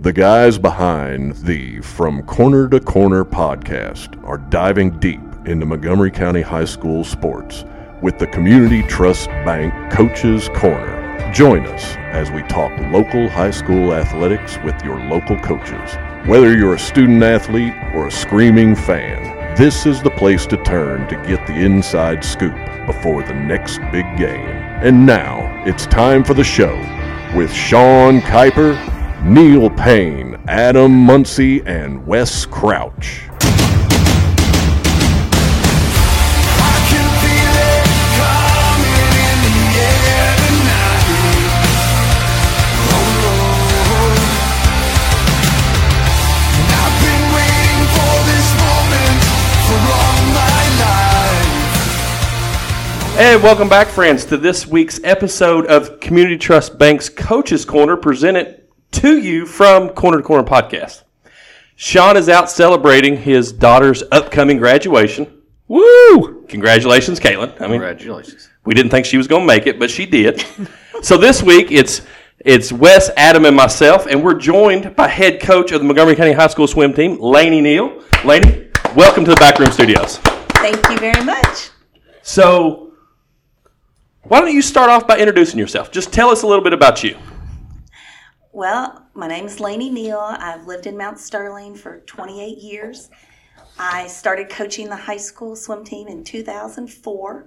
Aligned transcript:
The 0.00 0.12
guys 0.12 0.58
behind 0.58 1.36
the 1.36 1.82
From 1.82 2.22
Corner 2.22 2.66
to 2.70 2.80
Corner 2.80 3.26
podcast 3.26 4.18
are 4.26 4.38
diving 4.38 4.98
deep 4.98 5.20
into 5.44 5.66
Montgomery 5.66 6.10
County 6.10 6.40
High 6.40 6.64
School 6.64 7.04
sports 7.04 7.66
with 8.00 8.18
the 8.18 8.26
Community 8.26 8.82
Trust 8.84 9.28
Bank 9.44 9.92
Coaches 9.92 10.48
Corner. 10.54 11.30
Join 11.34 11.66
us 11.66 11.84
as 12.10 12.30
we 12.30 12.40
talk 12.44 12.72
local 12.90 13.28
high 13.28 13.50
school 13.50 13.92
athletics 13.92 14.56
with 14.64 14.82
your 14.82 14.98
local 14.98 15.38
coaches. 15.40 15.94
Whether 16.26 16.56
you're 16.56 16.74
a 16.74 16.78
student 16.78 17.22
athlete 17.22 17.74
or 17.94 18.06
a 18.06 18.10
screaming 18.10 18.74
fan, 18.74 19.56
this 19.56 19.84
is 19.84 20.02
the 20.02 20.10
place 20.10 20.46
to 20.46 20.56
turn 20.64 21.06
to 21.08 21.16
get 21.26 21.46
the 21.46 21.54
inside 21.54 22.24
scoop 22.24 22.56
before 22.86 23.22
the 23.22 23.34
next 23.34 23.78
big 23.92 24.06
game. 24.16 24.48
And 24.80 25.04
now 25.04 25.62
it's 25.66 25.86
time 25.86 26.24
for 26.24 26.32
the 26.32 26.42
show 26.42 26.74
with 27.36 27.52
Sean 27.52 28.20
Kiper, 28.20 28.74
Neil 29.24 29.70
Payne, 29.70 30.34
Adam 30.48 31.06
Muncy, 31.06 31.64
and 31.64 32.04
Wes 32.04 32.44
Crouch. 32.44 33.22
And 53.14 53.40
welcome 53.40 53.68
back, 53.68 53.86
friends, 53.86 54.24
to 54.24 54.36
this 54.36 54.66
week's 54.66 54.98
episode 55.04 55.66
of 55.66 56.00
Community 56.00 56.36
Trust 56.36 56.76
Bank's 56.76 57.08
Coaches 57.08 57.64
Corner, 57.64 57.96
presented 57.96 58.61
to 58.92 59.18
you 59.18 59.46
from 59.46 59.90
Corner 59.90 60.18
to 60.18 60.22
Corner 60.22 60.44
Podcast. 60.48 61.02
Sean 61.76 62.16
is 62.16 62.28
out 62.28 62.50
celebrating 62.50 63.16
his 63.16 63.52
daughter's 63.52 64.02
upcoming 64.12 64.58
graduation. 64.58 65.42
Woo! 65.68 66.44
Congratulations, 66.48 67.18
Caitlin. 67.18 67.48
I 67.60 67.62
mean, 67.62 67.80
Congratulations. 67.80 68.50
we 68.64 68.74
didn't 68.74 68.90
think 68.90 69.06
she 69.06 69.16
was 69.16 69.26
going 69.26 69.42
to 69.42 69.46
make 69.46 69.66
it, 69.66 69.78
but 69.78 69.90
she 69.90 70.06
did. 70.06 70.44
so 71.02 71.16
this 71.16 71.42
week 71.42 71.70
it's 71.70 72.02
it's 72.44 72.72
Wes, 72.72 73.08
Adam, 73.16 73.44
and 73.44 73.56
myself, 73.56 74.06
and 74.06 74.22
we're 74.22 74.34
joined 74.34 74.96
by 74.96 75.06
head 75.06 75.40
coach 75.40 75.70
of 75.70 75.80
the 75.80 75.86
Montgomery 75.86 76.16
County 76.16 76.32
High 76.32 76.48
School 76.48 76.66
swim 76.66 76.92
team, 76.92 77.20
Lainey 77.20 77.60
Neal. 77.60 78.02
Lainey, 78.24 78.68
welcome 78.96 79.24
to 79.24 79.30
the 79.30 79.36
Backroom 79.36 79.70
Studios. 79.70 80.18
Thank 80.18 80.76
you 80.88 80.98
very 80.98 81.24
much. 81.24 81.70
So, 82.22 82.92
why 84.24 84.40
don't 84.40 84.52
you 84.52 84.62
start 84.62 84.90
off 84.90 85.06
by 85.06 85.18
introducing 85.18 85.58
yourself? 85.58 85.90
Just 85.92 86.12
tell 86.12 86.30
us 86.30 86.42
a 86.42 86.46
little 86.46 86.64
bit 86.64 86.72
about 86.72 87.02
you. 87.04 87.16
Well, 88.52 89.06
my 89.14 89.26
name 89.28 89.46
is 89.46 89.60
Lainey 89.60 89.88
Neal. 89.88 90.18
I've 90.20 90.66
lived 90.66 90.86
in 90.86 90.96
Mount 90.96 91.18
Sterling 91.18 91.74
for 91.74 92.00
28 92.00 92.58
years. 92.58 93.08
I 93.78 94.06
started 94.08 94.50
coaching 94.50 94.90
the 94.90 94.96
high 94.96 95.16
school 95.16 95.56
swim 95.56 95.84
team 95.84 96.06
in 96.06 96.22
2004, 96.22 97.46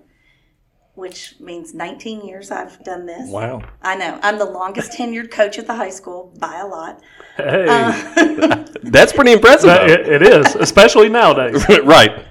which 0.95 1.35
means 1.39 1.75
19 1.75 2.25
years 2.25 2.49
I've 2.49 2.83
done 2.83 3.05
this. 3.05 3.29
Wow. 3.29 3.61
I 3.83 3.95
know. 3.95 4.19
I'm 4.23 4.39
the 4.39 4.45
longest 4.45 4.93
tenured 4.93 5.29
coach 5.29 5.59
at 5.59 5.67
the 5.67 5.75
high 5.75 5.91
school 5.91 6.33
by 6.39 6.57
a 6.57 6.65
lot. 6.65 7.01
Hey, 7.37 7.65
uh, 7.69 8.65
That's 8.83 9.13
pretty 9.13 9.33
impressive. 9.33 9.67
that- 9.67 9.87
it, 9.87 10.07
it 10.09 10.21
is, 10.23 10.55
especially 10.55 11.09
nowadays. 11.09 11.63
right. 11.83 12.25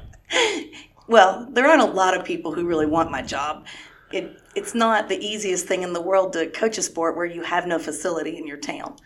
Well, 1.07 1.47
there 1.53 1.67
aren't 1.69 1.83
a 1.83 1.93
lot 1.93 2.17
of 2.17 2.25
people 2.25 2.53
who 2.53 2.67
really 2.67 2.87
want 2.87 3.13
my 3.13 3.23
job. 3.23 3.67
It, 4.11 4.37
it's 4.55 4.75
not 4.75 5.09
the 5.09 5.19
easiest 5.19 5.67
thing 5.67 5.83
in 5.83 5.93
the 5.93 6.01
world 6.01 6.33
to 6.35 6.47
coach 6.49 6.79
a 6.79 6.83
sport 6.83 7.17
where 7.17 7.27
you 7.27 7.43
have 7.43 7.67
no 7.67 7.79
facility 7.79 8.39
in 8.39 8.47
your 8.47 8.57
town. 8.57 8.97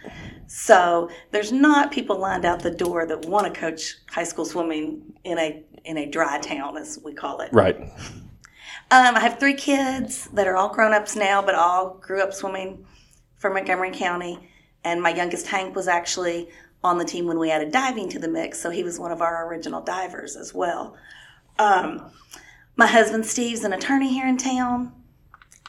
So 0.47 1.11
there's 1.31 1.53
not 1.53 1.93
people 1.93 2.19
lined 2.19 2.45
out 2.45 2.61
the 2.61 2.71
door 2.71 3.07
that 3.07 3.27
want 3.27 3.53
to 3.53 3.61
coach 3.61 3.97
high 4.11 4.25
school 4.25 4.45
swimming 4.45 5.15
in 5.25 5.39
a 5.39 5.63
in 5.85 5.97
a 5.97 6.07
dry 6.07 6.39
town, 6.39 6.77
as 6.77 6.99
we 7.03 7.15
call 7.15 7.41
it. 7.41 7.51
Right. 7.53 7.77
Um, 8.91 9.17
I 9.17 9.21
have 9.21 9.39
three 9.39 9.55
kids 9.55 10.29
that 10.33 10.47
are 10.47 10.57
all 10.57 10.73
grown 10.73 10.93
ups 10.93 11.15
now, 11.15 11.43
but 11.43 11.55
all 11.55 11.99
grew 12.01 12.23
up 12.23 12.33
swimming 12.33 12.85
for 13.37 13.51
Montgomery 13.53 13.91
County. 13.93 14.51
And 14.85 15.03
my 15.03 15.15
youngest 15.15 15.47
Hank 15.47 15.77
was 15.77 15.89
actually 15.89 16.49
on 16.83 16.99
the 16.99 17.05
team 17.05 17.27
when 17.27 17.39
we 17.39 17.51
added 17.51 17.73
diving 17.73 18.09
to 18.11 18.19
the 18.19 18.29
mix, 18.29 18.61
so 18.61 18.71
he 18.71 18.83
was 18.83 18.99
one 18.99 19.13
of 19.13 19.21
our 19.21 19.49
original 19.49 19.81
divers 19.81 20.37
as 20.37 20.55
well. 20.55 20.97
Um, 21.59 22.11
my 22.77 22.87
husband 22.87 23.27
Steve's 23.27 23.65
an 23.65 23.73
attorney 23.73 24.13
here 24.13 24.27
in 24.27 24.37
town, 24.37 24.93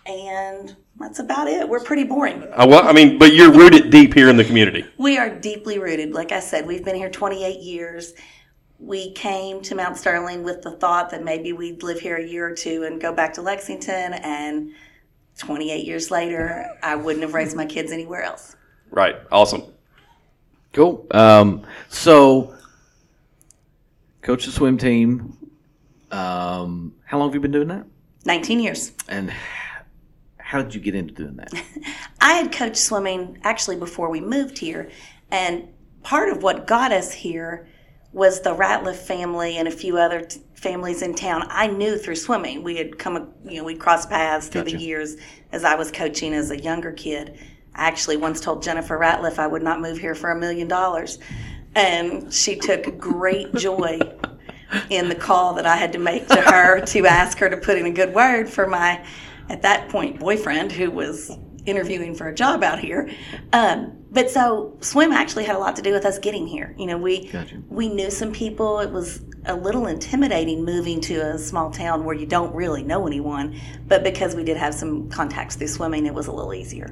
and 0.10 0.76
that's 0.98 1.20
about 1.20 1.48
it. 1.48 1.68
We're 1.68 1.84
pretty 1.84 2.04
boring. 2.04 2.44
Uh, 2.52 2.66
well, 2.68 2.88
I 2.88 2.92
mean, 2.92 3.18
but 3.18 3.34
you're 3.34 3.52
rooted 3.52 3.90
deep 3.90 4.14
here 4.14 4.30
in 4.30 4.38
the 4.38 4.44
community. 4.44 4.86
We 4.98 5.18
are 5.18 5.30
deeply 5.30 5.80
rooted. 5.80 6.12
Like 6.12 6.32
I 6.32 6.40
said, 6.40 6.66
we've 6.66 6.84
been 6.84 6.96
here 6.96 7.10
28 7.10 7.60
years. 7.60 8.14
We 8.80 9.12
came 9.12 9.62
to 9.64 9.76
Mount 9.76 9.98
Sterling 9.98 10.44
with 10.44 10.62
the 10.62 10.72
thought 10.72 11.10
that 11.12 11.24
maybe 11.24 11.54
we'd 11.54 11.84
live 11.84 12.00
here 12.00 12.18
a 12.18 12.26
year 12.26 12.48
or 12.48 12.56
two 12.56 12.84
and 12.84 13.00
go 13.00 13.14
back 13.14 13.34
to 13.34 13.42
Lexington. 13.42 14.14
And 14.14 14.72
28 15.38 15.86
years 15.86 16.12
later, 16.12 16.66
I 16.82 16.96
wouldn't 16.96 17.24
have 17.24 17.34
raised 17.34 17.56
my 17.56 17.66
kids 17.66 17.92
anywhere 17.92 18.24
else. 18.24 18.56
Right. 18.90 19.18
Awesome. 19.32 19.64
Cool. 20.74 21.06
Um, 21.12 21.66
so, 21.90 22.56
coach 24.22 24.46
the 24.46 24.52
swim 24.52 24.78
team. 24.78 25.38
Um, 26.12 26.96
how 27.06 27.20
long 27.20 27.30
have 27.30 27.36
you 27.36 27.42
been 27.42 27.52
doing 27.52 27.68
that? 27.68 27.86
19 28.26 28.60
years. 28.60 28.92
And 29.08 29.32
how 30.50 30.64
did 30.64 30.74
you 30.74 30.82
get 30.82 30.96
into 30.96 31.14
doing 31.14 31.36
that? 31.36 31.54
I 32.22 32.34
had 32.34 32.52
coached 32.52 32.78
swimming 32.78 33.38
actually 33.44 33.76
before 33.76 34.10
we 34.10 34.20
moved 34.20 34.58
here. 34.58 34.90
And 35.30 35.68
part 36.02 36.30
of 36.30 36.42
what 36.42 36.66
got 36.66 36.92
us 36.92 37.14
here 37.14 37.68
was 38.14 38.42
the 38.42 38.56
Ratliff 38.56 38.96
family 38.96 39.58
and 39.58 39.68
a 39.68 39.72
few 39.72 40.00
other 40.00 40.22
t- 40.22 40.42
families 40.56 41.04
in 41.04 41.14
town 41.14 41.44
I 41.50 41.68
knew 41.68 42.00
through 42.00 42.16
swimming. 42.16 42.64
We 42.64 42.78
had 42.78 42.98
come, 42.98 43.32
you 43.46 43.58
know, 43.58 43.64
we'd 43.64 43.80
crossed 43.80 44.10
paths 44.10 44.48
through 44.48 44.64
the 44.64 44.76
years 44.76 45.18
as 45.52 45.64
I 45.64 45.76
was 45.76 45.92
coaching 45.92 46.34
as 46.34 46.50
a 46.50 46.60
younger 46.60 46.94
kid. 46.94 47.38
I 47.76 47.88
actually 47.88 48.18
once 48.18 48.42
told 48.42 48.64
Jennifer 48.64 48.98
Ratliff 48.98 49.38
I 49.38 49.46
would 49.46 49.62
not 49.62 49.82
move 49.82 50.00
here 50.00 50.16
for 50.16 50.32
a 50.32 50.36
million 50.36 50.68
dollars. 50.68 51.20
And 51.76 52.34
she 52.34 52.56
took 52.56 52.98
great 52.98 53.54
joy 53.56 54.00
in 54.90 55.10
the 55.10 55.16
call 55.16 55.54
that 55.54 55.68
I 55.68 55.76
had 55.76 55.92
to 55.94 56.00
make 56.00 56.28
to 56.30 56.42
her 56.42 56.82
to 56.82 57.06
ask 57.06 57.38
her 57.38 57.52
to 57.52 57.58
put 57.58 57.78
in 57.78 57.86
a 57.86 57.92
good 57.92 58.16
word 58.16 58.50
for 58.50 58.66
my, 58.66 59.06
at 59.50 59.62
that 59.64 59.90
point, 59.90 60.20
boyfriend 60.20 60.72
who 60.72 60.92
was 60.92 61.32
interviewing 61.66 62.16
for 62.16 62.28
a 62.28 62.34
job 62.34 62.64
out 62.64 62.80
here. 62.80 63.10
Um, 63.54 63.98
but 64.12 64.30
so 64.30 64.78
swim 64.82 65.12
actually 65.12 65.44
had 65.44 65.56
a 65.56 65.60
lot 65.60 65.76
to 65.76 65.82
do 65.82 65.92
with 65.92 66.06
us 66.06 66.18
getting 66.20 66.48
here. 66.48 66.74
You 66.78 66.88
know, 66.88 66.98
we 66.98 67.28
Gotcha. 67.28 67.62
we 67.68 67.90
knew 67.90 68.10
some 68.10 68.32
people. 68.32 68.80
It 68.80 68.92
was 68.92 69.22
a 69.46 69.56
little 69.56 69.88
intimidating 69.88 70.66
moving 70.66 71.00
to 71.02 71.16
a 71.16 71.38
small 71.38 71.72
town 71.72 72.04
where 72.04 72.16
you 72.16 72.26
don't 72.26 72.54
really 72.54 72.84
know 72.84 73.08
anyone. 73.08 73.60
But 73.88 74.04
because 74.04 74.36
we 74.36 74.44
did 74.44 74.58
have 74.58 74.74
some 74.74 75.10
contacts 75.10 75.56
through 75.56 75.68
swimming, 75.68 76.06
it 76.06 76.14
was 76.14 76.28
a 76.28 76.32
little 76.32 76.54
easier. 76.54 76.88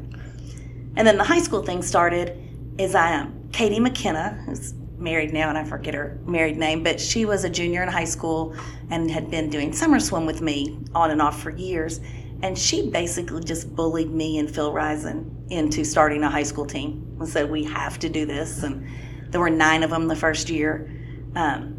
And 0.95 1.07
then 1.07 1.17
the 1.17 1.23
high 1.23 1.41
school 1.41 1.63
thing 1.63 1.81
started 1.81 2.37
is 2.77 2.95
I 2.95 3.15
um, 3.15 3.49
Katie 3.51 3.79
McKenna, 3.79 4.43
who's 4.45 4.73
married 4.97 5.33
now, 5.33 5.49
and 5.49 5.57
I 5.57 5.63
forget 5.63 5.93
her 5.93 6.19
married 6.25 6.57
name, 6.57 6.83
but 6.83 6.99
she 6.99 7.25
was 7.25 7.43
a 7.43 7.49
junior 7.49 7.83
in 7.83 7.89
high 7.89 8.03
school 8.03 8.55
and 8.89 9.09
had 9.09 9.29
been 9.29 9.49
doing 9.49 9.73
summer 9.73 9.99
swim 9.99 10.25
with 10.25 10.41
me 10.41 10.79
on 10.95 11.11
and 11.11 11.21
off 11.21 11.41
for 11.41 11.51
years. 11.51 11.99
And 12.43 12.57
she 12.57 12.89
basically 12.89 13.43
just 13.43 13.75
bullied 13.75 14.11
me 14.11 14.37
and 14.37 14.49
Phil 14.49 14.71
Risen 14.71 15.45
into 15.49 15.83
starting 15.83 16.23
a 16.23 16.29
high 16.29 16.43
school 16.43 16.65
team 16.65 17.15
and 17.19 17.27
said, 17.27 17.49
We 17.49 17.63
have 17.63 17.97
to 17.99 18.09
do 18.09 18.25
this. 18.25 18.63
And 18.63 18.87
there 19.31 19.41
were 19.41 19.49
nine 19.49 19.83
of 19.83 19.89
them 19.89 20.07
the 20.07 20.15
first 20.15 20.49
year, 20.49 20.89
um, 21.35 21.73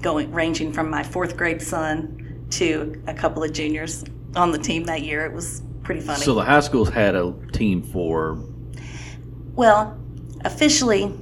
going 0.00 0.32
ranging 0.32 0.72
from 0.72 0.88
my 0.90 1.02
fourth 1.02 1.36
grade 1.36 1.60
son 1.60 2.46
to 2.50 3.02
a 3.06 3.12
couple 3.12 3.42
of 3.42 3.52
juniors 3.52 4.04
on 4.34 4.50
the 4.52 4.58
team 4.58 4.84
that 4.84 5.02
year. 5.02 5.26
It 5.26 5.32
was 5.32 5.62
pretty 5.82 6.00
funny. 6.00 6.22
so 6.22 6.34
the 6.34 6.42
high 6.42 6.60
schools 6.60 6.88
had 6.88 7.14
a 7.14 7.34
team 7.52 7.82
for 7.82 8.38
Well, 9.54 9.98
officially, 10.44 11.12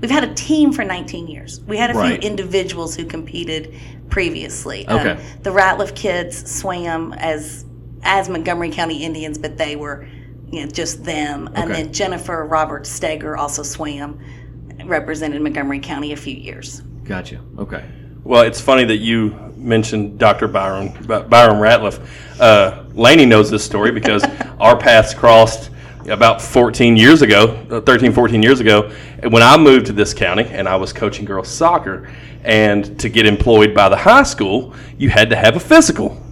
we've 0.00 0.10
had 0.10 0.24
a 0.24 0.34
team 0.34 0.72
for 0.72 0.84
19 0.84 1.26
years. 1.28 1.60
We 1.66 1.76
had 1.76 1.90
a 1.90 1.94
Right. 1.94 2.20
few 2.20 2.30
individuals 2.30 2.96
who 2.96 3.04
competed 3.04 3.74
previously. 4.08 4.86
Um, 4.86 5.18
the 5.42 5.50
Ratliff 5.50 5.94
kids 5.94 6.50
swam 6.50 7.12
as 7.14 7.64
as 8.02 8.28
Montgomery 8.28 8.70
County 8.70 9.02
Indians, 9.02 9.36
but 9.36 9.56
they 9.56 9.74
were 9.74 10.06
you 10.50 10.64
know, 10.64 10.70
just 10.70 11.04
them. 11.04 11.48
And 11.54 11.70
then 11.70 11.92
Jennifer 11.92 12.44
Robert 12.44 12.86
Steger 12.86 13.36
also 13.36 13.62
swam, 13.62 14.20
represented 14.84 15.42
Montgomery 15.42 15.80
County 15.80 16.12
a 16.12 16.16
few 16.16 16.34
years. 16.34 16.80
Gotcha. 17.04 17.40
Okay. 17.58 17.84
Well, 18.22 18.42
it's 18.42 18.60
funny 18.60 18.84
that 18.84 18.96
you 18.96 19.30
mentioned 19.56 20.18
Dr. 20.18 20.48
Byron 20.48 20.88
Byron 21.06 21.60
Ratliff. 21.60 22.04
Uh, 22.40 22.84
Lainey 22.94 23.26
knows 23.26 23.50
this 23.50 23.64
story 23.64 23.92
because 23.92 24.24
our 24.60 24.76
paths 24.76 25.14
crossed 25.14 25.70
about 26.08 26.40
14 26.40 26.96
years 26.96 27.22
ago, 27.22 27.66
uh, 27.70 27.80
13, 27.80 28.12
14 28.12 28.42
years 28.42 28.60
ago, 28.60 28.90
when 29.28 29.42
I 29.42 29.56
moved 29.56 29.86
to 29.86 29.92
this 29.92 30.14
county 30.14 30.44
and 30.44 30.68
I 30.68 30.76
was 30.76 30.92
coaching 30.92 31.24
girls 31.24 31.48
soccer. 31.48 32.08
And 32.44 32.98
to 33.00 33.08
get 33.08 33.26
employed 33.26 33.74
by 33.74 33.88
the 33.88 33.96
high 33.96 34.22
school, 34.22 34.74
you 34.98 35.10
had 35.10 35.30
to 35.30 35.36
have 35.36 35.56
a 35.56 35.60
physical. 35.60 36.22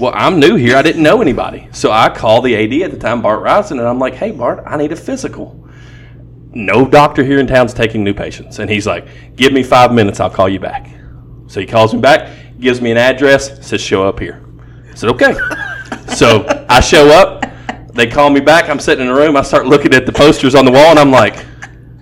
Well, 0.00 0.12
I'm 0.14 0.40
new 0.40 0.56
here. 0.56 0.76
I 0.76 0.82
didn't 0.82 1.02
know 1.02 1.22
anybody. 1.22 1.68
So 1.72 1.92
I 1.92 2.08
called 2.08 2.44
the 2.44 2.56
AD 2.56 2.82
at 2.82 2.90
the 2.90 2.98
time, 2.98 3.22
Bart 3.22 3.44
Rison, 3.44 3.72
and 3.72 3.82
I'm 3.82 4.00
like, 4.00 4.14
hey, 4.14 4.32
Bart, 4.32 4.64
I 4.66 4.76
need 4.76 4.90
a 4.90 4.96
physical. 4.96 5.60
no 6.52 6.86
doctor 6.86 7.22
here 7.24 7.38
in 7.38 7.46
town's 7.46 7.74
taking 7.74 8.02
new 8.02 8.14
patients. 8.14 8.58
And 8.58 8.68
he's 8.68 8.86
like, 8.86 9.06
give 9.36 9.52
me 9.52 9.62
five 9.62 9.92
minutes, 9.92 10.18
I'll 10.18 10.30
call 10.30 10.48
you 10.48 10.60
back. 10.60 10.88
So 11.46 11.60
he 11.60 11.66
calls 11.66 11.94
me 11.94 12.00
back, 12.00 12.30
gives 12.58 12.80
me 12.80 12.90
an 12.90 12.96
address, 12.96 13.64
says, 13.64 13.80
show 13.80 14.02
up 14.04 14.18
here. 14.18 14.44
I 14.90 14.94
said, 14.94 15.10
okay. 15.10 15.34
so 16.14 16.44
I 16.68 16.80
show 16.80 17.08
up, 17.08 17.44
they 17.94 18.06
call 18.06 18.30
me 18.30 18.40
back, 18.40 18.68
I'm 18.68 18.80
sitting 18.80 19.06
in 19.06 19.10
a 19.10 19.14
room, 19.14 19.36
I 19.36 19.42
start 19.42 19.66
looking 19.66 19.94
at 19.94 20.06
the 20.06 20.12
posters 20.12 20.54
on 20.54 20.64
the 20.64 20.72
wall, 20.72 20.90
and 20.90 20.98
I'm 20.98 21.10
like, 21.10 21.38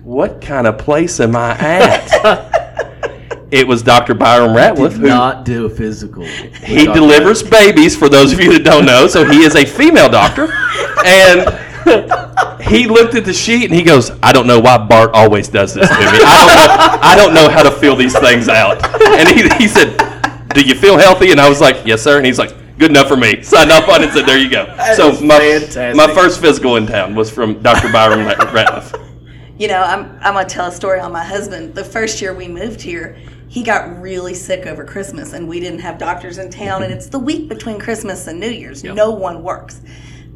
what 0.03 0.41
kind 0.41 0.67
of 0.67 0.77
place 0.77 1.19
am 1.19 1.35
I 1.35 1.51
at? 1.57 3.47
it 3.51 3.67
was 3.67 3.83
Dr. 3.83 4.13
Byron 4.13 4.49
Ratliff, 4.49 4.91
Did 4.91 4.99
who 4.99 5.07
not 5.07 5.45
do 5.45 5.65
a 5.65 5.69
physical. 5.69 6.23
he 6.23 6.85
delivers 6.85 7.43
babies 7.43 7.95
for 7.95 8.09
those 8.09 8.33
of 8.33 8.39
you 8.39 8.51
that 8.53 8.63
don't 8.63 8.85
know. 8.85 9.07
So 9.07 9.23
he 9.23 9.43
is 9.43 9.55
a 9.55 9.65
female 9.65 10.09
doctor. 10.09 10.51
And 11.05 11.47
he 12.61 12.87
looked 12.87 13.15
at 13.15 13.25
the 13.25 13.33
sheet 13.33 13.65
and 13.65 13.73
he 13.73 13.83
goes 13.83 14.09
i 14.23 14.31
don't 14.31 14.47
know 14.47 14.57
why 14.57 14.77
bart 14.77 15.11
always 15.13 15.49
does 15.49 15.73
this 15.73 15.87
to 15.89 15.93
me. 15.93 16.01
I 16.01 16.37
don't 16.39 16.47
know, 16.55 16.99
I 17.01 17.15
don't 17.15 17.33
know 17.33 17.49
how 17.49 17.61
to 17.61 17.71
fill 17.71 17.97
these 17.97 18.17
things 18.17 18.47
out. 18.47 18.81
And 19.05 19.27
he, 19.27 19.49
he 19.57 19.67
said 19.67 19.97
do 20.53 20.61
you 20.61 20.75
feel 20.75 20.97
healthy? 20.97 21.31
And 21.31 21.41
i 21.41 21.49
was 21.49 21.59
like 21.59 21.85
yes 21.85 22.01
sir. 22.01 22.17
And 22.17 22.25
he's 22.25 22.39
like 22.39 22.55
good 22.83 22.91
enough 22.91 23.07
for 23.07 23.15
me 23.15 23.41
signed 23.41 23.71
up 23.71 23.87
on 23.87 24.03
it 24.03 24.11
said 24.11 24.25
there 24.25 24.37
you 24.37 24.49
go 24.49 24.65
so 24.95 25.09
is 25.09 25.21
my, 25.21 25.39
fantastic. 25.39 25.95
my 25.95 26.13
first 26.13 26.41
physical 26.41 26.75
in 26.75 26.85
town 26.85 27.15
was 27.15 27.31
from 27.31 27.61
dr 27.61 27.89
byron 27.93 28.27
ratliff 28.27 28.99
You 29.57 29.67
know, 29.67 29.81
I'm, 29.81 30.17
I'm 30.21 30.33
going 30.33 30.47
to 30.47 30.53
tell 30.53 30.67
a 30.67 30.71
story 30.71 30.99
on 30.99 31.11
my 31.11 31.23
husband. 31.23 31.75
The 31.75 31.83
first 31.83 32.21
year 32.21 32.33
we 32.33 32.47
moved 32.47 32.81
here, 32.81 33.15
he 33.47 33.61
got 33.61 34.01
really 34.01 34.33
sick 34.33 34.65
over 34.65 34.83
Christmas, 34.83 35.33
and 35.33 35.47
we 35.47 35.59
didn't 35.59 35.79
have 35.79 35.99
doctors 35.99 36.39
in 36.39 36.49
town, 36.49 36.81
and 36.81 36.91
it's 36.91 37.05
the 37.05 37.19
week 37.19 37.47
between 37.49 37.79
Christmas 37.79 38.25
and 38.25 38.39
New 38.39 38.49
Year's. 38.49 38.83
No 38.83 39.11
one 39.11 39.43
works. 39.43 39.81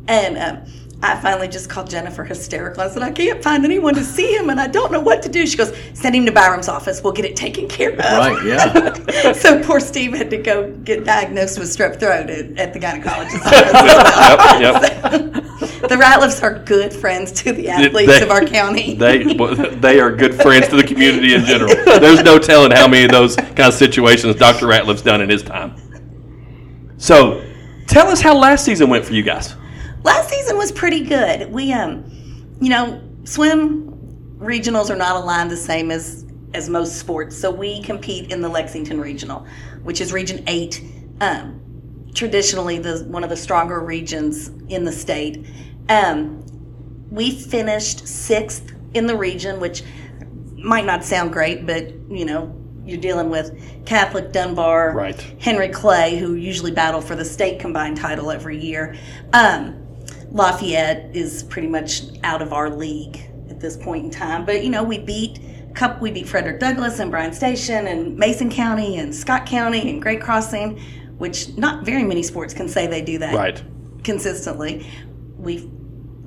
And 0.07 0.37
um, 0.37 0.71
I 1.03 1.15
finally 1.21 1.47
just 1.47 1.69
called 1.69 1.87
Jennifer 1.89 2.23
hysterical. 2.23 2.81
I 2.81 2.89
said, 2.89 3.03
I 3.03 3.11
can't 3.11 3.43
find 3.43 3.63
anyone 3.63 3.93
to 3.93 4.03
see 4.03 4.35
him, 4.35 4.49
and 4.49 4.59
I 4.59 4.65
don't 4.65 4.91
know 4.91 4.99
what 4.99 5.21
to 5.23 5.29
do. 5.29 5.45
She 5.45 5.55
goes, 5.55 5.71
Send 5.93 6.15
him 6.15 6.25
to 6.25 6.31
Byron's 6.31 6.67
office. 6.67 7.03
We'll 7.03 7.13
get 7.13 7.23
it 7.25 7.35
taken 7.35 7.67
care 7.67 7.91
of. 7.91 7.99
Right, 7.99 8.43
yeah. 8.43 9.31
so 9.33 9.63
poor 9.63 9.79
Steve 9.79 10.13
had 10.13 10.31
to 10.31 10.37
go 10.37 10.71
get 10.71 11.03
diagnosed 11.05 11.59
with 11.59 11.67
strep 11.67 11.99
throat 11.99 12.31
at, 12.31 12.57
at 12.57 12.73
the 12.73 12.79
gynecologist's 12.79 13.45
office. 13.45 14.59
yep, 14.59 15.11
yep. 15.13 15.43
The 15.87 15.95
Ratliffs 15.95 16.41
are 16.43 16.63
good 16.65 16.91
friends 16.91 17.31
to 17.43 17.53
the 17.53 17.69
athletes 17.69 18.11
They- 18.11 18.23
of 18.23 18.31
our 18.31 18.43
county. 18.45 18.95
They 18.95 19.35
well, 19.37 19.55
they 19.55 19.99
are 19.99 20.11
good 20.11 20.33
friends 20.35 20.67
to 20.69 20.75
the 20.75 20.83
community 20.83 21.35
in 21.35 21.45
general. 21.45 21.73
There's 21.99 22.23
no 22.23 22.39
telling 22.39 22.71
how 22.71 22.87
many 22.87 23.05
of 23.05 23.11
those 23.11 23.35
kind 23.35 23.59
of 23.61 23.73
situations 23.73 24.35
Dr. 24.35 24.65
Ratliff's 24.65 25.03
done 25.03 25.21
in 25.21 25.29
his 25.29 25.43
time. 25.43 25.75
So, 26.97 27.45
tell 27.87 28.07
us 28.07 28.19
how 28.21 28.35
last 28.35 28.65
season 28.65 28.89
went 28.89 29.05
for 29.05 29.13
you 29.13 29.21
guys. 29.23 29.55
Last 30.03 30.29
season 30.29 30.57
was 30.57 30.71
pretty 30.71 31.03
good. 31.03 31.51
We, 31.51 31.73
um, 31.73 32.05
you 32.61 32.69
know, 32.69 33.01
swim 33.23 33.93
regionals 34.37 34.89
are 34.89 34.95
not 34.95 35.15
aligned 35.15 35.51
the 35.51 35.57
same 35.57 35.91
as 35.91 36.25
as 36.53 36.69
most 36.69 36.97
sports, 36.97 37.37
so 37.37 37.51
we 37.51 37.81
compete 37.81 38.31
in 38.31 38.41
the 38.41 38.49
Lexington 38.49 39.01
Regional, 39.01 39.45
which 39.83 39.99
is 39.99 40.13
Region 40.13 40.43
Eight. 40.47 40.81
Um, 41.19 41.61
traditionally, 42.13 42.79
the 42.79 43.05
one 43.09 43.23
of 43.23 43.29
the 43.29 43.37
stronger 43.37 43.79
regions 43.81 44.49
in 44.69 44.85
the 44.85 44.91
state. 44.91 45.45
Um, 45.89 46.43
we 47.09 47.31
finished 47.31 48.07
sixth 48.07 48.73
in 48.93 49.07
the 49.07 49.15
region, 49.15 49.59
which 49.59 49.83
might 50.55 50.85
not 50.85 51.03
sound 51.03 51.31
great, 51.31 51.65
but 51.65 51.93
you 52.09 52.25
know, 52.25 52.55
you're 52.85 52.99
dealing 52.99 53.29
with 53.29 53.85
Catholic 53.85 54.31
Dunbar, 54.31 54.93
Right. 54.93 55.19
Henry 55.39 55.69
Clay, 55.69 56.17
who 56.17 56.35
usually 56.35 56.71
battle 56.71 57.01
for 57.01 57.15
the 57.15 57.25
state 57.25 57.59
combined 57.59 57.97
title 57.97 58.31
every 58.31 58.57
year. 58.57 58.95
Um, 59.33 59.86
Lafayette 60.31 61.09
is 61.15 61.43
pretty 61.43 61.67
much 61.67 62.03
out 62.23 62.41
of 62.41 62.53
our 62.53 62.69
league 62.69 63.17
at 63.49 63.59
this 63.59 63.77
point 63.77 64.05
in 64.05 64.11
time, 64.11 64.45
but 64.45 64.63
you 64.63 64.69
know, 64.69 64.83
we 64.83 64.97
beat 64.99 65.39
Cup, 65.73 66.01
we 66.01 66.11
beat 66.11 66.27
Frederick 66.27 66.59
Douglass 66.59 66.99
and 66.99 67.11
Bryan 67.11 67.33
Station 67.33 67.85
and 67.87 68.17
Mason 68.17 68.49
County 68.49 68.97
and 68.97 69.13
Scott 69.13 69.45
County 69.45 69.89
and 69.89 70.01
Great 70.01 70.21
Crossing, 70.21 70.79
which 71.17 71.55
not 71.57 71.85
very 71.85 72.03
many 72.03 72.23
sports 72.23 72.53
can 72.53 72.67
say 72.67 72.87
they 72.87 73.01
do 73.01 73.19
that 73.19 73.35
Right. 73.35 73.61
consistently. 74.03 74.87
We've 75.37 75.69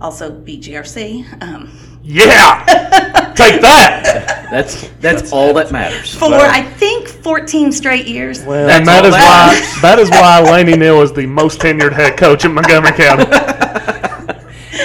also 0.00 0.30
beat 0.30 0.62
GRC. 0.62 1.24
Um, 1.42 1.70
Yeah! 2.02 3.16
Take 3.40 3.60
that! 3.62 4.36
That's 4.50 4.88
that's 4.98 5.32
all 5.32 5.54
that 5.54 5.70
matters. 5.70 6.12
for 6.16 6.34
I 6.34 6.62
think 6.62 7.06
14 7.06 7.70
straight 7.70 8.08
years. 8.08 8.40
and 8.40 8.84
that 8.84 9.04
all 9.04 9.06
is 9.06 9.14
that 9.14 9.80
why 9.80 9.80
that 9.88 9.98
is 10.00 10.10
why 10.10 10.40
Lainey 10.40 10.76
Neal 10.76 11.02
is 11.02 11.12
the 11.12 11.24
most 11.24 11.60
tenured 11.60 11.92
head 11.92 12.16
coach 12.16 12.44
in 12.44 12.52
Montgomery 12.54 12.92
County. 12.92 13.26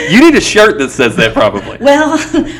You 0.10 0.22
need 0.22 0.36
a 0.36 0.42
shirt 0.42 0.78
that 0.80 0.92
says 0.92 1.16
that 1.16 1.34
probably. 1.34 1.78
Well, 1.80 2.16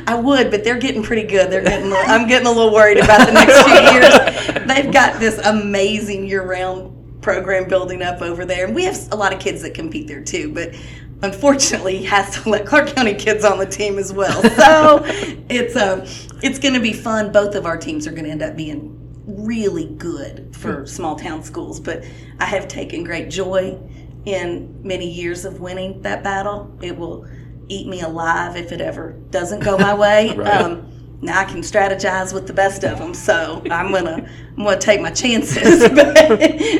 I 0.08 0.16
would, 0.16 0.50
but 0.50 0.64
they're 0.64 0.80
getting 0.80 1.04
pretty 1.04 1.28
good. 1.28 1.52
They're 1.52 1.64
getting. 1.64 1.94
I'm 1.94 2.28
getting 2.28 2.48
a 2.48 2.52
little 2.52 2.74
worried 2.74 2.98
about 2.98 3.28
the 3.28 3.34
next 3.34 3.62
few 3.62 4.56
years. 4.56 4.66
They've 4.68 4.92
got 4.92 5.20
this 5.20 5.38
amazing 5.40 6.26
year-round 6.28 7.22
program 7.22 7.68
building 7.68 8.02
up 8.02 8.22
over 8.22 8.46
there, 8.46 8.66
and 8.66 8.74
we 8.74 8.84
have 8.86 9.12
a 9.12 9.16
lot 9.16 9.32
of 9.34 9.40
kids 9.40 9.62
that 9.62 9.74
compete 9.76 10.08
there 10.08 10.24
too. 10.24 10.54
But 10.54 10.74
unfortunately, 11.22 11.98
he 11.98 12.06
has 12.06 12.42
to 12.42 12.50
let 12.50 12.66
Clark 12.66 12.88
County 12.88 13.14
kids 13.14 13.44
on 13.44 13.58
the 13.58 13.66
team 13.66 13.98
as 13.98 14.14
well. 14.14 14.42
So 14.56 15.02
it's 15.50 15.76
um, 15.76 16.04
it's 16.42 16.60
going 16.60 16.74
to 16.74 16.80
be 16.80 16.94
fun. 16.94 17.32
Both 17.32 17.56
of 17.56 17.66
our 17.66 17.78
teams 17.78 18.08
are 18.08 18.12
going 18.12 18.26
to 18.26 18.32
end 18.32 18.42
up 18.42 18.56
being 18.56 18.96
really 19.26 19.86
good 19.98 20.56
for 20.56 20.86
small 20.86 21.16
town 21.16 21.44
schools. 21.44 21.80
But 21.80 22.04
I 22.40 22.46
have 22.46 22.68
taken 22.68 23.04
great 23.04 23.30
joy 23.30 23.78
in 24.26 24.80
many 24.84 25.10
years 25.10 25.46
of 25.46 25.60
winning 25.60 26.02
that 26.02 26.24
battle. 26.24 26.76
It 26.82 26.98
will 26.98 27.28
eat 27.68 27.88
me 27.88 28.02
alive 28.02 28.56
if 28.56 28.72
it 28.72 28.82
ever 28.82 29.14
doesn't 29.30 29.64
go 29.64 29.78
my 29.78 29.94
way. 29.94 30.36
Right. 30.36 30.62
um, 30.62 30.92
now 31.22 31.40
I 31.40 31.46
can 31.46 31.62
strategize 31.62 32.34
with 32.34 32.46
the 32.46 32.54
best 32.54 32.84
of 32.84 33.00
them, 33.00 33.14
so 33.14 33.62
I'm 33.72 33.92
gonna 33.92 34.30
I'm 34.58 34.64
gonna 34.64 34.78
take 34.78 35.02
my 35.02 35.12
chances. 35.12 35.88
but, 35.90 36.14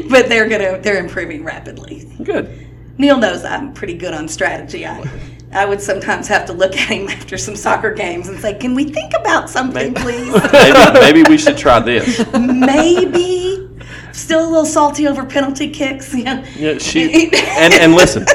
but 0.10 0.30
they're 0.30 0.48
gonna 0.50 0.80
they're 0.80 1.00
improving 1.00 1.44
rapidly. 1.44 2.12
Good. 2.22 2.68
Neil 2.98 3.18
knows 3.18 3.44
I'm 3.44 3.74
pretty 3.74 3.96
good 3.96 4.14
on 4.14 4.28
strategy. 4.28 4.86
I, 4.86 5.04
I 5.52 5.66
would 5.66 5.82
sometimes 5.82 6.28
have 6.28 6.46
to 6.48 6.54
look 6.54 6.76
at 6.76 6.90
him 6.90 7.08
after 7.08 7.38
some 7.38 7.56
soccer 7.56 7.94
games 7.94 8.28
and 8.30 8.40
say, 8.40 8.54
"Can 8.56 8.74
we 8.76 8.86
think 8.86 9.14
about 9.14 9.50
something, 9.50 9.94
please?" 9.94 10.32
Maybe, 10.54 11.00
maybe 11.00 11.24
we 11.30 11.38
should 11.38 11.58
try 11.58 11.80
this. 11.80 12.26
Maybe. 12.34 13.70
Still 14.12 14.44
a 14.46 14.50
little 14.50 14.66
salty 14.66 15.08
over 15.08 15.26
penalty 15.26 15.70
kicks. 15.70 16.14
Yeah. 16.16 16.46
Yeah, 16.56 16.78
she 16.78 17.30
and 17.58 17.74
and 17.74 17.94
listen, 17.94 18.26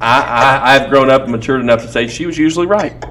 I, 0.00 0.20
I 0.20 0.74
I've 0.76 0.88
grown 0.90 1.10
up 1.10 1.22
and 1.22 1.32
matured 1.32 1.60
enough 1.60 1.82
to 1.82 1.88
say 1.88 2.08
she 2.08 2.24
was 2.26 2.38
usually 2.38 2.66
right. 2.66 3.02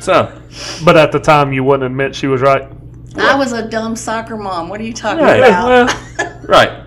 So 0.00 0.40
But 0.84 0.96
at 0.96 1.12
the 1.12 1.20
time, 1.20 1.52
you 1.52 1.62
wouldn't 1.64 1.84
admit 1.84 2.14
she 2.14 2.26
was 2.26 2.40
right. 2.42 2.68
I 3.16 3.36
was 3.36 3.52
a 3.52 3.66
dumb 3.68 3.94
soccer 3.94 4.36
mom. 4.36 4.68
What 4.68 4.80
are 4.80 4.84
you 4.84 4.92
talking 4.92 5.22
Right. 5.24 5.38
about? 5.38 5.88
Well, 6.18 6.40
right, 6.48 6.83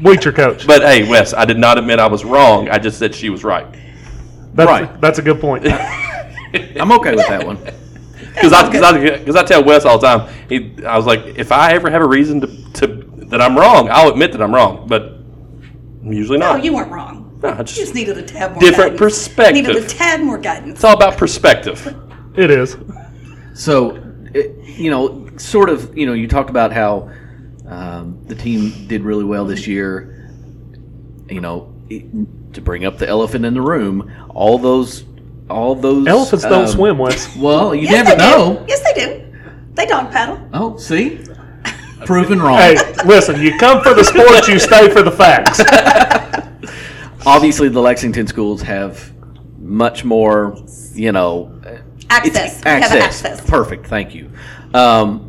Bleacher 0.00 0.32
coach. 0.32 0.66
but 0.66 0.82
hey, 0.82 1.08
Wes, 1.08 1.34
I 1.34 1.44
did 1.44 1.58
not 1.58 1.78
admit 1.78 1.98
I 1.98 2.06
was 2.06 2.24
wrong. 2.24 2.68
I 2.68 2.78
just 2.78 2.98
said 2.98 3.14
she 3.14 3.30
was 3.30 3.44
right. 3.44 3.66
That's, 4.54 4.68
Right. 4.68 5.00
that's 5.00 5.18
a 5.18 5.22
good 5.22 5.40
point. 5.40 5.66
I'm 5.68 6.92
okay 6.92 7.14
with 7.14 7.26
that 7.28 7.44
one. 7.46 7.56
Because 8.34 8.52
I, 8.52 8.70
cause 8.70 8.82
I, 8.82 9.24
cause 9.24 9.36
I 9.36 9.42
tell 9.44 9.64
Wes 9.64 9.84
all 9.84 9.98
the 9.98 10.06
time, 10.06 10.32
he, 10.48 10.84
I 10.84 10.96
was 10.96 11.06
like, 11.06 11.20
if 11.36 11.50
I 11.52 11.72
ever 11.72 11.90
have 11.90 12.02
a 12.02 12.06
reason 12.06 12.40
to, 12.40 12.46
to 12.74 12.86
that 13.28 13.40
I'm 13.40 13.56
wrong, 13.58 13.88
I'll 13.90 14.10
admit 14.10 14.32
that 14.32 14.40
I'm 14.42 14.54
wrong, 14.54 14.86
but 14.86 15.02
I'm 15.02 16.12
usually 16.12 16.38
No, 16.38 16.52
not. 16.54 16.64
you 16.64 16.72
weren't 16.74 16.90
wrong. 16.92 17.38
No, 17.42 17.50
I 17.50 17.58
You 17.58 17.64
just, 17.64 17.76
just 17.76 17.94
needed 17.94 18.16
a 18.16 18.22
tad 18.22 18.52
more 18.52 18.60
Different 18.60 18.92
guidance. 18.92 18.98
perspective. 19.00 19.66
Needed 19.66 19.84
a 19.84 19.86
tad 19.88 20.22
more 20.22 20.38
guidance. 20.38 20.74
it's 20.76 20.84
all 20.84 20.96
about 20.96 21.16
perspective. 21.18 21.94
It 22.36 22.50
is. 22.50 22.76
So, 23.54 23.96
it, 24.34 24.56
you 24.78 24.90
know, 24.90 25.28
sort 25.36 25.68
of, 25.68 25.96
you 25.98 26.06
know, 26.06 26.12
you 26.14 26.28
talked 26.28 26.50
about 26.50 26.72
how 26.72 27.10
um, 27.68 28.18
the 28.26 28.34
team 28.34 28.86
did 28.88 29.02
really 29.02 29.24
well 29.24 29.44
this 29.44 29.66
year. 29.66 30.30
You 31.28 31.40
know, 31.40 31.72
it- 31.88 32.04
to 32.54 32.62
bring 32.62 32.84
up 32.86 32.96
the 32.98 33.06
elephant 33.06 33.44
in 33.44 33.52
the 33.54 33.60
room, 33.60 34.10
all 34.30 34.58
those, 34.58 35.04
all 35.50 35.74
those 35.74 36.06
Elephants 36.06 36.44
don't 36.44 36.64
um, 36.64 36.66
swim, 36.68 36.96
Wes. 36.98 37.36
Well, 37.36 37.74
you 37.74 37.82
Yes, 37.82 38.06
never 38.06 38.16
know. 38.18 38.54
Do. 38.60 38.64
Yes, 38.68 38.82
they 38.82 38.94
do. 39.04 39.32
They 39.74 39.84
dog 39.86 40.10
paddle. 40.10 40.40
Oh, 40.54 40.76
see, 40.78 41.20
proven 42.06 42.40
wrong. 42.40 42.56
Hey, 42.58 42.76
listen, 43.04 43.40
you 43.42 43.56
come 43.58 43.82
for 43.82 43.92
the 43.94 44.02
sports, 44.02 44.48
you 44.48 44.58
stay 44.58 44.88
for 44.90 45.02
the 45.02 45.10
facts. 45.12 45.60
Obviously, 47.26 47.68
the 47.68 47.80
Lexington 47.80 48.26
schools 48.26 48.62
have 48.62 49.12
much 49.58 50.04
more, 50.04 50.56
you 50.94 51.12
know, 51.12 51.54
Access. 52.10 52.54
It's 52.56 52.64
have 52.64 52.82
access. 52.82 53.24
access. 53.24 53.46
Perfect. 53.48 53.86
Thank 53.86 54.14
you. 54.14 54.30
Um, 54.72 55.27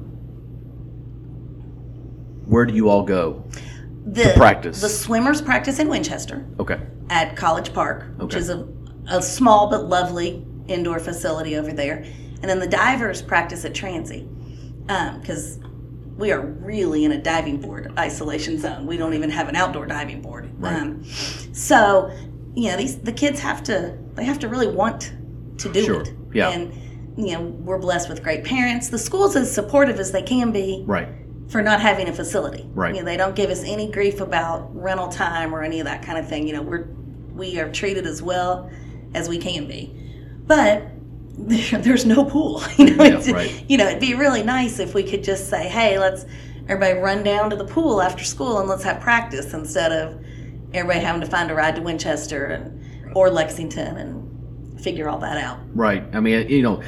where 2.50 2.66
do 2.66 2.74
you 2.74 2.90
all 2.90 3.04
go? 3.04 3.44
The, 4.06 4.34
practice. 4.36 4.82
The 4.82 4.90
swimmers 4.90 5.42
practice 5.42 5.78
in 5.80 5.88
Winchester 5.88 6.46
Okay. 6.60 6.80
at 7.10 7.36
College 7.36 7.74
Park, 7.74 8.08
which 8.18 8.34
Okay. 8.34 8.40
is 8.40 8.50
a, 8.50 8.68
a 9.08 9.22
small 9.22 9.70
but 9.70 9.86
lovely 9.86 10.46
indoor 10.68 11.00
facility 11.00 11.56
over 11.58 11.72
there. 11.72 11.98
And 12.42 12.50
then 12.50 12.60
the 12.60 12.68
divers 12.68 13.22
practice 13.22 13.66
at 13.66 13.74
Transy 13.74 14.28
because 15.20 15.60
we 16.18 16.32
are 16.32 16.42
really 16.42 17.06
in 17.06 17.12
a 17.12 17.22
diving 17.22 17.62
board 17.62 17.92
isolation 17.98 18.58
zone. 18.58 18.86
We 18.88 18.98
don't 18.98 19.14
even 19.14 19.30
have 19.30 19.48
an 19.48 19.56
outdoor 19.56 19.86
diving 19.86 20.22
board. 20.22 20.50
Um, 20.64 21.04
so, 21.54 22.12
you 22.56 22.70
know, 22.70 22.78
these 22.78 22.98
the 23.00 23.12
kids 23.14 23.40
have 23.40 23.62
to 23.64 23.96
they 24.16 24.24
have 24.26 24.40
to 24.40 24.48
really 24.48 24.68
want 24.68 25.14
to 25.60 25.72
do 25.72 25.84
Sure. 25.86 26.02
it. 26.02 26.14
Yeah. 26.34 26.50
And 26.50 26.74
you 27.18 27.34
know, 27.34 27.42
we're 27.42 27.78
blessed 27.78 28.10
with 28.10 28.24
great 28.24 28.44
parents. 28.46 28.90
The 28.90 28.98
school's 28.98 29.36
as 29.36 29.54
supportive 29.54 30.00
as 30.00 30.12
they 30.12 30.22
can 30.24 30.52
be 30.52 30.84
Right. 30.88 31.10
For 31.50 31.62
not 31.62 31.82
having 31.82 32.08
a 32.08 32.14
facility. 32.14 32.70
Right. 32.74 32.94
You 32.94 33.02
know, 33.02 33.06
they 33.06 33.18
don't 33.18 33.36
give 33.36 33.50
us 33.50 33.64
any 33.64 33.92
grief 33.92 34.22
about 34.22 34.74
rental 34.76 35.10
time 35.10 35.54
or 35.54 35.64
any 35.64 35.80
of 35.80 35.86
that 35.86 36.04
kind 36.04 36.18
of 36.18 36.28
thing. 36.30 36.48
You 36.48 36.54
know, 36.54 36.62
we're 36.62 36.88
we 37.34 37.60
are 37.60 37.72
treated 37.72 38.06
as 38.06 38.22
well 38.22 38.70
as 39.14 39.28
we 39.30 39.38
can 39.38 39.68
be, 39.68 39.94
but 40.46 40.84
there's 41.38 42.06
no 42.06 42.26
pool. 42.26 42.62
You 42.78 42.96
know, 42.96 43.04
Yeah, 43.04 43.32
right. 43.32 43.66
you 43.68 43.78
know, 43.78 43.88
it'd 43.88 44.00
be 44.02 44.14
really 44.14 44.44
nice 44.44 44.80
if 44.80 44.94
we 44.94 45.04
could 45.04 45.24
just 45.24 45.50
say, 45.50 45.68
hey, 45.68 45.98
let's 45.98 46.26
everybody 46.68 47.00
run 47.00 47.24
down 47.24 47.50
to 47.50 47.56
the 47.56 47.66
pool 47.66 48.02
after 48.02 48.24
school 48.24 48.60
and 48.60 48.70
let's 48.70 48.84
have 48.84 49.00
practice 49.02 49.54
instead 49.54 49.92
of 49.92 50.24
everybody 50.74 51.00
having 51.00 51.22
to 51.22 51.28
find 51.28 51.50
a 51.50 51.56
ride 51.56 51.76
to 51.76 51.82
Winchester 51.82 52.46
and 52.46 53.16
or 53.16 53.32
Lexington 53.32 53.98
and 53.98 54.80
figure 54.82 55.10
all 55.10 55.18
that 55.18 55.38
out. 55.38 55.60
Right. 55.76 56.04
I 56.14 56.20
mean, 56.20 56.48
you 56.48 56.62
know, 56.62 56.84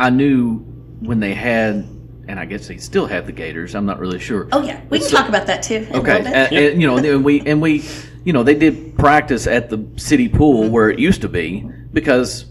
I 0.00 0.10
knew 0.10 0.58
when 1.00 1.20
they 1.20 1.34
had, 1.34 1.86
and 2.30 2.38
I 2.38 2.44
guess 2.44 2.68
they 2.68 2.76
still 2.76 3.06
have 3.06 3.26
the 3.26 3.32
Gators. 3.32 3.74
I'm 3.74 3.84
not 3.84 3.98
really 3.98 4.20
sure. 4.20 4.48
Oh 4.52 4.62
yeah, 4.62 4.80
we 4.88 5.00
can 5.00 5.08
So- 5.08 5.16
talk 5.16 5.28
about 5.28 5.46
that 5.48 5.62
too. 5.64 5.86
in 5.90 5.96
Okay, 5.96 6.18
little 6.18 6.24
bit. 6.24 6.26
and, 6.32 6.56
and, 6.56 6.80
you 6.80 6.86
know, 6.86 6.96
and 6.96 7.24
we 7.24 7.40
and 7.40 7.60
we, 7.60 7.84
you 8.24 8.32
know, 8.32 8.44
they 8.44 8.54
did 8.54 8.96
practice 8.96 9.48
at 9.48 9.68
the 9.68 9.84
city 9.96 10.28
pool 10.28 10.62
mm-hmm. 10.64 10.72
where 10.72 10.90
it 10.90 10.98
used 11.00 11.22
to 11.22 11.28
be 11.28 11.68
because 11.92 12.46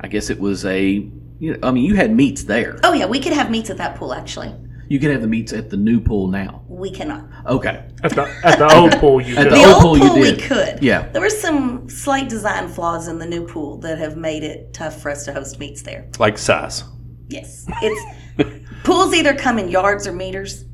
I 0.00 0.06
guess 0.08 0.30
it 0.30 0.38
was 0.38 0.64
a. 0.64 1.10
You 1.38 1.52
know, 1.52 1.68
I 1.68 1.70
mean, 1.72 1.84
you 1.84 1.96
had 1.96 2.14
meets 2.14 2.44
there. 2.44 2.78
Oh 2.84 2.92
yeah, 2.94 3.04
we 3.06 3.20
could 3.20 3.32
have 3.34 3.50
meets 3.50 3.68
at 3.68 3.76
that 3.78 3.96
pool. 3.96 4.14
Actually, 4.14 4.54
You 4.88 4.98
can 5.00 5.10
have 5.10 5.20
the 5.20 5.26
meets 5.26 5.52
at 5.52 5.68
the 5.68 5.76
new 5.76 6.00
pool 6.00 6.28
now. 6.28 6.62
we 6.68 6.90
cannot. 6.90 7.26
Okay. 7.46 7.84
At 8.04 8.12
the, 8.12 8.22
at 8.44 8.58
the 8.58 8.74
old 8.74 8.92
pool, 9.00 9.20
you 9.20 9.36
At 9.38 9.42
could. 9.48 9.52
the 9.52 9.56
The 9.56 9.64
old 9.64 9.74
old 9.74 9.98
pool 10.00 10.08
pool, 10.08 10.16
you 10.24 10.32
we 10.32 10.36
could. 10.40 10.82
Yeah. 10.82 11.08
There 11.10 11.20
were 11.20 11.28
some 11.28 11.90
slight 11.90 12.28
design 12.30 12.68
flaws 12.68 13.08
in 13.08 13.18
the 13.18 13.26
new 13.26 13.46
pool 13.46 13.76
that 13.80 13.98
have 13.98 14.16
made 14.16 14.44
it 14.44 14.72
tough 14.72 15.02
for 15.02 15.10
us 15.10 15.24
to 15.26 15.32
host 15.34 15.58
meets 15.58 15.82
there. 15.82 16.08
Like 16.18 16.38
size. 16.38 16.84
Yes, 17.28 17.66
it's 17.82 18.00
pools 18.84 19.14
either 19.14 19.34
come 19.34 19.58
in 19.58 19.68
yards 19.68 20.06
or 20.06 20.12
meters, 20.12 20.64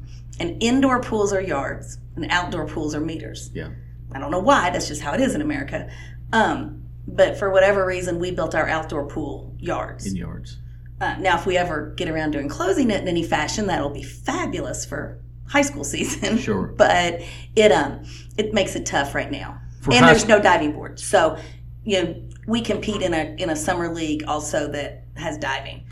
and 0.41 0.63
indoor 0.63 1.01
pools 1.01 1.33
are 1.33 1.41
yards, 1.41 1.99
and 2.17 2.27
outdoor 2.31 2.67
pools 2.67 2.95
are 2.95 3.01
meters. 3.01 3.51
Yeah. 3.55 3.71
I 4.13 4.19
don't 4.19 4.31
know 4.31 4.41
why. 4.41 4.71
That's 4.71 4.89
just 4.89 5.03
how 5.03 5.13
it 5.15 5.21
is 5.21 5.35
in 5.35 5.41
America. 5.41 5.91
Um, 6.33 6.85
but 7.07 7.37
for 7.39 7.51
whatever 7.51 7.85
reason, 7.87 8.19
we 8.19 8.31
built 8.31 8.55
our 8.55 8.69
outdoor 8.69 9.07
pool 9.07 9.55
yards. 9.59 10.07
In 10.07 10.17
yards. 10.17 10.59
Uh, 11.01 11.17
now, 11.19 11.37
if 11.37 11.47
we 11.47 11.57
ever 11.57 11.93
get 11.97 12.09
around 12.09 12.33
to 12.33 12.39
enclosing 12.39 12.91
it 12.91 13.01
in 13.03 13.09
any 13.09 13.25
fashion, 13.25 13.67
that'll 13.67 13.91
be 13.91 14.03
fabulous 14.05 14.85
for 14.85 15.21
high 15.49 15.63
school 15.63 15.85
season. 15.95 16.39
Sure. 16.39 16.67
but 16.67 17.21
it 17.57 17.73
um 17.73 18.05
it 18.37 18.55
makes 18.55 18.77
it 18.77 18.87
tough 18.87 19.15
right 19.15 19.31
now, 19.31 19.61
For 19.81 19.93
and 19.93 20.07
there's 20.07 20.29
no 20.29 20.41
diving 20.41 20.73
board. 20.73 21.01
So, 21.01 21.37
you 21.85 22.03
know, 22.03 22.23
we 22.47 22.61
compete 22.61 23.03
in 23.03 23.15
a 23.15 23.35
in 23.39 23.51
a 23.51 23.57
summer 23.57 23.93
league 23.93 24.25
also 24.27 24.69
that 24.69 25.05
has 25.17 25.39
diving. 25.39 25.85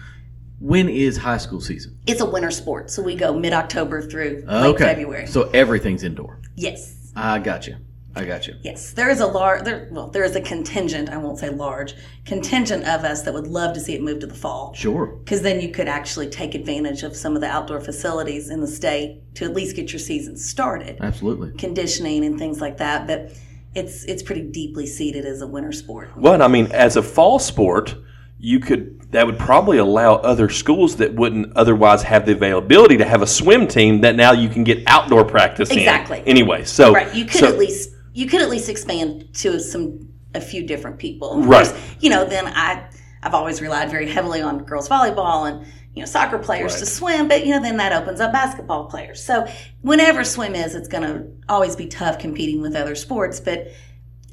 When 0.61 0.89
is 0.91 1.17
high 1.17 1.39
school 1.39 1.61
season? 1.61 1.99
It's 2.07 2.21
a 2.21 2.27
winter 2.27 2.51
sport, 2.51 2.91
so 2.91 3.03
we 3.03 3.15
go 3.17 3.33
mid 3.37 3.53
October 3.55 4.03
through 4.03 4.45
late 4.47 4.75
Okay. 4.75 4.85
February. 4.85 5.27
So 5.27 5.49
everything's 5.51 6.03
indoor. 6.05 6.39
yes. 6.57 6.97
I 7.17 7.41
got 7.41 7.67
you. 7.67 7.77
I 8.15 8.25
got 8.25 8.47
you. 8.47 8.55
Yes, 8.63 8.93
there 8.93 9.09
is 9.11 9.21
a 9.21 9.27
large, 9.27 9.65
there, 9.65 9.89
well, 9.91 10.09
there 10.09 10.23
is 10.25 10.37
a 10.37 10.41
contingent, 10.41 11.09
I 11.11 11.17
won't 11.17 11.39
say 11.39 11.49
large, 11.51 11.95
contingent 12.25 12.85
of 12.85 13.05
us 13.05 13.23
that 13.23 13.35
would 13.35 13.47
love 13.49 13.73
to 13.75 13.81
see 13.81 13.95
it 13.95 14.03
move 14.03 14.21
to 14.21 14.27
the 14.27 14.35
fall. 14.35 14.73
Sure. 14.75 15.07
because 15.07 15.43
then 15.43 15.61
you 15.61 15.71
could 15.71 15.89
actually 15.89 16.29
take 16.29 16.55
advantage 16.55 17.03
of 17.03 17.17
some 17.17 17.35
of 17.35 17.41
the 17.41 17.49
outdoor 17.49 17.81
facilities 17.81 18.49
in 18.51 18.61
the 18.61 18.67
state 18.69 19.23
to 19.37 19.45
at 19.45 19.55
least 19.55 19.75
get 19.77 19.93
your 19.93 19.99
season 20.01 20.37
started, 20.37 20.99
Absolutely. 21.01 21.53
conditioning 21.59 22.25
and 22.25 22.39
things 22.39 22.61
like 22.61 22.77
that. 22.79 23.07
But 23.09 23.33
it's 23.75 24.05
it's 24.05 24.23
pretty 24.23 24.43
deeply 24.43 24.87
seated 24.87 25.25
as 25.25 25.41
a 25.41 25.47
winter 25.47 25.73
sport. 25.73 26.11
Well, 26.17 26.43
I 26.43 26.49
mean, 26.49 26.67
as 26.73 26.97
a 26.97 27.03
fall 27.03 27.39
sport, 27.39 27.95
you 28.41 28.59
could 28.59 28.97
that 29.13 29.27
would 29.27 29.39
probably 29.39 29.79
allow 29.79 30.15
other 30.17 30.49
schools 30.49 30.97
that 30.97 31.13
wouldn't 31.15 31.53
otherwise 31.57 32.03
have 32.05 32.25
the 32.27 32.33
availability 32.33 32.97
to 32.97 33.05
have 33.05 33.23
a 33.23 33.27
swim 33.27 33.67
team 33.67 34.01
that 34.03 34.15
now 34.15 34.33
you 34.33 34.49
can 34.49 34.63
get 34.65 34.83
outdoor 34.87 35.25
practice 35.25 35.69
Exactly. 35.71 36.19
in. 36.21 36.29
Anyway, 36.29 36.65
so 36.65 36.93
Right? 36.93 37.13
You 37.15 37.25
could 37.25 37.41
so- 37.41 37.49
at 37.49 37.59
least 37.59 37.91
you 38.15 38.27
could 38.27 38.41
at 38.41 38.49
least 38.51 38.69
expand 38.69 39.27
to 39.35 39.61
some 39.61 40.09
a 40.35 40.41
few 40.41 40.65
different 40.67 40.99
people. 40.99 41.41
Of 41.41 41.47
Right. 41.47 41.67
course, 41.67 41.79
you 42.01 42.09
know, 42.11 42.25
then 42.25 42.47
I 42.47 42.83
I've 43.23 43.35
always 43.35 43.61
relied 43.61 43.91
very 43.91 44.09
heavily 44.09 44.41
on 44.41 44.59
girls 44.65 44.89
volleyball 44.89 45.49
and 45.51 45.67
you 45.95 46.01
know 46.01 46.07
soccer 46.07 46.39
players 46.39 46.77
to 46.77 46.87
swim, 46.87 47.29
but 47.29 47.45
you 47.45 47.53
know 47.53 47.61
then 47.61 47.77
that 47.79 47.93
opens 47.93 48.21
up 48.21 48.33
basketball 48.33 48.85
players. 48.87 49.23
So 49.23 49.47
whenever 49.83 50.25
swim 50.25 50.55
is, 50.55 50.75
it's 50.75 50.89
going 50.89 51.03
to 51.03 51.25
always 51.49 51.75
be 51.77 51.87
tough 51.87 52.19
competing 52.19 52.63
with 52.63 52.75
other 52.77 52.95
sports, 52.95 53.41
but 53.41 53.67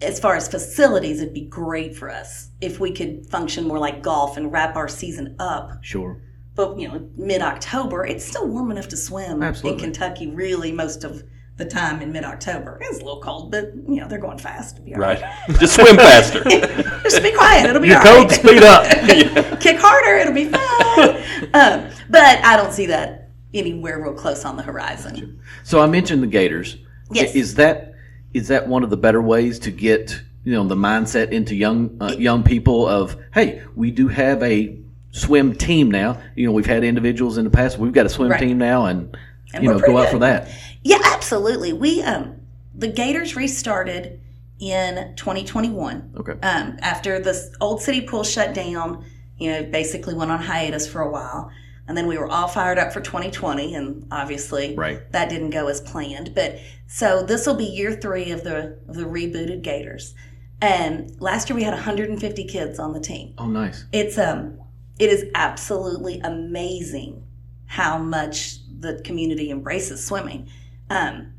as 0.02 0.20
far 0.20 0.36
as 0.36 0.48
facilities, 0.48 1.22
it'd 1.22 1.34
be 1.34 1.42
great 1.42 1.96
for 1.96 2.10
us 2.10 2.50
if 2.62 2.80
we 2.80 2.92
could 2.92 3.26
function 3.28 3.68
more 3.68 3.80
like 3.80 4.04
golf 4.04 4.38
and 4.38 4.52
wrap 4.52 4.76
our 4.76 4.88
season 4.88 5.36
up. 5.40 5.84
Sure. 5.84 6.22
But 6.56 6.80
you 6.80 6.88
know, 6.88 7.08
mid 7.16 7.42
October, 7.42 8.06
it's 8.06 8.26
still 8.26 8.48
warm 8.48 8.72
enough 8.72 8.88
to 8.90 8.98
swim 8.98 9.44
Absolutely. 9.44 9.84
in 9.84 9.92
Kentucky. 9.92 10.28
Really, 10.28 10.72
most 10.72 11.04
of 11.04 11.24
the 11.58 11.66
time 11.66 12.02
in 12.02 12.12
mid 12.12 12.24
October, 12.24 12.80
it's 12.82 13.00
a 13.00 13.04
little 13.04 13.22
cold, 13.22 13.52
but 13.52 13.74
you 13.88 14.00
know 14.00 14.08
they're 14.08 14.20
going 14.20 14.38
fast. 14.40 14.80
It'll 14.86 15.00
be 15.00 15.22
just 15.60 15.76
swim 15.76 15.96
faster. 15.96 16.44
Just 17.04 17.24
be 17.24 17.32
quiet. 17.32 17.70
It'll 17.70 17.82
be 17.82 17.88
Your 17.88 18.00
all 18.00 18.04
code 18.04 18.32
right. 18.32 18.40
speed 18.40 18.64
up. 18.64 18.86
Kick 19.62 19.78
harder. 19.80 20.18
It'll 20.18 20.34
be 20.34 20.46
fine. 20.46 21.50
um, 21.54 21.90
but 22.10 22.44
I 22.44 22.58
don't 22.58 22.74
see 22.74 22.88
that 22.88 23.30
anywhere 23.54 24.02
real 24.04 24.14
close 24.14 24.44
on 24.44 24.58
the 24.58 24.64
horizon. 24.64 25.40
So 25.64 25.80
I 25.80 25.88
mentioned 25.88 26.22
the 26.22 26.28
Gators. 26.28 26.76
Yes. 27.12 27.34
Is 27.34 27.56
that 27.56 27.94
is 28.34 28.48
that 28.50 28.68
one 28.68 28.84
of 28.84 28.90
the 28.90 28.98
better 28.98 29.22
ways 29.22 29.60
to 29.60 29.72
get 29.72 30.22
you 30.44 30.54
know 30.54 30.64
the 30.68 30.76
mindset 30.76 31.32
into 31.32 31.56
young 31.56 31.98
uh, 32.02 32.16
young 32.18 32.44
people 32.44 32.88
of 32.88 33.18
hey 33.34 33.62
we 33.76 33.92
do 33.92 34.08
have 34.08 34.42
a 34.44 34.78
swim 35.12 35.56
team 35.56 35.90
now. 35.92 36.22
You 36.36 36.48
know 36.48 36.52
we've 36.54 36.66
had 36.66 36.84
individuals 36.84 37.38
in 37.38 37.44
the 37.46 37.52
past. 37.52 37.78
We've 37.78 37.92
got 37.94 38.06
a 38.06 38.10
swim 38.10 38.30
Right. 38.32 38.40
team 38.40 38.58
now, 38.58 38.86
and, 38.86 39.18
And 39.54 39.64
you 39.64 39.70
know 39.70 39.80
go 39.80 39.98
out 39.98 40.06
good. 40.06 40.12
for 40.12 40.20
that. 40.20 40.50
Yeah, 40.84 41.00
absolutely. 41.06 41.74
We 41.74 42.02
um 42.04 42.36
the 42.76 42.88
Gators 42.88 43.36
restarted 43.36 44.20
in 44.60 45.14
2021. 45.16 46.14
Okay. 46.18 46.34
Um, 46.44 46.78
after 46.82 47.20
the 47.20 47.56
old 47.62 47.82
city 47.82 48.02
pool 48.02 48.24
shut 48.24 48.54
down, 48.54 49.04
you 49.38 49.52
know, 49.52 49.64
basically 49.64 50.14
went 50.14 50.32
on 50.32 50.40
hiatus 50.40 50.88
for 50.88 51.02
a 51.02 51.10
while. 51.10 51.52
And 51.88 51.96
then 51.98 52.08
we 52.08 52.18
were 52.18 52.28
all 52.28 52.48
fired 52.48 52.78
up 52.78 52.92
for 52.92 53.00
2020, 53.02 53.74
and 53.76 54.06
obviously 54.12 54.76
Right. 54.76 55.10
that 55.14 55.30
didn't 55.30 55.52
go 55.52 55.68
as 55.68 55.80
planned. 55.82 56.34
But 56.36 56.60
so 56.88 57.24
this 57.24 57.46
will 57.48 57.56
be 57.56 57.64
year 57.66 57.94
three 57.94 58.32
of 58.32 58.44
the 58.44 58.78
of 58.90 58.96
the 58.96 59.04
rebooted 59.06 59.62
Gators. 59.62 60.14
And 60.62 61.16
last 61.22 61.50
year 61.50 61.56
we 61.56 61.64
had 61.64 61.74
150 61.74 62.44
kids 62.46 62.80
on 62.80 62.94
the 62.94 63.00
team 63.00 63.34
Oh, 63.38 63.46
nice. 63.48 63.86
it's 63.92 64.18
um 64.18 64.58
it 65.00 65.10
is 65.10 65.26
absolutely 65.36 66.20
amazing 66.22 67.24
how 67.68 67.98
much 68.00 68.58
the 68.80 69.00
community 69.04 69.52
embraces 69.52 70.04
swimming 70.04 70.48
um 70.90 71.34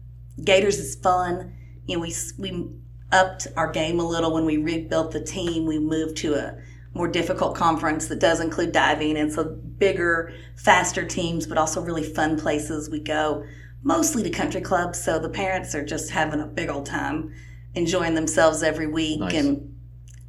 gators 0.44 0.78
is 0.78 0.94
fun 0.96 1.52
you 1.86 1.96
know 1.96 2.02
we 2.02 2.14
we 2.38 2.68
upped 3.10 3.48
our 3.56 3.70
game 3.72 3.98
a 3.98 4.04
little 4.06 4.32
when 4.32 4.44
we 4.44 4.56
rebuilt 4.56 5.10
the 5.10 5.20
team 5.20 5.66
we 5.66 5.78
moved 5.80 6.16
to 6.18 6.34
a 6.34 6.56
more 6.98 7.08
difficult 7.08 7.54
conference 7.54 8.08
that 8.08 8.18
does 8.18 8.40
include 8.40 8.72
diving 8.72 9.16
and 9.16 9.32
so 9.32 9.44
bigger 9.78 10.34
faster 10.56 11.06
teams 11.06 11.46
but 11.46 11.56
also 11.56 11.80
really 11.80 12.02
fun 12.02 12.38
places 12.38 12.90
we 12.90 12.98
go 12.98 13.44
mostly 13.84 14.22
to 14.24 14.30
country 14.30 14.60
clubs 14.60 15.00
so 15.02 15.18
the 15.18 15.28
parents 15.28 15.74
are 15.76 15.84
just 15.84 16.10
having 16.10 16.40
a 16.40 16.46
big 16.46 16.68
old 16.68 16.84
time 16.84 17.32
enjoying 17.76 18.14
themselves 18.14 18.64
every 18.64 18.88
week 18.88 19.20
Nice. 19.20 19.32
and 19.34 19.74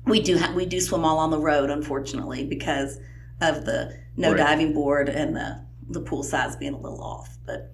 we 0.05 0.21
do 0.21 0.37
ha- 0.37 0.53
we 0.55 0.65
do 0.67 0.79
swim 0.79 1.03
all 1.05 1.19
on 1.19 1.29
the 1.29 1.37
road, 1.39 1.69
unfortunately, 1.69 2.43
because 2.45 2.97
of 3.41 3.65
the 3.65 3.95
no 4.17 4.29
Right. 4.29 4.37
diving 4.37 4.73
board 4.73 5.07
and 5.09 5.35
the 5.35 5.61
the 5.89 5.99
pool 5.99 6.23
size 6.23 6.55
being 6.55 6.73
a 6.73 6.79
little 6.79 7.01
off. 7.03 7.37
But 7.45 7.71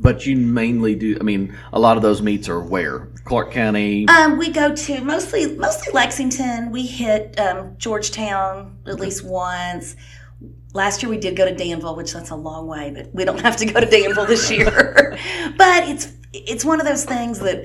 But 0.00 0.24
you 0.26 0.36
mainly 0.36 0.94
do. 0.94 1.16
I 1.20 1.24
mean, 1.24 1.56
a 1.72 1.80
lot 1.80 1.96
of 1.96 2.02
those 2.04 2.22
meets 2.22 2.48
are 2.48 2.60
where 2.60 3.08
Clark 3.24 3.50
County. 3.50 4.06
um, 4.08 4.38
we 4.38 4.50
go 4.50 4.74
to 4.74 5.00
mostly 5.02 5.54
mostly 5.56 5.92
Lexington. 5.92 6.70
We 6.70 6.86
hit 6.86 7.38
um, 7.38 7.74
Georgetown 7.78 8.78
at 8.86 9.00
least 9.00 9.24
once. 9.24 9.96
Last 10.72 11.02
year 11.02 11.10
we 11.10 11.18
did 11.18 11.34
go 11.34 11.44
to 11.44 11.54
Danville, 11.54 11.96
which 11.96 12.12
that's 12.12 12.30
a 12.30 12.36
long 12.36 12.66
way, 12.68 12.92
but 12.94 13.12
we 13.12 13.24
don't 13.24 13.40
have 13.40 13.56
to 13.56 13.66
go 13.66 13.80
to 13.80 13.86
Danville 13.86 14.26
this 14.26 14.50
year. 14.56 15.18
but 15.56 15.88
it's 15.88 16.12
it's 16.32 16.64
one 16.64 16.78
of 16.80 16.86
those 16.86 17.04
things 17.04 17.40
that 17.40 17.64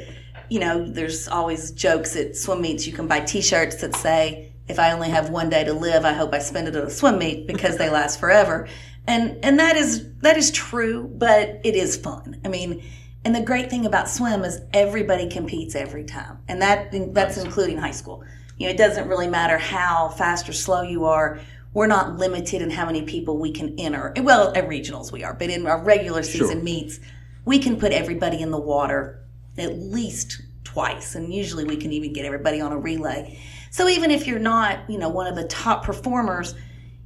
you 0.50 0.60
know. 0.60 0.86
There's 0.90 1.28
always 1.28 1.72
jokes 1.72 2.16
at 2.16 2.36
swim 2.36 2.62
meets. 2.62 2.88
You 2.88 2.94
can 2.94 3.08
buy 3.08 3.20
T-shirts 3.20 3.76
that 3.82 3.96
say, 3.96 4.54
"If 4.68 4.80
I 4.80 4.92
only 4.92 5.10
have 5.10 5.30
one 5.30 5.50
day 5.50 5.64
to 5.66 5.74
live, 5.74 6.04
I 6.04 6.14
hope 6.14 6.34
I 6.34 6.40
spend 6.40 6.68
it 6.68 6.76
at 6.76 6.84
a 6.84 6.90
swim 6.90 7.20
meet 7.20 7.46
because 7.46 7.78
they 7.78 7.90
last 7.92 8.20
forever." 8.20 8.68
And 9.08 9.44
and 9.44 9.60
that 9.60 9.76
is 9.76 10.14
that 10.20 10.38
is 10.38 10.52
true, 10.52 11.10
but 11.16 11.60
it 11.64 11.76
is 11.76 11.98
fun. 11.98 12.40
I 12.46 12.48
mean, 12.48 12.84
and 13.26 13.36
the 13.36 13.42
great 13.42 13.70
thing 13.70 13.86
about 13.86 14.10
swim 14.10 14.44
is 14.44 14.62
everybody 14.74 15.30
competes 15.30 15.76
every 15.76 16.04
time, 16.06 16.40
and 16.48 16.62
that 16.62 17.14
that's 17.14 17.38
including 17.38 17.78
high 17.78 17.92
school. 17.92 18.24
You 18.58 18.68
know, 18.68 18.74
it 18.74 18.78
doesn't 18.78 19.08
really 19.08 19.28
matter 19.28 19.58
how 19.58 20.10
fast 20.10 20.48
or 20.48 20.54
slow 20.54 20.84
you 20.84 21.06
are. 21.06 21.40
We're 21.74 21.88
not 21.88 22.18
limited 22.18 22.62
in 22.62 22.70
how 22.70 22.86
many 22.86 23.02
people 23.02 23.40
we 23.40 23.52
can 23.52 23.78
enter. 23.80 24.14
Well, 24.22 24.54
at 24.56 24.70
regionals 24.70 25.12
we 25.12 25.24
are, 25.24 25.34
but 25.34 25.50
in 25.50 25.66
our 25.66 25.84
regular 25.84 26.22
season 26.22 26.64
meets, 26.64 27.00
we 27.46 27.58
can 27.60 27.78
put 27.78 27.92
everybody 27.92 28.42
in 28.42 28.52
the 28.52 28.60
water 28.60 29.20
at 29.58 29.78
least 29.78 30.42
twice, 30.64 31.16
and 31.16 31.34
usually 31.34 31.64
we 31.64 31.78
can 31.78 31.92
even 31.92 32.14
get 32.14 32.26
everybody 32.26 32.62
on 32.62 32.72
a 32.72 32.78
relay. 32.78 33.40
So 33.70 33.90
even 33.90 34.12
if 34.12 34.28
you're 34.28 34.40
not, 34.40 34.90
you 34.90 34.98
know, 34.98 35.10
one 35.10 35.28
of 35.28 35.36
the 35.36 35.46
top 35.46 35.84
performers, 35.84 36.56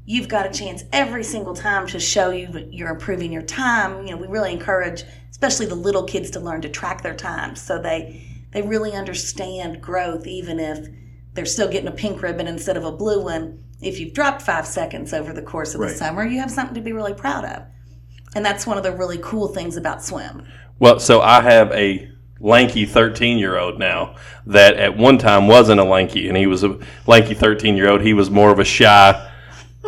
you've 0.08 0.30
got 0.30 0.46
a 0.48 0.58
chance 0.58 0.86
every 0.94 1.24
single 1.24 1.54
time 1.54 1.86
to 1.86 2.00
show 2.00 2.32
you 2.32 2.48
you're 2.72 2.90
improving 2.90 3.32
your 3.32 3.42
time. 3.44 4.08
You 4.08 4.12
know, 4.12 4.18
we 4.18 4.28
really 4.28 4.54
encourage, 4.54 5.04
especially 5.30 5.68
the 5.68 5.76
little 5.76 6.06
kids, 6.06 6.32
to 6.32 6.40
learn 6.40 6.62
to 6.62 6.70
track 6.70 7.04
their 7.04 7.14
times 7.14 7.62
so 7.62 7.80
they 7.80 8.24
they 8.54 8.62
really 8.62 8.94
understand 8.94 9.82
growth, 9.82 10.26
even 10.26 10.60
if 10.60 10.88
they're 11.34 11.46
still 11.46 11.70
getting 11.70 11.90
a 11.90 11.92
pink 11.92 12.24
ribbon 12.24 12.48
instead 12.48 12.78
of 12.78 12.86
a 12.86 12.92
blue 12.92 13.22
one. 13.22 13.64
If 13.82 14.00
you've 14.00 14.14
dropped 14.14 14.42
five 14.42 14.66
seconds 14.66 15.14
over 15.14 15.34
the 15.34 15.42
course 15.42 15.76
of 15.76 15.82
the 15.82 15.90
summer, 15.90 16.26
you 16.26 16.40
have 16.40 16.50
something 16.50 16.74
to 16.74 16.82
be 16.82 16.94
really 16.94 17.14
proud 17.14 17.46
of. 17.46 17.64
And 18.34 18.44
that's 18.44 18.66
one 18.66 18.78
of 18.78 18.84
the 18.84 18.92
really 18.92 19.20
cool 19.20 19.50
things 19.50 19.78
about 19.78 20.04
swim. 20.04 20.48
Well, 20.80 21.00
so 21.00 21.22
I 21.22 21.42
have 21.42 21.72
a 21.74 22.10
lanky 22.40 22.86
13 22.86 23.38
year 23.38 23.58
old 23.58 23.78
now 23.78 24.16
that 24.48 24.78
at 24.78 24.98
one 24.98 25.18
time 25.18 25.48
wasn't 25.48 25.80
a 25.80 25.84
lanky, 25.84 26.28
and 26.28 26.38
he 26.38 26.48
was 26.48 26.64
a 26.64 26.80
lanky 27.06 27.34
13 27.34 27.76
year 27.76 27.90
old. 27.90 28.02
He 28.02 28.14
was 28.14 28.32
more 28.32 28.50
of 28.50 28.58
a 28.58 28.66
shy 28.66 29.27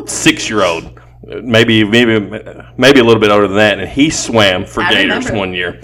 six 0.08 0.50
year 0.50 0.64
old, 0.64 1.00
maybe 1.24 1.84
maybe 1.84 2.20
maybe 2.78 3.00
a 3.00 3.04
little 3.04 3.20
bit 3.20 3.32
older 3.32 3.48
than 3.48 3.58
that, 3.58 3.80
and 3.80 3.90
he 3.90 4.10
swam 4.10 4.66
for 4.66 4.82
I 4.82 4.92
Gators 4.92 5.26
remember. 5.26 5.38
one 5.40 5.54
year. 5.54 5.82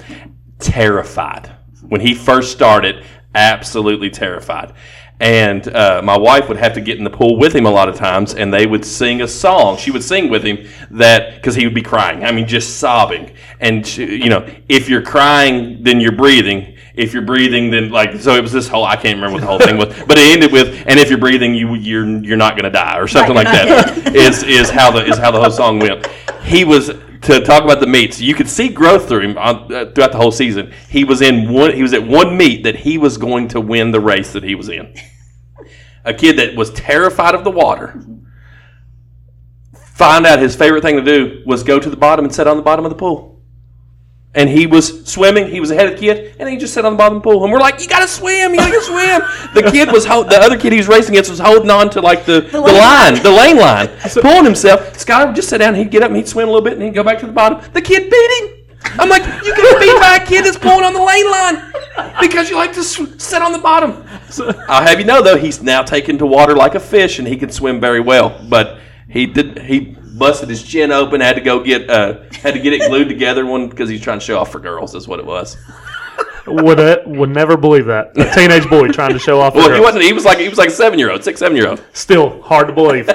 Terrified 0.60 1.52
when 1.90 2.02
he 2.02 2.14
first 2.14 2.52
started, 2.52 3.04
absolutely 3.34 4.10
terrified. 4.10 4.74
And 5.20 5.66
uh, 5.74 6.02
my 6.04 6.18
wife 6.18 6.50
would 6.50 6.58
have 6.58 6.74
to 6.74 6.82
get 6.82 6.98
in 6.98 7.06
the 7.06 7.10
pool 7.10 7.38
with 7.38 7.56
him 7.56 7.66
a 7.66 7.72
lot 7.72 7.88
of 7.88 7.96
times, 7.96 8.34
and 8.34 8.54
they 8.54 8.68
would 8.68 8.84
sing 8.84 9.22
a 9.22 9.28
song. 9.28 9.78
She 9.78 9.90
would 9.92 10.04
sing 10.04 10.30
with 10.30 10.44
him 10.44 10.68
that 10.92 11.36
because 11.36 11.56
he 11.56 11.66
would 11.66 11.74
be 11.74 11.82
crying. 11.82 12.26
I 12.26 12.32
mean, 12.34 12.48
just 12.48 12.80
sobbing. 12.80 13.32
And 13.62 13.88
she, 13.88 14.04
you 14.22 14.30
know, 14.30 14.46
if 14.68 14.90
you're 14.90 15.02
crying, 15.02 15.84
then 15.84 16.02
you're 16.02 16.12
breathing. 16.12 16.74
If 16.96 17.14
you're 17.14 17.24
breathing, 17.24 17.72
then 17.72 17.92
like 17.92 18.20
so. 18.20 18.36
It 18.36 18.42
was 18.42 18.52
this 18.52 18.68
whole 18.68 18.86
I 18.86 18.96
can't 18.96 19.16
remember 19.16 19.34
what 19.34 19.42
the 19.42 19.48
whole 19.48 19.60
thing 19.60 19.78
was, 19.78 19.88
but 20.08 20.18
it 20.18 20.34
ended 20.34 20.52
with 20.52 20.84
and 20.88 21.00
if 21.00 21.10
you're 21.10 21.20
breathing, 21.20 21.56
you 21.56 21.76
you're 21.76 22.08
you're 22.24 22.38
not 22.38 22.54
going 22.54 22.64
to 22.66 22.70
die 22.70 22.98
or 22.98 23.08
something 23.08 23.36
Right, 23.36 23.46
like 23.46 23.54
that. 23.54 24.16
Is 24.16 24.44
is 24.44 24.70
how 24.70 24.92
the 24.92 25.06
is 25.06 25.18
how 25.18 25.32
the 25.32 25.40
whole 25.40 25.52
song 25.52 25.80
went. 25.80 26.08
He 26.44 26.64
was 26.64 26.92
to 27.26 27.44
talk 27.44 27.64
about 27.64 27.80
the 27.80 27.88
meets. 27.88 28.22
You 28.22 28.34
could 28.34 28.50
see 28.50 28.70
growth 28.70 29.08
through 29.08 29.22
him 29.22 29.38
on, 29.38 29.74
uh, 29.74 29.92
throughout 29.94 30.12
the 30.12 30.18
whole 30.18 30.32
season. 30.32 30.72
He 30.90 31.04
was 31.04 31.22
in 31.22 31.52
one. 31.52 31.74
He 31.74 31.82
was 31.82 31.94
at 31.94 32.06
one 32.06 32.38
meet 32.38 32.64
that 32.64 32.76
he 32.76 32.98
was 32.98 33.18
going 33.18 33.48
to 33.50 33.62
win 33.62 33.92
the 33.92 34.00
race 34.00 34.34
that 34.34 34.44
he 34.44 34.56
was 34.56 34.70
in. 34.70 34.94
A 36.04 36.14
kid 36.14 36.38
that 36.38 36.56
was 36.56 36.72
terrified 36.72 37.34
of 37.34 37.44
the 37.44 37.52
water. 37.52 38.00
Found 39.96 40.26
out 40.26 40.40
his 40.40 40.56
favorite 40.56 40.82
thing 40.82 40.98
to 40.98 41.02
do 41.02 41.42
was 41.46 41.64
go 41.64 41.80
to 41.80 41.90
the 41.90 41.98
bottom 41.98 42.26
and 42.26 42.34
sit 42.34 42.48
on 42.48 42.58
the 42.58 42.64
bottom 42.64 42.86
of 42.86 42.90
the 42.90 42.98
pool. 42.98 43.35
And 44.36 44.50
he 44.50 44.68
was 44.68 45.06
swimming. 45.06 45.50
He 45.50 45.62
was 45.62 45.72
ahead 45.72 45.88
of 45.88 45.94
the 45.94 46.00
kid, 46.00 46.36
and 46.38 46.50
he 46.50 46.58
just 46.58 46.74
sat 46.74 46.84
on 46.84 46.94
the 46.94 46.98
bottom 46.98 47.18
of 47.18 47.24
the 47.24 47.30
pool. 47.30 47.44
And 47.44 47.54
we're 47.54 47.60
like, 47.60 47.82
"You 47.82 47.88
gotta 47.88 48.08
swim! 48.08 48.52
You 48.52 48.58
gotta 48.58 48.82
swim!" 48.82 49.22
The 49.54 49.72
kid 49.72 49.92
was 49.92 50.06
ho- 50.06 50.24
the 50.24 50.38
other 50.38 50.58
kid 50.60 50.74
he 50.74 50.78
was 50.78 50.90
racing 50.90 51.14
against 51.14 51.30
was 51.30 51.40
holding 51.40 51.70
on 51.70 51.90
to 51.92 52.02
like 52.02 52.26
the, 52.26 52.42
the, 52.42 52.60
lane 52.60 52.78
line, 52.78 53.24
the 53.24 53.32
lane 53.32 53.58
line, 53.58 53.88
pulling 54.22 54.44
himself. 54.44 54.98
Scott 55.00 55.28
would 55.28 55.36
just 55.36 55.48
sit 55.48 55.60
down. 55.60 55.74
He'd 55.74 55.90
get 55.90 56.04
up 56.04 56.10
and 56.10 56.18
he'd 56.18 56.28
swim 56.28 56.50
a 56.50 56.52
little 56.52 56.66
bit, 56.66 56.74
and 56.74 56.82
he'd 56.84 56.94
go 56.94 57.04
back 57.04 57.20
to 57.20 57.26
the 57.26 57.32
bottom. 57.32 57.62
The 57.74 57.82
kid 57.82 58.10
beat 58.10 58.32
him. 58.42 58.66
I'm 59.00 59.10
like, 59.10 59.24
"You 59.46 59.56
get 59.56 59.80
beat 59.80 60.00
by 60.00 60.20
a 60.22 60.26
kid 60.26 60.44
that's 60.46 60.58
pulling 60.58 60.84
on 60.84 60.94
the 60.94 61.02
lane 61.02 61.32
line 61.32 61.74
because 62.20 62.50
you 62.50 62.56
like 62.56 62.74
to 62.74 62.84
sw- 62.84 63.18
sit 63.18 63.42
on 63.42 63.54
the 63.54 63.60
bottom." 63.60 64.04
I'll 64.68 64.84
have 64.86 65.00
you 65.00 65.06
know 65.06 65.22
though, 65.22 65.38
he's 65.38 65.62
now 65.62 65.82
taken 65.82 66.18
to 66.18 66.26
water 66.26 66.56
like 66.56 66.76
a 66.76 66.80
fish, 66.80 67.20
and 67.20 67.28
he 67.28 67.38
can 67.38 67.50
swim 67.50 67.80
very 67.80 68.02
well. 68.02 68.38
But 68.50 68.80
he 69.08 69.26
did 69.26 69.60
he 69.60 69.96
busted 70.18 70.50
his 70.50 70.64
chin 70.64 70.92
open, 70.92 71.22
had 71.22 71.36
to 71.36 71.42
go 71.42 71.64
get 71.64 71.90
uh, 71.90 72.22
had 72.42 72.54
to 72.54 72.60
get 72.60 72.74
it 72.74 72.88
glued 72.88 73.10
together 73.10 73.46
one 73.46 73.70
because 73.70 73.90
he's 73.90 74.02
trying 74.02 74.20
to 74.20 74.26
show 74.26 74.40
off 74.40 74.52
for 74.52 74.60
girls. 74.60 74.96
Is 74.96 75.08
what 75.08 75.20
it 75.20 75.26
was. 75.26 75.58
Would 76.48 76.80
uh, 76.80 77.02
would 77.06 77.32
never 77.32 77.58
believe 77.58 77.86
that. 77.86 78.18
A 78.18 78.32
teenage 78.34 78.70
boy 78.70 78.88
trying 78.90 79.14
to 79.14 79.20
show 79.20 79.42
off. 79.42 79.56
Well, 79.56 79.70
the 79.70 79.76
he 79.76 79.82
wasn't. 79.82 80.04
He 80.04 80.14
was 80.14 80.26
like 80.26 80.38
he 80.38 80.48
was 80.50 80.58
like 80.58 80.70
a 80.70 80.74
seven 80.74 81.00
year 81.00 81.12
old, 81.12 81.24
six 81.24 81.40
seven 81.40 81.58
year 81.58 81.68
old. 81.68 81.84
Still 81.94 82.42
hard 82.42 82.68
to 82.68 82.74
believe. 82.74 83.10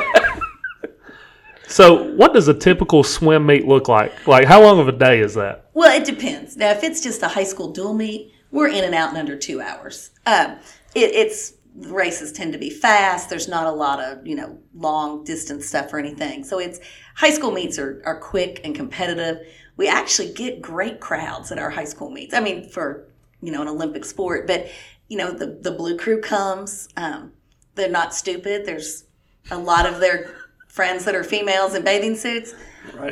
so, 1.69 2.13
what 2.15 2.35
does 2.35 2.49
a 2.49 2.55
typical 2.55 3.05
swim 3.05 3.47
meet 3.47 3.67
look 3.67 3.89
like? 3.89 4.27
Like, 4.27 4.47
how 4.47 4.63
long 4.63 4.81
of 4.81 4.89
a 4.89 4.93
day 4.93 5.21
is 5.21 5.35
that? 5.35 5.67
Well, 5.75 5.97
it 5.97 6.05
depends. 6.05 6.57
Now, 6.57 6.71
if 6.73 6.83
it's 6.83 7.01
just 7.01 7.23
a 7.23 7.29
high 7.29 7.45
school 7.45 7.73
dual 7.73 7.95
meet, 7.95 8.33
we're 8.51 8.69
in 8.69 8.83
and 8.83 8.95
out 8.95 9.13
in 9.13 9.17
under 9.17 9.37
two 9.37 9.61
hours. 9.61 10.11
Um, 10.27 10.57
it, 10.97 11.15
it's 11.15 11.51
the 11.51 11.60
races 11.75 12.33
tend 12.33 12.53
to 12.53 12.59
be 12.59 12.71
fast. 12.71 13.31
There's 13.31 13.49
not 13.49 13.67
a 13.67 13.71
lot 13.71 14.01
of 14.01 14.27
you 14.27 14.35
know 14.35 14.59
long 14.75 15.25
distance 15.25 15.67
stuff 15.67 15.93
or 15.93 15.99
anything. 15.99 16.45
So 16.45 16.59
it's 16.59 16.81
high 17.15 17.31
school 17.31 17.51
meets 17.51 17.79
are, 17.79 18.03
are 18.05 18.19
quick 18.19 18.61
and 18.65 18.75
competitive. 18.75 19.39
We 19.77 19.89
actually 19.89 20.33
get 20.33 20.61
great 20.61 21.01
crowds 21.01 21.51
at 21.53 21.59
our 21.59 21.71
high 21.71 21.85
school 21.85 22.11
meets. 22.11 22.35
I 22.35 22.41
mean, 22.41 22.69
for 22.69 23.07
you 23.41 23.53
know 23.53 23.63
an 23.63 23.69
Olympic 23.69 24.05
sport, 24.05 24.47
but 24.47 24.69
you 25.09 25.17
know 25.17 25.33
the 25.33 25.59
the 25.61 25.73
blue 25.73 25.97
crew 25.97 26.21
comes. 26.21 26.89
Um, 26.97 27.33
they're 27.75 27.91
not 27.91 28.15
stupid. 28.15 28.67
There's 28.67 29.05
a 29.51 29.59
lot 29.59 29.87
of 29.87 30.01
their 30.01 30.35
friends 30.69 31.05
that 31.05 31.15
are 31.15 31.25
females 31.25 31.75
in 31.75 31.83
bathing 31.83 32.17
suits. 32.17 32.55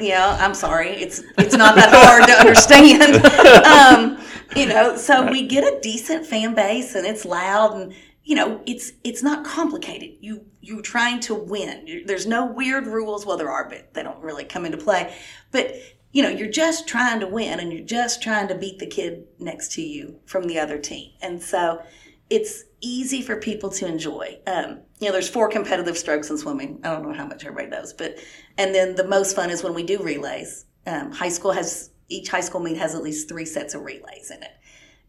You 0.01 0.11
know, 0.11 0.37
I'm 0.39 0.55
sorry, 0.55 0.91
it's 0.91 1.23
it's 1.37 1.55
not 1.55 1.75
that 1.77 1.91
hard 1.93 2.27
to 2.27 2.33
understand. 2.33 3.25
um, 3.67 4.19
you 4.57 4.67
know, 4.67 4.97
so 4.97 5.31
we 5.31 5.47
get 5.47 5.65
a 5.65 5.79
decent 5.81 6.27
fan 6.27 6.55
base, 6.55 6.95
and 6.95 7.07
it's 7.07 7.25
loud, 7.25 7.77
and 7.77 7.95
you 8.29 8.35
know, 8.35 8.61
it's 8.67 8.93
it's 9.05 9.23
not 9.23 9.43
complicated. 9.43 10.11
You 10.21 10.45
you're 10.61 10.83
trying 10.83 11.21
to 11.21 11.35
win. 11.35 12.03
There's 12.05 12.27
no 12.27 12.45
weird 12.45 12.87
rules. 12.87 13.25
Well, 13.25 13.39
there 13.39 13.51
are, 13.51 13.67
but 13.67 13.95
they 13.95 14.03
don't 14.03 14.23
really 14.23 14.45
come 14.45 14.67
into 14.67 14.77
play. 14.77 15.17
But 15.51 15.77
you 16.13 16.23
know, 16.23 16.29
you're 16.29 16.51
just 16.51 16.87
trying 16.87 17.21
to 17.21 17.27
win, 17.27 17.59
and 17.59 17.73
you're 17.73 17.87
just 17.87 18.23
trying 18.23 18.47
to 18.49 18.55
beat 18.55 18.81
the 18.81 18.87
kid 18.87 19.25
next 19.39 19.73
to 19.73 19.83
you 19.83 20.21
from 20.27 20.47
the 20.47 20.59
other 20.59 20.77
team, 20.77 21.13
and 21.23 21.43
so 21.43 21.83
it's 22.29 22.65
easy 22.83 23.23
for 23.23 23.37
people 23.37 23.71
to 23.71 23.87
enjoy. 23.87 24.39
Um, 24.47 24.81
you 25.01 25.07
know, 25.07 25.13
there's 25.13 25.31
four 25.31 25.49
competitive 25.49 25.97
strokes 25.97 26.29
in 26.29 26.37
swimming. 26.37 26.81
I 26.85 26.91
don't 26.91 27.05
know 27.05 27.15
how 27.15 27.25
much 27.25 27.47
everybody 27.47 27.69
knows, 27.69 27.95
but 27.95 28.19
and 28.59 28.75
then 28.75 28.95
the 28.95 29.09
most 29.09 29.35
fun 29.37 29.49
is 29.49 29.63
when 29.63 29.73
we 29.73 29.85
do 29.85 30.03
relays. 30.03 30.67
Um, 30.87 31.13
high 31.13 31.31
school 31.31 31.53
has 31.53 31.93
each 32.11 32.29
high 32.29 32.43
school 32.43 32.61
meet 32.61 32.77
has 32.77 32.95
at 32.95 33.03
least 33.03 33.27
three 33.27 33.47
sets 33.47 33.73
of 33.73 33.85
relays 33.85 34.31
in 34.31 34.43
it, 34.43 34.53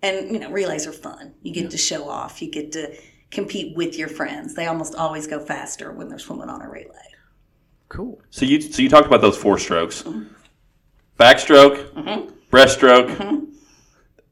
and 0.01 0.31
you 0.31 0.39
know, 0.39 0.49
relays 0.51 0.87
are 0.87 0.93
fun. 0.93 1.33
You 1.41 1.53
get 1.53 1.71
to 1.71 1.77
show 1.77 2.07
off. 2.07 2.41
You 2.41 2.49
get 2.49 2.71
to 2.71 2.95
compete 3.31 3.75
with 3.75 3.97
your 3.97 4.07
friends. 4.07 4.55
They 4.55 4.65
almost 4.67 4.95
always 4.95 5.27
go 5.27 5.39
faster 5.39 5.91
when 5.91 6.09
they're 6.09 6.19
swimming 6.19 6.49
on 6.49 6.61
a 6.61 6.69
relay. 6.69 6.95
Cool. 7.87 8.21
So 8.29 8.45
you 8.45 8.61
so 8.61 8.81
you 8.81 8.89
talked 8.89 9.07
about 9.07 9.21
those 9.21 9.37
four 9.37 9.57
strokes: 9.57 10.03
backstroke, 11.19 12.31
breaststroke, 12.51 13.49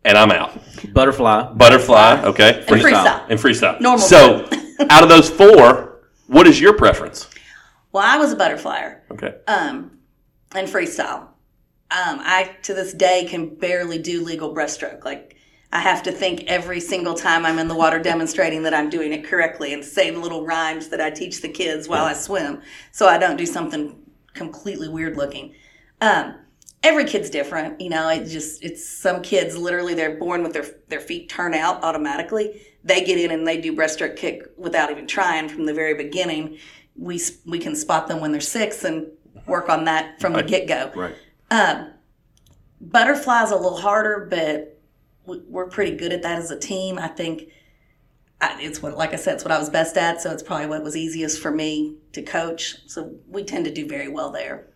and 0.06 0.18
I'm 0.18 0.32
out. 0.32 0.58
Butterfly. 0.94 1.54
Butterfly, 1.54 2.22
okay, 2.26 2.64
And 2.68 2.82
freestyle. 2.82 3.26
and 3.30 3.40
freestyle. 3.40 3.82
Normal 3.82 4.00
So 4.00 4.48
out 4.90 5.04
of 5.04 5.10
those 5.10 5.30
four, 5.30 6.02
what 6.28 6.48
is 6.48 6.60
your 6.62 6.74
preference? 6.74 7.28
Well, 7.92 8.04
I 8.06 8.18
was 8.18 8.32
a 8.32 8.36
butterflyer. 8.36 9.00
Okay. 9.12 9.36
um, 9.48 9.92
and 10.54 10.68
freestyle. 10.68 11.22
Um, 11.90 12.20
I 12.22 12.56
to 12.64 12.74
this 12.74 12.94
day 12.94 13.26
can 13.26 13.56
barely 13.56 13.98
do 13.98 14.24
legal 14.24 14.54
breaststroke. 14.54 15.04
Like 15.04 15.37
I 15.72 15.80
have 15.80 16.02
to 16.04 16.12
think 16.12 16.46
every 16.48 16.80
single 16.80 17.14
time 17.14 17.46
I'm 17.46 17.60
in 17.60 17.68
the 17.68 17.76
water 17.76 18.00
demonstrating 18.00 18.64
that 18.64 18.74
I'm 18.74 18.90
doing 18.90 19.12
it 19.12 19.26
correctly 19.26 19.74
and 19.74 19.84
say 19.84 20.12
little 20.12 20.46
rhymes 20.46 20.88
that 20.90 21.02
I 21.02 21.10
teach 21.10 21.42
the 21.42 21.50
kids 21.50 21.90
while 21.90 22.06
I 22.06 22.14
swim, 22.14 22.62
so 22.92 23.08
I 23.08 23.18
don't 23.18 23.36
do 23.36 23.46
something 23.46 23.98
completely 24.34 24.88
weird 24.88 25.18
looking. 25.18 25.54
Um, 26.00 26.36
every 26.84 27.04
kid's 27.04 27.30
different, 27.30 27.82
you 27.82 27.90
know. 27.90 28.08
It 28.08 28.26
just 28.26 28.64
it's 28.64 28.88
some 28.88 29.22
kids 29.22 29.58
literally 29.58 29.94
they're 29.94 30.18
born 30.18 30.42
with 30.42 30.54
their 30.54 30.66
their 30.88 31.02
feet 31.02 31.28
turn 31.30 31.54
out 31.54 31.84
automatically. 31.84 32.62
They 32.84 33.04
get 33.04 33.20
in 33.20 33.32
and 33.32 33.46
they 33.46 33.60
do 33.60 33.76
breaststroke 33.76 34.16
kick 34.16 34.44
without 34.56 34.90
even 34.90 35.06
trying 35.06 35.50
from 35.50 35.66
the 35.66 35.74
very 35.74 35.96
beginning. 35.96 36.60
We 36.96 37.20
we 37.46 37.60
can 37.60 37.76
spot 37.76 38.08
them 38.08 38.22
when 38.22 38.32
they're 38.32 38.40
six 38.40 38.86
and 38.86 39.08
work 39.46 39.68
on 39.70 39.86
that 39.86 40.22
from 40.22 40.34
the 40.34 40.44
get 40.44 40.68
go. 40.68 40.92
Right. 40.96 41.16
Um, 41.52 41.92
butterfly's 42.80 43.52
a 43.52 43.56
little 43.56 43.78
harder, 43.78 44.28
but 44.30 44.77
we're 45.28 45.68
pretty 45.68 45.96
good 45.96 46.12
at 46.14 46.24
that 46.24 46.40
as 46.40 46.52
a 46.52 46.60
team. 46.60 46.98
I 46.98 47.08
think 47.08 47.50
it's 48.42 48.82
what, 48.82 48.96
like 48.98 49.14
I 49.14 49.18
said, 49.18 49.36
it's 49.36 49.44
what 49.44 49.52
I 49.52 49.60
was 49.60 49.70
best 49.70 49.98
at. 49.98 50.22
So 50.22 50.32
it's 50.32 50.44
probably 50.44 50.68
what 50.68 50.84
was 50.84 50.96
easiest 50.96 51.42
for 51.42 51.52
me 51.52 51.98
to 52.14 52.22
coach. 52.22 52.78
So 52.88 53.16
we 53.28 53.44
tend 53.44 53.66
to 53.66 53.72
do 53.74 53.88
very 53.88 54.08
well 54.10 54.32
there. 54.32 54.68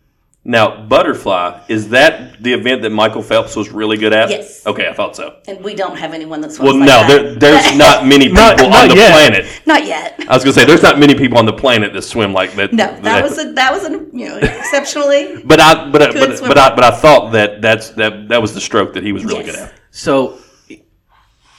Now, 0.44 0.84
butterfly 0.86 1.60
is 1.68 1.90
that 1.90 2.42
the 2.42 2.52
event 2.52 2.82
that 2.82 2.90
Michael 2.90 3.22
Phelps 3.22 3.54
was 3.54 3.70
really 3.70 3.96
good 3.96 4.12
at? 4.12 4.28
Yes. 4.28 4.66
Okay, 4.66 4.88
I 4.88 4.92
thought 4.92 5.14
so. 5.14 5.36
And 5.46 5.62
we 5.62 5.72
don't 5.76 5.96
have 5.96 6.12
anyone 6.12 6.40
that's 6.40 6.58
Well, 6.58 6.74
like 6.76 6.80
no, 6.80 6.86
that. 6.86 7.06
there, 7.06 7.34
there's 7.36 7.76
not 7.78 8.04
many 8.04 8.24
people 8.24 8.42
Not- 8.42 8.60
on 8.60 8.70
not 8.70 8.88
the 8.90 8.96
yet. 8.96 9.12
planet. 9.12 9.62
not 9.66 9.86
yet. 9.86 10.16
I 10.28 10.34
was 10.34 10.42
gonna 10.42 10.52
say 10.54 10.64
there's 10.64 10.82
not 10.82 10.98
many 10.98 11.14
people 11.14 11.38
on 11.38 11.46
the 11.46 11.52
planet 11.52 11.92
that 11.92 12.02
swim 12.02 12.32
like 12.32 12.54
that. 12.56 12.72
No, 12.72 13.00
that 13.02 13.22
was 13.22 13.38
a 13.38 13.52
that 13.52 13.72
was 13.72 13.84
a 13.84 13.90
you 13.90 14.28
know 14.28 14.38
exceptionally. 14.38 15.42
But 15.46 15.60
I, 15.60 15.88
but 15.92 16.02
I, 16.02 16.12
Good 16.12 16.40
but, 16.40 16.48
but 16.48 16.58
I, 16.58 16.74
but 16.74 16.82
I 16.84 16.90
thought 16.90 17.30
that 17.34 17.62
that's 17.62 17.90
that 17.90 18.28
that 18.28 18.42
was 18.42 18.52
the 18.52 18.60
stroke 18.60 18.94
that 18.94 19.04
he 19.04 19.12
was 19.12 19.24
really 19.24 19.44
Yes. 19.44 19.54
good 19.54 19.64
at. 19.64 19.74
So, 19.92 20.38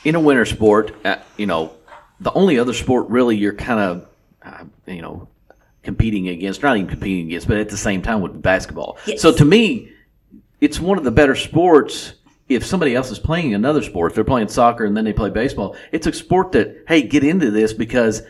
in 0.03 0.15
a 0.15 0.19
winter 0.19 0.45
sport, 0.45 0.93
uh, 1.05 1.17
you 1.37 1.45
know, 1.45 1.73
the 2.19 2.31
only 2.33 2.59
other 2.59 2.73
sport 2.73 3.09
really 3.09 3.35
you're 3.37 3.53
kind 3.53 3.79
of, 3.79 4.07
uh, 4.43 4.63
you 4.87 5.01
know, 5.01 5.27
competing 5.83 6.29
against, 6.29 6.61
not 6.63 6.77
even 6.77 6.89
competing 6.89 7.27
against, 7.27 7.47
but 7.47 7.57
at 7.57 7.69
the 7.69 7.77
same 7.77 8.01
time 8.01 8.21
with 8.21 8.41
basketball. 8.41 8.97
Yes. 9.05 9.21
So 9.21 9.33
to 9.33 9.45
me, 9.45 9.91
it's 10.61 10.79
one 10.79 10.97
of 10.97 11.03
the 11.03 11.11
better 11.11 11.35
sports. 11.35 12.13
If 12.49 12.65
somebody 12.65 12.95
else 12.95 13.11
is 13.11 13.19
playing 13.19 13.53
another 13.53 13.81
sport, 13.81 14.11
if 14.11 14.15
they're 14.15 14.23
playing 14.23 14.49
soccer 14.49 14.85
and 14.85 14.95
then 14.95 15.05
they 15.05 15.13
play 15.13 15.29
baseball, 15.29 15.75
it's 15.91 16.07
a 16.07 16.13
sport 16.13 16.51
that 16.53 16.83
hey, 16.87 17.01
get 17.01 17.23
into 17.23 17.51
this 17.51 17.73
because 17.73 18.21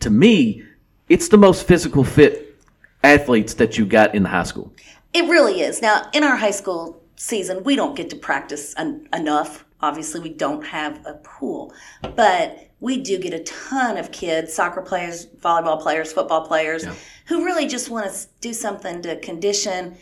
to 0.00 0.10
me, 0.10 0.62
it's 1.08 1.28
the 1.28 1.38
most 1.38 1.66
physical 1.66 2.04
fit 2.04 2.58
athletes 3.02 3.54
that 3.54 3.76
you 3.76 3.84
got 3.84 4.14
in 4.14 4.22
the 4.22 4.28
high 4.28 4.42
school. 4.44 4.72
It 5.12 5.28
really 5.28 5.60
is. 5.60 5.82
Now, 5.82 6.08
in 6.12 6.22
our 6.22 6.36
high 6.36 6.52
school 6.52 7.02
season, 7.16 7.64
we 7.64 7.76
don't 7.76 7.94
get 7.94 8.10
to 8.10 8.16
practice 8.16 8.74
en- 8.76 9.08
enough. 9.12 9.64
Obviously, 9.82 10.20
we 10.20 10.28
don't 10.30 10.64
have 10.64 11.04
a 11.06 11.14
pool, 11.14 11.72
but 12.14 12.68
we 12.80 13.00
do 13.00 13.18
get 13.18 13.34
a 13.34 13.40
ton 13.44 13.96
of 13.96 14.12
kids, 14.12 14.52
soccer 14.52 14.80
players, 14.82 15.26
volleyball 15.26 15.80
players, 15.80 16.12
football 16.12 16.46
players, 16.46 16.84
who 17.26 17.44
really 17.44 17.66
just 17.66 17.90
want 17.90 18.12
to 18.12 18.26
do 18.40 18.52
something 18.52 19.02
to 19.02 19.18
condition. 19.20 19.96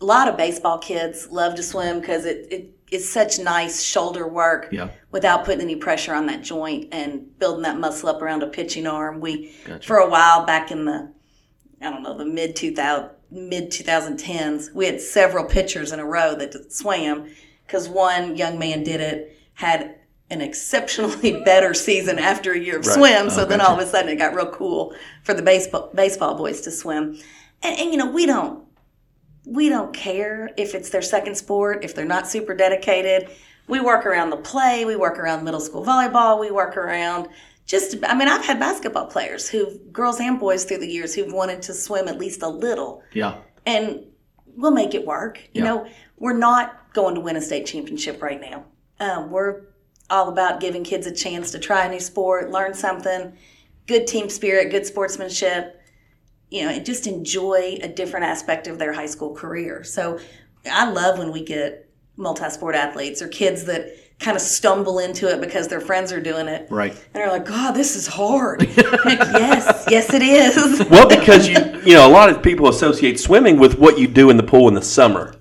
A 0.00 0.04
lot 0.04 0.28
of 0.28 0.36
baseball 0.36 0.78
kids 0.78 1.28
love 1.30 1.54
to 1.56 1.62
swim 1.62 2.00
because 2.00 2.24
it, 2.24 2.46
it 2.50 2.70
is 2.90 3.10
such 3.10 3.38
nice 3.38 3.82
shoulder 3.82 4.26
work 4.28 4.68
Yeah. 4.70 4.90
without 5.10 5.44
putting 5.44 5.62
any 5.62 5.76
pressure 5.76 6.14
on 6.14 6.26
that 6.26 6.42
joint 6.42 6.88
and 6.92 7.36
building 7.38 7.62
that 7.62 7.78
muscle 7.78 8.08
up 8.08 8.20
around 8.22 8.42
a 8.42 8.46
pitching 8.48 8.86
arm. 8.86 9.20
We, 9.20 9.52
for 9.82 9.96
a 9.98 10.08
while 10.08 10.44
back 10.44 10.70
in 10.70 10.84
the 10.84 11.12
I 11.80 11.90
don't 11.90 12.02
know, 12.02 12.16
the 12.16 12.24
mid 12.24 12.56
2000, 12.56 13.10
mid 13.30 13.70
2010s, 13.70 14.72
we 14.74 14.86
had 14.86 15.00
several 15.00 15.44
pitchers 15.44 15.92
in 15.92 15.98
a 16.00 16.04
row 16.04 16.34
that 16.34 16.72
swam 16.72 17.28
because 17.66 17.88
one 17.88 18.36
young 18.36 18.58
man 18.58 18.82
did 18.82 19.00
it, 19.00 19.36
had 19.54 19.96
an 20.30 20.40
exceptionally 20.40 21.42
better 21.44 21.74
season 21.74 22.18
after 22.18 22.52
a 22.52 22.58
year 22.58 22.78
of 22.78 22.84
swim. 22.84 23.30
So 23.30 23.42
oh, 23.42 23.44
then 23.44 23.60
all 23.60 23.74
of 23.74 23.78
a 23.78 23.86
sudden 23.86 24.10
it 24.10 24.16
got 24.16 24.34
real 24.34 24.50
cool 24.50 24.94
for 25.22 25.34
the 25.34 25.42
baseball 25.42 25.90
baseball 25.94 26.34
boys 26.36 26.60
to 26.62 26.70
swim. 26.70 27.18
And, 27.62 27.78
and 27.78 27.90
you 27.90 27.96
know, 27.96 28.10
we 28.10 28.26
don't 28.26 28.64
we 29.46 29.68
don't 29.68 29.92
care 29.92 30.50
if 30.56 30.74
it's 30.74 30.90
their 30.90 31.02
second 31.02 31.36
sport, 31.36 31.84
if 31.84 31.94
they're 31.94 32.04
not 32.04 32.26
super 32.26 32.54
dedicated. 32.54 33.30
We 33.66 33.80
work 33.80 34.04
around 34.04 34.30
the 34.30 34.36
play, 34.36 34.84
we 34.84 34.96
work 34.96 35.18
around 35.18 35.44
middle 35.44 35.60
school 35.60 35.84
volleyball, 35.84 36.38
we 36.38 36.50
work 36.50 36.76
around 36.76 37.28
just 37.66 37.96
I 38.04 38.14
mean, 38.14 38.28
I've 38.28 38.44
had 38.44 38.58
basketball 38.58 39.06
players 39.06 39.48
who 39.48 39.78
girls 39.92 40.20
and 40.20 40.38
boys 40.38 40.64
through 40.64 40.78
the 40.78 40.86
years 40.88 41.14
who've 41.14 41.32
wanted 41.32 41.62
to 41.62 41.74
swim 41.74 42.08
at 42.08 42.18
least 42.18 42.42
a 42.42 42.48
little 42.48 43.02
Yeah. 43.12 43.36
and 43.64 44.04
we'll 44.56 44.70
make 44.70 44.94
it 44.94 45.06
work. 45.06 45.38
You 45.52 45.62
Yeah. 45.62 45.64
know, 45.64 45.86
we're 46.18 46.36
not 46.36 46.92
going 46.92 47.14
to 47.14 47.20
win 47.20 47.36
a 47.36 47.40
state 47.40 47.66
championship 47.66 48.22
right 48.22 48.40
now. 48.40 48.64
Um, 49.00 49.30
we're 49.30 49.62
all 50.10 50.28
about 50.28 50.60
giving 50.60 50.84
kids 50.84 51.06
a 51.06 51.14
chance 51.14 51.50
to 51.52 51.58
try 51.58 51.86
a 51.86 51.90
new 51.90 52.00
sport, 52.00 52.50
learn 52.50 52.74
something, 52.74 53.36
good 53.86 54.06
team 54.06 54.28
spirit, 54.28 54.70
good 54.70 54.86
sportsmanship. 54.86 55.80
You 56.50 56.64
know, 56.64 56.70
and 56.70 56.86
just 56.86 57.08
enjoy 57.08 57.78
a 57.82 57.88
different 57.88 58.26
aspect 58.26 58.68
of 58.68 58.78
their 58.78 58.92
high 58.92 59.06
school 59.06 59.34
career. 59.34 59.82
So, 59.82 60.20
I 60.70 60.88
love 60.88 61.18
when 61.18 61.32
we 61.32 61.42
get 61.42 61.90
multi-sport 62.16 62.74
athletes 62.74 63.20
or 63.20 63.28
kids 63.28 63.64
that 63.64 63.96
kind 64.20 64.36
of 64.36 64.42
stumble 64.42 64.98
into 64.98 65.28
it 65.28 65.40
because 65.40 65.68
their 65.68 65.80
friends 65.80 66.12
are 66.12 66.20
doing 66.20 66.46
it. 66.46 66.68
Right. 66.70 66.92
And 66.92 67.00
they're 67.12 67.30
like, 67.30 67.44
God, 67.44 67.72
this 67.72 67.96
is 67.96 68.06
hard. 68.06 68.68
Like, 69.04 69.18
yes, 69.18 69.84
yes, 69.90 70.14
it 70.14 70.22
is. 70.22 70.88
Well, 70.88 71.06
because 71.06 71.46
you 71.46 71.56
you 71.84 71.92
know 71.92 72.08
a 72.08 72.10
lot 72.10 72.30
of 72.30 72.42
people 72.42 72.68
associate 72.68 73.20
swimming 73.20 73.58
with 73.58 73.78
what 73.78 73.98
you 73.98 74.06
do 74.06 74.30
in 74.30 74.38
the 74.38 74.42
pool 74.42 74.66
in 74.68 74.72
the 74.72 74.80
summer, 74.80 75.36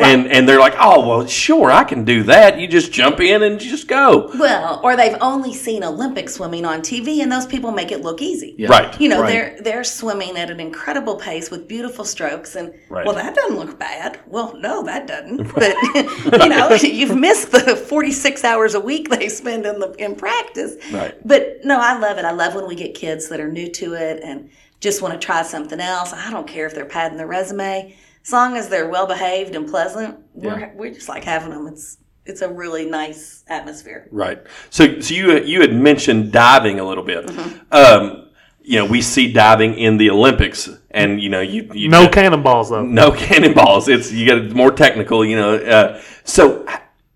and 0.00 0.26
and 0.28 0.48
they're 0.48 0.58
like, 0.60 0.74
oh 0.78 1.06
well, 1.06 1.26
sure, 1.26 1.70
I 1.70 1.84
can 1.84 2.04
do 2.04 2.22
that. 2.24 2.58
You 2.58 2.66
just 2.68 2.92
jump 2.92 3.20
in 3.20 3.42
and 3.42 3.58
just 3.58 3.88
go. 3.88 4.30
Well, 4.38 4.80
or 4.82 4.96
they've 4.96 5.16
only 5.20 5.52
seen 5.54 5.82
Olympic 5.84 6.28
swimming 6.28 6.64
on 6.64 6.80
TV, 6.80 7.20
and 7.22 7.30
those 7.30 7.46
people 7.46 7.70
make 7.72 7.90
it 7.92 8.02
look 8.02 8.22
easy. 8.22 8.54
Yeah. 8.58 8.68
Right. 8.68 9.00
You 9.00 9.08
know, 9.08 9.22
Right. 9.22 9.30
they're 9.32 9.56
they're 9.62 9.84
swimming 9.84 10.36
at 10.36 10.50
an 10.50 10.60
incredible 10.60 11.16
pace 11.16 11.50
with 11.50 11.66
beautiful 11.68 12.04
strokes, 12.04 12.54
and 12.56 12.72
Right. 12.88 13.04
well, 13.06 13.14
that 13.14 13.34
doesn't 13.34 13.56
look 13.58 13.78
bad. 13.78 14.20
Well, 14.26 14.54
no, 14.58 14.82
that 14.84 15.06
doesn't. 15.06 15.52
But 15.54 15.74
you 16.42 16.48
know, 16.48 16.70
you've 16.82 17.16
missed 17.16 17.50
the 17.52 17.76
forty 17.76 18.12
six 18.12 18.44
hours 18.44 18.74
a 18.74 18.80
week 18.80 19.08
they 19.10 19.28
spend 19.28 19.66
in 19.66 19.78
the 19.80 19.92
in 19.98 20.14
practice. 20.14 20.76
Right. 20.92 21.14
But 21.26 21.58
no, 21.64 21.78
I 21.80 21.98
love 21.98 22.18
it. 22.18 22.24
I 22.24 22.32
love 22.32 22.54
when 22.54 22.66
we 22.66 22.74
get 22.74 22.94
kids 22.94 23.28
that 23.28 23.40
are 23.40 23.50
new 23.50 23.68
to 23.72 23.94
it 23.94 24.20
and 24.22 24.50
just 24.80 25.02
want 25.02 25.12
to 25.12 25.24
try 25.24 25.42
something 25.42 25.80
else. 25.80 26.12
I 26.12 26.30
don't 26.30 26.46
care 26.46 26.66
if 26.66 26.74
they're 26.74 26.84
padding 26.84 27.18
their 27.18 27.26
resume, 27.26 27.96
as 28.28 28.32
long 28.32 28.56
as 28.58 28.68
they're 28.68 28.88
well 28.88 29.06
behaved 29.06 29.54
and 29.54 29.66
pleasant. 29.66 30.18
We're 30.34 30.72
we 30.76 30.90
just 30.90 31.08
like 31.08 31.24
having 31.24 31.50
them. 31.50 31.66
It's 31.66 31.96
it's 32.26 32.42
a 32.42 32.48
really 32.52 32.84
nice 32.84 33.42
atmosphere. 33.48 34.06
Right. 34.10 34.38
So 34.68 35.00
so 35.00 35.14
you 35.14 35.38
you 35.40 35.62
had 35.62 35.72
mentioned 35.74 36.30
diving 36.30 36.78
a 36.78 36.84
little 36.84 37.04
bit. 37.04 37.26
Mm-hmm. 37.26 37.72
Um, 37.72 38.28
you 38.60 38.78
know, 38.78 38.84
we 38.84 39.00
see 39.00 39.32
diving 39.32 39.78
in 39.78 39.96
the 39.96 40.10
Olympics, 40.10 40.68
and 40.90 41.22
you 41.22 41.30
know, 41.30 41.40
you, 41.40 41.70
you 41.72 41.88
No 41.88 42.06
cannonballs 42.06 42.68
though. 42.68 42.84
no 42.84 43.10
cannonballs. 43.12 43.88
It's 43.88 44.12
you 44.12 44.26
get 44.26 44.54
more 44.54 44.70
technical. 44.70 45.24
You 45.24 45.36
know, 45.36 45.54
uh, 45.56 46.02
so 46.24 46.66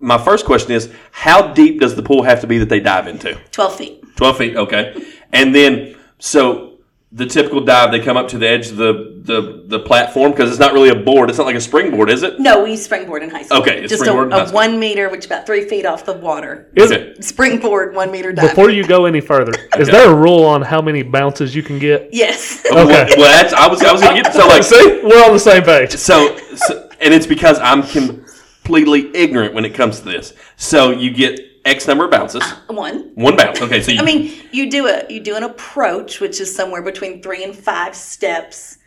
my 0.00 0.16
first 0.16 0.46
question 0.46 0.72
is, 0.72 0.90
how 1.10 1.52
deep 1.52 1.78
does 1.78 1.94
the 1.94 2.02
pool 2.02 2.22
have 2.22 2.40
to 2.40 2.46
be 2.46 2.56
that 2.56 2.70
they 2.70 2.80
dive 2.80 3.06
into? 3.06 3.38
Twelve 3.50 3.76
feet. 3.76 3.98
12 4.16 4.38
feet, 4.38 4.56
okay. 4.56 4.94
And 5.32 5.54
then, 5.54 5.96
so 6.18 6.71
the 7.14 7.26
typical 7.26 7.60
dive, 7.60 7.92
they 7.92 8.00
come 8.00 8.16
up 8.16 8.28
to 8.28 8.38
the 8.38 8.48
edge 8.48 8.70
of 8.70 8.76
the, 8.76 9.20
the, 9.22 9.64
the 9.66 9.78
platform 9.78 10.30
because 10.30 10.50
it's 10.50 10.58
not 10.58 10.72
really 10.72 10.88
a 10.88 10.94
board. 10.94 11.28
It's 11.28 11.36
not 11.38 11.46
like 11.46 11.54
a 11.56 11.60
springboard, 11.60 12.08
is 12.08 12.22
it? 12.22 12.40
No, 12.40 12.62
we 12.64 12.70
use 12.70 12.84
springboard 12.84 13.22
in 13.22 13.28
high 13.28 13.42
school. 13.42 13.58
Okay, 13.60 13.80
it's 13.82 13.90
just 13.90 14.02
springboard 14.02 14.28
in 14.28 14.32
a, 14.32 14.44
high 14.46 14.50
a 14.50 14.52
one 14.54 14.80
meter, 14.80 15.10
which 15.10 15.20
is 15.20 15.26
about 15.26 15.44
three 15.44 15.68
feet 15.68 15.84
off 15.84 16.06
the 16.06 16.14
water. 16.14 16.70
Is- 16.74 16.90
Okay. 16.90 17.14
Springboard, 17.20 17.94
one 17.94 18.10
meter 18.10 18.32
dive. 18.32 18.48
Before 18.50 18.70
you 18.70 18.86
go 18.86 19.04
any 19.04 19.20
further, 19.20 19.52
is 19.78 19.88
there 19.88 20.10
a 20.10 20.14
rule 20.14 20.44
on 20.44 20.62
how 20.62 20.80
many 20.80 21.02
bounces 21.02 21.54
you 21.54 21.62
can 21.62 21.78
get? 21.78 22.08
yes. 22.12 22.64
Okay. 22.72 23.14
well, 23.18 23.42
that's, 23.42 23.52
I 23.52 23.68
was, 23.68 23.82
I 23.82 23.92
was 23.92 24.00
going 24.00 24.16
to 24.16 24.22
get 24.22 24.32
so 24.32 24.46
like, 24.48 24.62
See, 24.72 25.00
we're 25.04 25.22
on 25.24 25.32
the 25.34 25.38
same 25.38 25.62
page. 25.62 25.92
so, 25.92 26.34
so, 26.56 26.88
and 27.02 27.12
it's 27.12 27.26
because 27.26 27.58
I'm 27.58 27.82
completely 27.82 29.14
ignorant 29.14 29.52
when 29.52 29.66
it 29.66 29.74
comes 29.74 29.98
to 30.00 30.06
this. 30.06 30.32
So 30.56 30.90
you 30.90 31.10
get 31.10 31.38
X 31.64 31.86
number 31.86 32.04
of 32.04 32.10
bounces, 32.10 32.42
one. 32.68 33.12
one 33.14 33.36
bounce. 33.36 33.60
Okay, 33.60 33.80
so 33.80 33.92
you, 33.92 34.00
I 34.00 34.04
mean, 34.04 34.32
you 34.52 34.70
do 34.70 34.86
a 34.86 35.04
you 35.08 35.20
do 35.20 35.36
an 35.36 35.42
approach, 35.44 36.20
which 36.20 36.40
is 36.40 36.54
somewhere 36.54 36.82
between 36.82 37.22
three 37.22 37.44
and 37.44 37.54
five 37.54 37.94
steps, 37.94 38.78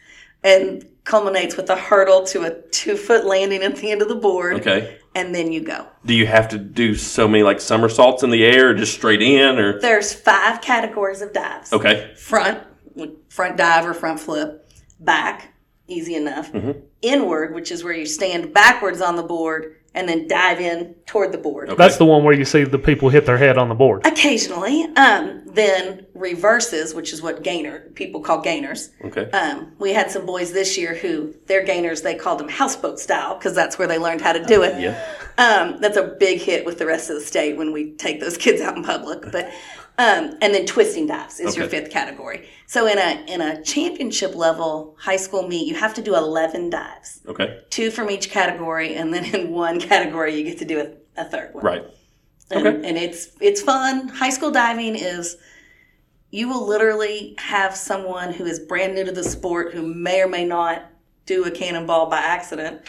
and 0.43 0.85
culminates 1.05 1.55
with 1.55 1.69
a 1.69 1.75
hurdle 1.75 2.25
to 2.25 2.43
a 2.43 2.61
two 2.71 2.97
foot 2.97 3.25
landing 3.25 3.61
at 3.63 3.75
the 3.77 3.91
end 3.91 4.01
of 4.01 4.07
the 4.09 4.15
board. 4.15 4.55
okay. 4.59 4.97
And 5.13 5.33
then 5.33 5.53
you 5.53 5.61
go. 5.61 5.87
Do 6.05 6.13
you 6.13 6.27
have 6.27 6.49
to 6.49 6.57
do 6.57 6.93
so 6.93 7.25
many 7.25 7.41
like 7.41 7.61
somersaults 7.61 8.23
in 8.23 8.31
the 8.31 8.43
air, 8.43 8.71
or 8.71 8.73
just 8.73 8.93
straight 8.93 9.21
in, 9.21 9.57
or 9.57 9.79
There's 9.79 10.13
five 10.13 10.59
categories 10.59 11.21
of 11.21 11.31
dives. 11.31 11.71
okay, 11.71 12.13
front, 12.17 12.61
front 13.29 13.55
dive 13.55 13.85
or 13.85 13.93
front 13.93 14.19
flip, 14.19 14.69
back, 14.99 15.53
easy 15.87 16.15
enough. 16.15 16.51
Mm-hmm. 16.51 16.79
Inward, 17.01 17.53
which 17.53 17.71
is 17.71 17.81
where 17.81 17.93
you 17.93 18.05
stand 18.05 18.53
backwards 18.53 18.99
on 18.99 19.15
the 19.15 19.23
board 19.23 19.77
and 19.95 20.07
then 20.07 20.27
dive 20.27 20.59
in 20.59 20.93
toward 21.05 21.31
the 21.31 21.37
board. 21.37 21.69
That's 21.77 21.97
the 21.97 22.05
one 22.05 22.23
where 22.23 22.33
you 22.33 22.45
see 22.45 22.63
the 22.65 22.77
people 22.77 23.09
hit 23.09 23.25
their 23.25 23.37
head 23.37 23.57
on 23.57 23.69
the 23.69 23.75
board. 23.75 24.05
Occasionally, 24.05 24.83
um, 24.97 25.41
then 25.45 26.05
reverses, 26.13 26.93
which 26.93 27.13
is 27.13 27.21
what 27.21 27.41
gainer 27.43 27.79
people 27.95 28.19
call 28.21 28.41
gainers. 28.41 28.89
okay, 29.05 29.31
Um, 29.31 29.71
we 29.79 29.93
had 29.93 30.11
some 30.11 30.25
boys 30.25 30.51
this 30.51 30.77
year 30.77 30.93
who 30.93 31.33
their 31.47 31.63
gainers 31.63 32.01
they 32.01 32.15
called 32.15 32.39
them 32.39 32.49
houseboat 32.49 32.99
style 32.99 33.35
because 33.35 33.55
that's 33.55 33.79
where 33.79 33.87
they 33.87 33.97
learned 33.97 34.21
how 34.21 34.33
to 34.33 34.43
do 34.43 34.61
it. 34.63 34.79
Yeah. 34.79 35.01
Um, 35.37 35.79
that's 35.81 35.97
a 35.97 36.03
big 36.03 36.39
hit 36.41 36.65
with 36.65 36.77
the 36.77 36.85
rest 36.85 37.09
of 37.09 37.15
the 37.15 37.21
state 37.25 37.57
when 37.57 37.71
we 37.71 37.91
take 37.93 38.19
those 38.19 38.37
kids 38.37 38.61
out 38.61 38.75
in 38.77 38.83
public. 38.83 39.31
But 39.31 39.49
um, 39.97 40.37
and 40.41 40.53
then 40.53 40.65
twisting 40.65 41.07
dives 41.07 41.39
is 41.39 41.55
your 41.55 41.67
fifth 41.67 41.89
category. 41.89 42.49
So 42.67 42.87
in 42.87 42.97
a 42.97 43.25
in 43.33 43.41
a 43.41 43.61
championship 43.63 44.35
level 44.35 44.95
high 44.99 45.15
school 45.15 45.47
meet, 45.47 45.67
you 45.67 45.75
have 45.75 45.93
to 45.95 46.01
do 46.01 46.15
eleven 46.15 46.69
dives, 46.69 47.21
okay, 47.27 47.59
two 47.69 47.91
from 47.91 48.09
each 48.09 48.29
category, 48.29 48.95
and 48.95 49.13
then 49.13 49.23
in 49.33 49.51
one 49.65 49.79
category 49.79 50.35
you 50.35 50.43
get 50.43 50.57
to 50.59 50.65
do 50.65 50.79
a, 50.79 51.21
a 51.21 51.25
third 51.25 51.53
one. 51.53 51.63
right, 51.63 51.83
And, 52.51 52.67
Okay. 52.67 52.87
and 52.89 52.97
it's 52.97 53.29
it's 53.39 53.61
fun. 53.61 54.07
High 54.09 54.31
school 54.31 54.51
diving 54.51 54.95
is 54.95 55.37
you 56.31 56.49
will 56.49 56.67
literally 56.67 57.35
have 57.37 57.75
someone 57.75 58.33
who 58.33 58.45
is 58.45 58.59
brand 58.59 58.95
new 58.95 59.05
to 59.05 59.11
the 59.11 59.23
sport 59.23 59.73
who 59.73 59.81
may 59.93 60.21
or 60.21 60.27
may 60.27 60.43
not 60.43 60.83
do 61.25 61.45
a 61.45 61.51
cannonball 61.51 62.07
by 62.09 62.17
accident 62.19 62.81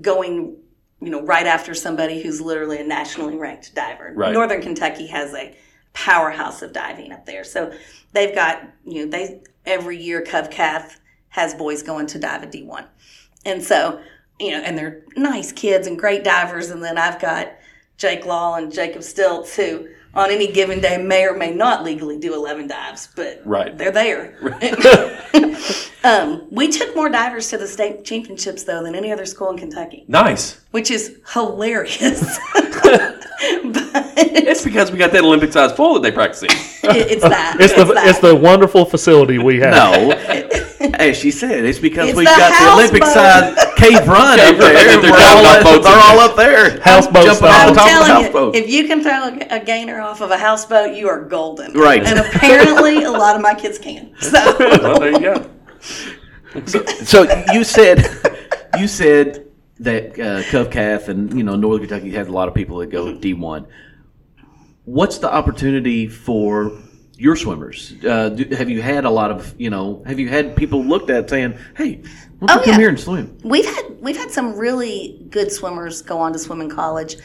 going 0.00 0.56
you 1.02 1.10
know 1.10 1.22
right 1.22 1.46
after 1.46 1.74
somebody 1.74 2.22
who's 2.22 2.40
literally 2.40 2.78
a 2.80 2.84
nationally 2.84 3.36
ranked 3.36 3.74
diver. 3.74 4.12
Right. 4.16 4.32
Northern 4.32 4.62
Kentucky 4.62 5.06
has 5.08 5.34
a 5.34 5.54
powerhouse 5.94 6.60
of 6.60 6.72
diving 6.72 7.12
up 7.12 7.24
there. 7.24 7.44
So 7.44 7.72
they've 8.12 8.34
got 8.34 8.62
you 8.84 9.04
know 9.04 9.10
they 9.10 9.40
every 9.64 9.96
year 10.02 10.22
CovCath 10.22 10.98
has 11.30 11.54
boys 11.54 11.82
going 11.82 12.06
to 12.08 12.18
dive 12.18 12.42
at 12.42 12.52
D1. 12.52 12.86
And 13.46 13.62
so, 13.62 14.00
you 14.38 14.50
know, 14.52 14.58
and 14.62 14.76
they're 14.78 15.02
nice 15.16 15.50
kids 15.52 15.86
and 15.86 15.98
great 15.98 16.22
divers. 16.22 16.70
And 16.70 16.82
then 16.82 16.96
I've 16.96 17.20
got 17.20 17.52
Jake 17.96 18.24
Law 18.24 18.54
and 18.56 18.72
Jacob 18.72 19.02
Stilts 19.02 19.56
who 19.56 19.88
on 20.14 20.30
any 20.30 20.52
given 20.52 20.80
day 20.80 20.96
may 20.96 21.24
or 21.26 21.36
may 21.36 21.52
not 21.52 21.82
legally 21.82 22.18
do 22.18 22.34
11 22.34 22.68
dives, 22.68 23.08
but 23.16 23.42
Right. 23.44 23.76
they're 23.76 23.90
there. 23.90 24.38
um, 26.04 26.46
we 26.52 26.68
took 26.68 26.94
more 26.94 27.08
divers 27.08 27.50
to 27.50 27.58
the 27.58 27.66
state 27.66 28.04
championships 28.04 28.62
though 28.62 28.82
than 28.84 28.94
any 28.94 29.10
other 29.12 29.26
school 29.26 29.50
in 29.50 29.58
Kentucky, 29.58 30.04
nice. 30.06 30.60
which 30.70 30.90
is 30.90 31.18
hilarious. 31.32 32.38
but 33.64 33.90
It's 34.16 34.62
because 34.64 34.90
we 34.92 34.98
got 34.98 35.12
that 35.12 35.24
Olympic 35.24 35.52
sized 35.52 35.76
pool 35.76 35.94
that 35.94 36.02
they 36.02 36.12
practice 36.12 36.42
in. 36.44 36.50
it's 36.50 37.22
that. 37.22 37.56
It's 37.60 37.72
the 37.74 37.84
that. 37.84 38.06
it's 38.08 38.18
the 38.20 38.34
wonderful 38.34 38.84
facility 38.84 39.38
we 39.38 39.58
have. 39.60 39.74
No. 39.74 40.12
As 40.94 41.16
she 41.16 41.30
said, 41.30 41.64
it's 41.64 41.78
because 41.78 42.10
It's 42.10 42.16
we 42.18 42.24
the 42.24 42.30
got 42.30 42.52
the 42.60 42.72
Olympic 42.74 43.02
houseboat. 43.02 43.56
side 43.58 43.76
cave 43.76 44.06
run 44.06 44.38
up 44.38 44.56
there. 44.58 44.76
and 44.94 45.02
they're 45.02 45.10
We're 45.12 45.18
jumping 45.18 45.24
all, 45.24 45.46
off 45.46 45.56
up, 45.56 45.64
boats 45.64 45.86
they're 45.86 46.02
all 46.02 46.20
up 46.20 46.36
there. 46.36 46.80
Houseboat 46.82 47.24
Jumping 47.24 47.30
off 47.30 47.36
style. 47.38 47.64
the 47.64 47.68
I'm 47.70 47.74
top 47.74 47.84
of 47.84 47.84
the 47.84 47.90
telling 47.90 48.22
houseboat. 48.24 48.54
you, 48.54 48.60
if 48.62 48.70
you 48.70 48.86
can 48.86 49.02
throw 49.02 49.12
a, 49.56 49.60
a 49.60 49.64
gainer 49.64 50.00
off 50.00 50.20
of 50.20 50.30
a 50.30 50.36
houseboat, 50.36 50.94
you 50.96 51.08
are 51.08 51.22
golden. 51.24 51.72
Right. 51.72 52.04
And 52.04 52.18
apparently, 52.20 53.04
a 53.04 53.10
lot 53.10 53.34
of 53.34 53.42
my 53.42 53.54
kids 53.54 53.78
can. 53.78 54.14
So 54.20 54.56
well, 54.58 55.00
there 55.00 55.10
you 55.12 55.20
go. 55.20 55.50
So 57.04 57.26
you 57.52 57.64
said 57.64 58.06
you 58.78 58.86
said 58.86 59.43
that 59.80 60.12
uh, 60.12 60.42
Covcath 60.44 61.08
and 61.08 61.36
you 61.36 61.42
know 61.44 61.56
Northern 61.56 61.88
Kentucky 61.88 62.10
has 62.12 62.28
a 62.28 62.32
lot 62.32 62.48
of 62.48 62.54
people 62.54 62.78
that 62.78 62.86
go 62.90 63.14
D 63.14 63.34
one. 63.34 63.66
What's 64.84 65.18
the 65.18 65.32
opportunity 65.32 66.06
for 66.08 66.78
your 67.16 67.36
swimmers? 67.36 67.94
Uh, 68.04 68.28
do, 68.28 68.54
have 68.54 68.68
you 68.68 68.82
had 68.82 69.04
a 69.04 69.10
lot 69.10 69.30
of 69.30 69.54
you 69.58 69.70
know? 69.70 70.02
Have 70.06 70.18
you 70.18 70.28
had 70.28 70.56
people 70.56 70.84
looked 70.84 71.10
at 71.10 71.28
saying, 71.30 71.58
"Hey, 71.76 72.02
why 72.38 72.46
don't 72.48 72.50
Oh, 72.50 72.54
you 72.60 72.64
come 72.64 72.72
yeah. 72.72 72.78
here 72.78 72.88
and 72.90 73.00
swim"? 73.00 73.38
We've 73.42 73.64
had 73.64 73.96
we've 74.00 74.16
had 74.16 74.30
some 74.30 74.56
really 74.56 75.26
good 75.30 75.50
swimmers 75.50 76.02
go 76.02 76.18
on 76.18 76.32
to 76.34 76.38
swim 76.38 76.60
in 76.60 76.70
college. 76.70 77.16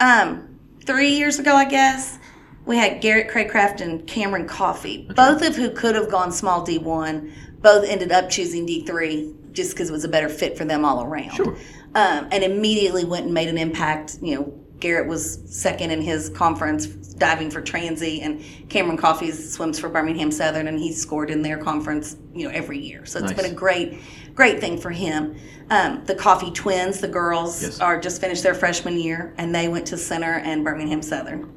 Um, 0.00 0.58
three 0.84 1.10
years 1.10 1.38
ago, 1.38 1.54
I 1.54 1.64
guess 1.64 2.18
we 2.66 2.76
had 2.76 3.00
Garrett 3.00 3.30
Craycraft 3.30 3.80
and 3.80 4.06
Cameron 4.06 4.46
Coffey, 4.46 5.08
both 5.14 5.42
of 5.42 5.56
who 5.56 5.70
could 5.70 5.94
have 5.94 6.10
gone 6.10 6.32
small 6.32 6.64
D 6.64 6.78
one. 6.78 7.32
Both 7.62 7.88
ended 7.88 8.12
up 8.12 8.28
choosing 8.28 8.66
D 8.66 8.84
three 8.84 9.32
just 9.52 9.72
because 9.72 9.88
it 9.88 9.92
was 9.92 10.04
a 10.04 10.08
better 10.08 10.28
fit 10.28 10.58
for 10.58 10.64
them 10.64 10.84
all 10.84 11.02
around. 11.02 11.32
Sure. 11.32 11.56
Um, 11.96 12.28
and 12.30 12.44
immediately 12.44 13.04
went 13.04 13.24
and 13.24 13.32
made 13.32 13.48
an 13.48 13.56
impact. 13.56 14.18
You 14.20 14.34
know, 14.34 14.60
Garrett 14.80 15.08
was 15.08 15.40
second 15.46 15.90
in 15.90 16.02
his 16.02 16.28
conference 16.28 16.86
diving 16.86 17.50
for 17.50 17.62
Transy, 17.62 18.20
and 18.22 18.44
Cameron 18.68 18.98
Coffey 18.98 19.32
swims 19.32 19.78
for 19.78 19.88
Birmingham 19.88 20.30
Southern, 20.30 20.68
and 20.68 20.78
he's 20.78 21.00
scored 21.00 21.30
in 21.30 21.40
their 21.40 21.56
conference. 21.56 22.16
You 22.34 22.48
know, 22.48 22.54
every 22.54 22.78
year. 22.78 23.06
So 23.06 23.18
it's 23.18 23.28
Nice. 23.28 23.42
been 23.42 23.50
a 23.50 23.54
great, 23.54 23.98
great 24.34 24.60
thing 24.60 24.76
for 24.76 24.90
him. 24.90 25.36
Um, 25.70 26.02
the 26.04 26.14
Coffey 26.14 26.50
twins, 26.50 27.00
the 27.00 27.08
girls, 27.08 27.62
Yes. 27.62 27.80
are 27.80 27.98
just 27.98 28.20
finished 28.20 28.42
their 28.42 28.52
freshman 28.54 29.00
year, 29.00 29.32
and 29.38 29.54
they 29.54 29.66
went 29.68 29.86
to 29.86 29.96
Centre 29.96 30.34
and 30.44 30.62
Birmingham 30.62 31.00
Southern. 31.00 31.50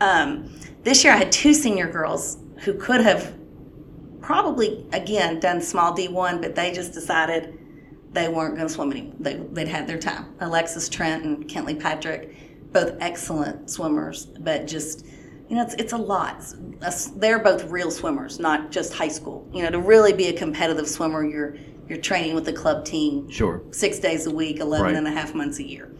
Um, 0.00 0.50
this 0.82 1.04
year, 1.04 1.12
I 1.12 1.16
had 1.16 1.30
two 1.30 1.54
senior 1.54 1.86
girls 1.86 2.38
who 2.64 2.74
could 2.74 3.02
have 3.02 3.34
probably 4.20 4.84
again 4.92 5.38
done 5.38 5.60
small 5.60 5.94
D1, 5.94 6.42
but 6.42 6.56
they 6.56 6.72
just 6.72 6.92
decided 6.92 7.56
they 8.12 8.28
weren't 8.28 8.56
going 8.56 8.66
to 8.66 8.72
swim 8.72 8.90
anymore. 8.92 9.14
They, 9.20 9.34
they'd 9.52 9.68
had 9.68 9.86
their 9.86 9.98
time. 9.98 10.34
Alexis 10.40 10.88
Trent 10.88 11.24
and 11.24 11.46
Kentley 11.48 11.78
Patrick, 11.78 12.72
both 12.72 12.94
excellent 13.00 13.70
swimmers, 13.70 14.26
but 14.26 14.66
just 14.66 15.06
you 15.48 15.56
know, 15.56 15.62
it's, 15.62 15.74
it's 15.74 15.92
a 15.92 15.96
lot. 15.98 16.44
They're 17.16 17.40
both 17.40 17.64
real 17.70 17.90
swimmers, 17.90 18.38
not 18.38 18.70
just 18.70 18.94
high 18.94 19.08
school. 19.08 19.48
You 19.52 19.64
know, 19.64 19.70
to 19.70 19.80
really 19.80 20.12
be 20.12 20.28
a 20.28 20.32
competitive 20.32 20.88
swimmer, 20.88 21.24
you're 21.24 21.56
you're 21.88 21.98
training 21.98 22.36
with 22.36 22.44
the 22.44 22.52
club 22.52 22.84
team 22.84 23.28
Sure. 23.28 23.60
six 23.72 23.98
days 23.98 24.26
a 24.26 24.30
week, 24.30 24.60
11 24.60 24.86
Right. 24.86 24.94
and 24.94 25.08
a 25.08 25.10
half 25.10 25.34
months 25.34 25.58
a 25.58 25.64
year. 25.66 25.90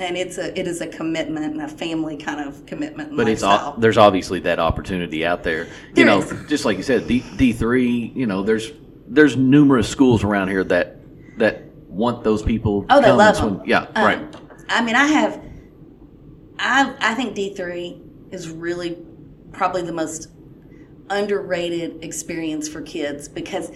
And 0.00 0.16
it's 0.16 0.38
a 0.38 0.58
it 0.58 0.66
is 0.66 0.80
a 0.80 0.88
commitment 0.88 1.52
and 1.52 1.62
a 1.62 1.68
family 1.68 2.16
kind 2.16 2.40
of 2.40 2.66
commitment. 2.66 3.16
But 3.16 3.28
it's 3.28 3.42
lifestyle. 3.42 3.74
o- 3.76 3.80
there's 3.80 3.96
obviously 3.96 4.40
that 4.40 4.58
opportunity 4.58 5.24
out 5.24 5.44
there. 5.44 5.64
You 5.66 5.70
There 5.94 6.06
know, 6.06 6.18
is. 6.22 6.48
just 6.48 6.64
like 6.64 6.76
you 6.76 6.82
said, 6.82 7.06
D 7.06 7.24
D 7.36 7.52
three. 7.52 8.12
You 8.14 8.26
know, 8.26 8.42
there's 8.42 8.72
there's 9.06 9.36
numerous 9.36 9.88
schools 9.88 10.24
around 10.24 10.48
here 10.48 10.64
that 10.64 10.95
that 11.38 11.64
want 11.88 12.24
those 12.24 12.42
people. 12.42 12.84
Oh, 12.90 13.00
they 13.00 13.10
love 13.10 13.36
them. 13.36 13.62
Yeah, 13.64 13.86
Um, 13.94 14.04
right. 14.04 14.36
I 14.68 14.82
mean, 14.84 14.96
I 14.96 15.06
have. 15.06 15.42
I 16.58 16.94
I 17.00 17.14
think 17.14 17.34
D 17.34 17.54
three 17.54 18.00
is 18.30 18.50
really 18.50 18.98
probably 19.52 19.82
the 19.82 19.92
most 19.92 20.28
underrated 21.10 22.02
experience 22.04 22.68
for 22.68 22.82
kids 22.82 23.28
because 23.28 23.70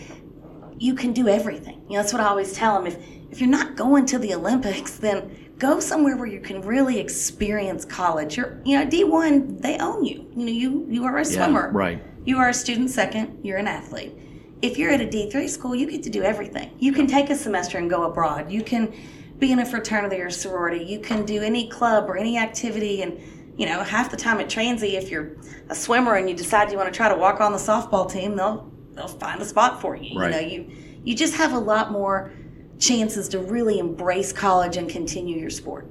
you 0.79 0.95
can 0.95 1.13
do 1.13 1.29
everything. 1.29 1.81
You 1.89 1.97
know, 1.97 2.03
that's 2.03 2.13
what 2.13 2.21
I 2.23 2.27
always 2.27 2.53
tell 2.53 2.75
them. 2.75 2.87
If 2.87 2.99
if 3.31 3.41
you're 3.41 3.51
not 3.51 3.77
going 3.77 4.07
to 4.07 4.19
the 4.19 4.35
Olympics, 4.35 4.97
then 4.97 5.53
go 5.59 5.79
somewhere 5.79 6.17
where 6.17 6.27
you 6.27 6.41
can 6.41 6.63
really 6.63 6.99
experience 6.99 7.85
college. 7.85 8.37
You're, 8.37 8.61
you 8.65 8.79
know, 8.79 8.89
D 8.89 9.05
one 9.05 9.59
they 9.59 9.79
own 9.79 10.05
you. 10.05 10.27
You 10.35 10.47
know, 10.47 10.53
you 10.53 10.87
you 10.89 11.05
are 11.05 11.19
a 11.19 11.25
swimmer. 11.25 11.71
right. 11.73 12.03
You 12.25 12.39
are 12.39 12.49
a 12.49 12.55
student 12.55 12.91
second. 12.91 13.41
You're 13.43 13.59
an 13.59 13.69
athlete. 13.69 14.13
If 14.63 14.79
you're 14.79 14.91
at 14.91 15.01
a 15.01 15.09
D 15.09 15.31
three 15.31 15.49
school, 15.49 15.75
you 15.75 15.91
get 15.91 16.03
to 16.03 16.11
do 16.11 16.23
everything. 16.23 16.71
You 16.79 16.93
can 16.93 17.07
take 17.07 17.31
a 17.31 17.37
semester 17.37 17.79
and 17.79 17.89
go 17.89 18.05
abroad. 18.05 18.51
You 18.51 18.63
can 18.63 18.93
be 19.39 19.53
in 19.53 19.61
a 19.61 19.67
fraternity 19.67 20.21
or 20.21 20.31
sorority. 20.31 20.85
You 20.85 21.01
can 21.01 21.25
do 21.25 21.43
any 21.43 21.69
club 21.69 22.09
or 22.09 22.17
any 22.17 22.39
activity 22.39 23.03
and. 23.03 23.21
You 23.57 23.67
know, 23.67 23.83
half 23.83 24.11
the 24.11 24.17
time 24.17 24.41
at 24.41 24.47
Transy, 24.47 24.95
if 24.95 25.11
you're 25.11 25.37
a 25.69 25.75
swimmer 25.75 26.15
and 26.15 26.31
you 26.31 26.35
decide 26.35 26.71
you 26.71 26.79
want 26.79 26.91
to 26.91 26.97
try 26.97 27.11
to 27.11 27.17
walk 27.17 27.43
on 27.43 27.53
the 27.53 27.59
softball 27.59 28.11
team, 28.11 28.35
they'll 28.35 28.73
they'll 28.95 29.07
find 29.07 29.39
a 29.43 29.45
spot 29.45 29.83
for 29.83 29.95
you. 29.95 30.19
Right. 30.19 30.29
You 30.29 30.31
know, 30.31 30.47
you 30.47 30.77
you 31.05 31.15
just 31.15 31.35
have 31.35 31.53
a 31.53 31.59
lot 31.59 31.93
more 31.93 32.33
chances 32.79 33.29
to 33.31 33.39
really 33.39 33.79
embrace 33.79 34.33
college 34.33 34.79
and 34.79 34.89
continue 34.89 35.37
your 35.37 35.51
sport. 35.51 35.87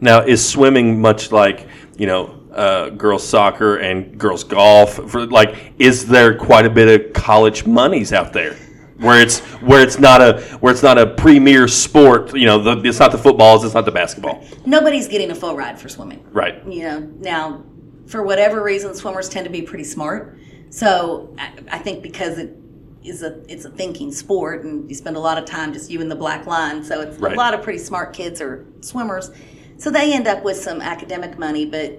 Now, 0.00 0.20
is 0.20 0.46
swimming 0.46 1.00
much 1.00 1.32
like 1.32 1.66
you 1.96 2.06
know 2.06 2.39
uh, 2.52 2.90
girls 2.90 3.26
soccer 3.26 3.76
and 3.76 4.18
girls 4.18 4.44
golf? 4.44 4.94
For 5.10 5.26
like, 5.26 5.72
is 5.78 6.06
there 6.06 6.36
quite 6.36 6.66
a 6.66 6.70
bit 6.70 6.88
of 7.06 7.12
college 7.12 7.66
monies 7.66 8.12
out 8.12 8.32
there 8.32 8.54
where 8.98 9.20
it's 9.20 9.38
where 9.60 9.82
it's 9.82 9.98
not 9.98 10.20
a 10.20 10.40
where 10.60 10.72
it's 10.72 10.82
not 10.82 10.98
a 10.98 11.06
premier 11.06 11.68
sport? 11.68 12.34
You 12.36 12.46
know, 12.46 12.62
the, 12.62 12.88
it's 12.88 12.98
not 12.98 13.12
the 13.12 13.18
footballs, 13.18 13.64
it's 13.64 13.74
not 13.74 13.84
the 13.84 13.92
basketball, 13.92 14.44
Nobody's 14.66 15.08
getting 15.08 15.30
a 15.30 15.34
full 15.34 15.56
ride 15.56 15.78
for 15.78 15.88
swimming. 15.88 16.24
right? 16.32 16.64
You 16.66 16.82
know, 16.84 16.98
now 17.20 17.64
for 18.06 18.22
whatever 18.22 18.62
reason, 18.62 18.94
swimmers 18.94 19.28
tend 19.28 19.44
to 19.44 19.50
be 19.50 19.62
pretty 19.62 19.84
smart. 19.84 20.36
So 20.70 21.34
I, 21.38 21.52
I 21.72 21.78
think 21.78 22.02
because 22.02 22.38
it 22.38 22.56
is 23.02 23.22
a 23.22 23.40
it's 23.50 23.64
a 23.64 23.70
thinking 23.70 24.12
sport, 24.12 24.62
and 24.64 24.88
you 24.90 24.94
spend 24.94 25.16
a 25.16 25.20
lot 25.20 25.38
of 25.38 25.44
time 25.44 25.72
just 25.72 25.90
you 25.90 26.00
and 26.00 26.10
the 26.10 26.16
black 26.16 26.46
line. 26.46 26.82
So 26.84 27.00
it's 27.00 27.18
Right. 27.18 27.32
a 27.32 27.36
lot 27.36 27.54
of 27.54 27.62
pretty 27.62 27.78
smart 27.78 28.12
kids 28.12 28.40
are 28.40 28.66
swimmers. 28.80 29.30
So 29.78 29.90
they 29.90 30.12
end 30.12 30.26
up 30.28 30.44
with 30.44 30.58
some 30.58 30.82
academic 30.82 31.38
money, 31.38 31.64
but 31.64 31.98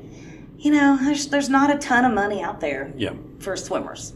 you 0.61 0.71
know, 0.71 0.97
there's 1.01 1.27
there's 1.27 1.49
not 1.49 1.73
a 1.75 1.77
ton 1.79 2.05
of 2.05 2.13
money 2.13 2.41
out 2.41 2.59
there 2.59 2.93
Yeah. 2.95 3.13
for 3.39 3.55
swimmers. 3.57 4.13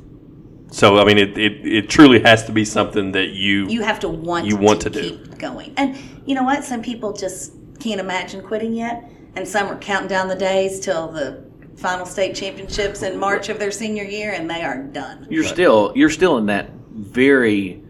So 0.72 0.98
I 1.00 1.06
mean, 1.06 1.18
it, 1.18 1.38
it, 1.38 1.66
it 1.66 1.90
truly 1.90 2.20
has 2.22 2.44
to 2.46 2.52
be 2.52 2.66
something 2.66 3.12
that 3.14 3.30
you, 3.30 3.68
You 3.68 3.82
have 3.82 4.00
to 4.02 4.10
want 4.10 4.46
You 4.46 4.56
want 4.58 4.82
to 4.82 4.90
do. 4.90 5.02
keep 5.02 5.38
going. 5.38 5.74
And 5.78 5.98
you 6.26 6.36
know 6.36 6.44
what? 6.44 6.64
Some 6.64 6.82
people 6.82 7.14
just 7.14 7.54
can't 7.80 8.00
imagine 8.00 8.42
quitting 8.42 8.74
yet, 8.74 9.10
and 9.36 9.48
some 9.48 9.68
are 9.68 9.78
counting 9.78 10.08
down 10.08 10.28
the 10.28 10.36
days 10.36 10.80
till 10.80 11.08
the 11.12 11.44
final 11.78 12.06
state 12.06 12.36
championships 12.36 13.04
in 13.04 13.18
March 13.20 13.50
of 13.50 13.60
their 13.60 13.72
senior 13.72 14.04
year, 14.04 14.32
and 14.34 14.50
they 14.50 14.64
are 14.64 14.82
done. 14.84 15.28
You're 15.30 15.44
still 15.44 15.92
you're 15.96 16.10
still 16.10 16.38
in 16.38 16.46
that 16.48 16.70
very 16.94 17.82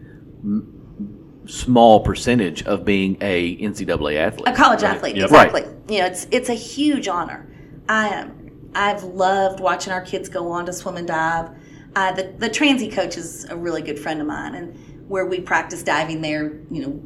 small 1.46 2.00
percentage 2.00 2.62
of 2.64 2.84
being 2.84 3.16
a 3.20 3.56
NCAA 3.58 4.16
athlete. 4.16 4.48
A 4.48 4.52
college 4.52 4.82
athlete, 4.82 5.16
Yep. 5.16 5.24
exactly. 5.26 5.62
You 5.88 6.00
know, 6.00 6.06
it's 6.06 6.26
it's 6.30 6.48
a 6.48 6.54
huge 6.54 7.06
honor. 7.08 7.46
I 7.88 8.08
am. 8.08 8.45
I've 8.76 9.02
loved 9.02 9.60
watching 9.60 9.92
our 9.92 10.02
kids 10.02 10.28
go 10.28 10.50
on 10.52 10.66
to 10.66 10.72
swim 10.72 10.98
and 10.98 11.08
dive. 11.08 11.50
Uh, 11.96 12.12
the 12.12 12.34
the 12.36 12.50
transy 12.50 12.92
coach 12.92 13.16
is 13.16 13.46
a 13.46 13.56
really 13.56 13.80
good 13.80 13.98
friend 13.98 14.20
of 14.20 14.26
mine, 14.26 14.54
and 14.54 15.08
where 15.08 15.24
we 15.24 15.40
practice 15.40 15.82
diving 15.82 16.20
there, 16.20 16.60
you 16.70 16.82
know, 16.82 17.02